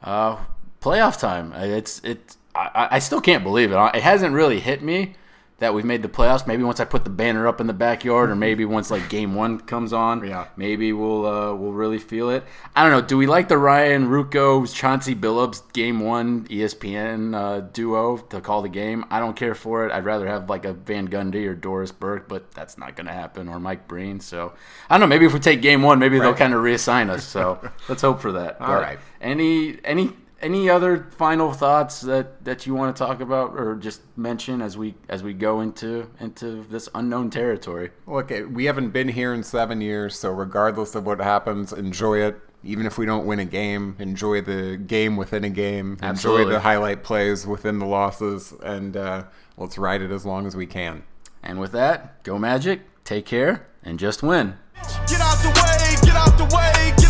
Uh, 0.00 0.36
playoff 0.80 1.18
time. 1.18 1.52
It's 1.54 1.98
it. 2.04 2.36
I, 2.54 2.86
I 2.92 2.98
still 3.00 3.20
can't 3.20 3.42
believe 3.42 3.72
it. 3.72 3.76
It 3.92 4.04
hasn't 4.04 4.32
really 4.32 4.60
hit 4.60 4.84
me 4.84 5.16
that 5.60 5.72
we've 5.72 5.84
made 5.84 6.02
the 6.02 6.08
playoffs. 6.08 6.46
Maybe 6.46 6.62
once 6.64 6.80
I 6.80 6.84
put 6.84 7.04
the 7.04 7.10
banner 7.10 7.46
up 7.46 7.60
in 7.60 7.66
the 7.68 7.72
backyard, 7.72 8.30
or 8.30 8.34
maybe 8.36 8.64
once 8.64 8.90
like 8.90 9.08
Game 9.08 9.34
One 9.34 9.60
comes 9.60 9.92
on, 9.92 10.26
Yeah. 10.26 10.46
maybe 10.56 10.92
we'll 10.92 11.24
uh, 11.26 11.54
we'll 11.54 11.72
really 11.72 11.98
feel 11.98 12.30
it. 12.30 12.44
I 12.74 12.82
don't 12.82 12.90
know. 12.92 13.00
Do 13.06 13.16
we 13.16 13.26
like 13.26 13.48
the 13.48 13.58
Ryan 13.58 14.08
Ruocco 14.08 14.66
Chauncey 14.74 15.14
Billups 15.14 15.72
Game 15.72 16.00
One 16.00 16.44
ESPN 16.48 17.34
uh, 17.34 17.60
duo 17.72 18.16
to 18.18 18.40
call 18.40 18.62
the 18.62 18.68
game? 18.68 19.04
I 19.10 19.20
don't 19.20 19.36
care 19.36 19.54
for 19.54 19.86
it. 19.86 19.92
I'd 19.92 20.04
rather 20.04 20.26
have 20.26 20.50
like 20.50 20.64
a 20.64 20.72
Van 20.72 21.08
Gundy 21.08 21.46
or 21.46 21.54
Doris 21.54 21.92
Burke, 21.92 22.28
but 22.28 22.50
that's 22.52 22.76
not 22.78 22.96
going 22.96 23.06
to 23.06 23.12
happen. 23.12 23.48
Or 23.48 23.60
Mike 23.60 23.86
Breen. 23.86 24.20
So 24.20 24.52
I 24.88 24.94
don't 24.94 25.00
know. 25.00 25.06
Maybe 25.14 25.26
if 25.26 25.32
we 25.34 25.40
take 25.40 25.62
Game 25.62 25.82
One, 25.82 25.98
maybe 25.98 26.18
they'll 26.18 26.34
kind 26.34 26.54
of 26.54 26.60
reassign 26.62 27.10
us. 27.10 27.24
So 27.24 27.60
let's 27.88 28.02
hope 28.02 28.20
for 28.20 28.32
that. 28.32 28.56
All 28.60 28.68
But 28.68 28.82
right. 28.82 28.98
Any 29.20 29.78
any 29.84 30.12
any 30.40 30.70
other 30.70 31.08
final 31.10 31.52
thoughts 31.52 32.00
that, 32.02 32.44
that 32.44 32.66
you 32.66 32.74
want 32.74 32.94
to 32.94 32.98
talk 32.98 33.20
about 33.20 33.50
or 33.58 33.76
just 33.76 34.00
mention 34.16 34.62
as 34.62 34.76
we 34.76 34.94
as 35.08 35.22
we 35.22 35.34
go 35.34 35.60
into 35.60 36.10
into 36.20 36.64
this 36.70 36.88
unknown 36.94 37.30
territory? 37.30 37.90
Look, 38.06 38.30
eh, 38.30 38.42
we 38.42 38.64
haven't 38.64 38.90
been 38.90 39.08
here 39.08 39.34
in 39.34 39.42
seven 39.42 39.80
years, 39.80 40.18
so 40.18 40.30
regardless 40.30 40.94
of 40.94 41.06
what 41.06 41.20
happens, 41.20 41.72
enjoy 41.72 42.18
it. 42.18 42.40
Even 42.62 42.84
if 42.84 42.98
we 42.98 43.06
don't 43.06 43.24
win 43.24 43.38
a 43.38 43.44
game, 43.46 43.96
enjoy 43.98 44.42
the 44.42 44.76
game 44.76 45.16
within 45.16 45.44
a 45.44 45.50
game. 45.50 45.96
Absolutely. 46.02 46.42
Enjoy 46.42 46.52
the 46.52 46.60
highlight 46.60 47.02
plays 47.02 47.46
within 47.46 47.78
the 47.78 47.86
losses, 47.86 48.52
and 48.62 48.98
uh, 48.98 49.24
let's 49.56 49.78
ride 49.78 50.02
it 50.02 50.10
as 50.10 50.26
long 50.26 50.46
as 50.46 50.54
we 50.54 50.66
can. 50.66 51.02
And 51.42 51.58
with 51.58 51.72
that, 51.72 52.22
go 52.22 52.38
Magic, 52.38 52.82
take 53.02 53.24
care, 53.24 53.66
and 53.82 53.98
just 53.98 54.22
win. 54.22 54.58
Get 55.06 55.20
out 55.20 55.38
the 55.38 55.48
way, 55.48 55.96
get 56.04 56.16
out 56.16 56.36
the 56.36 56.44
way, 56.54 56.92
get 56.98 57.09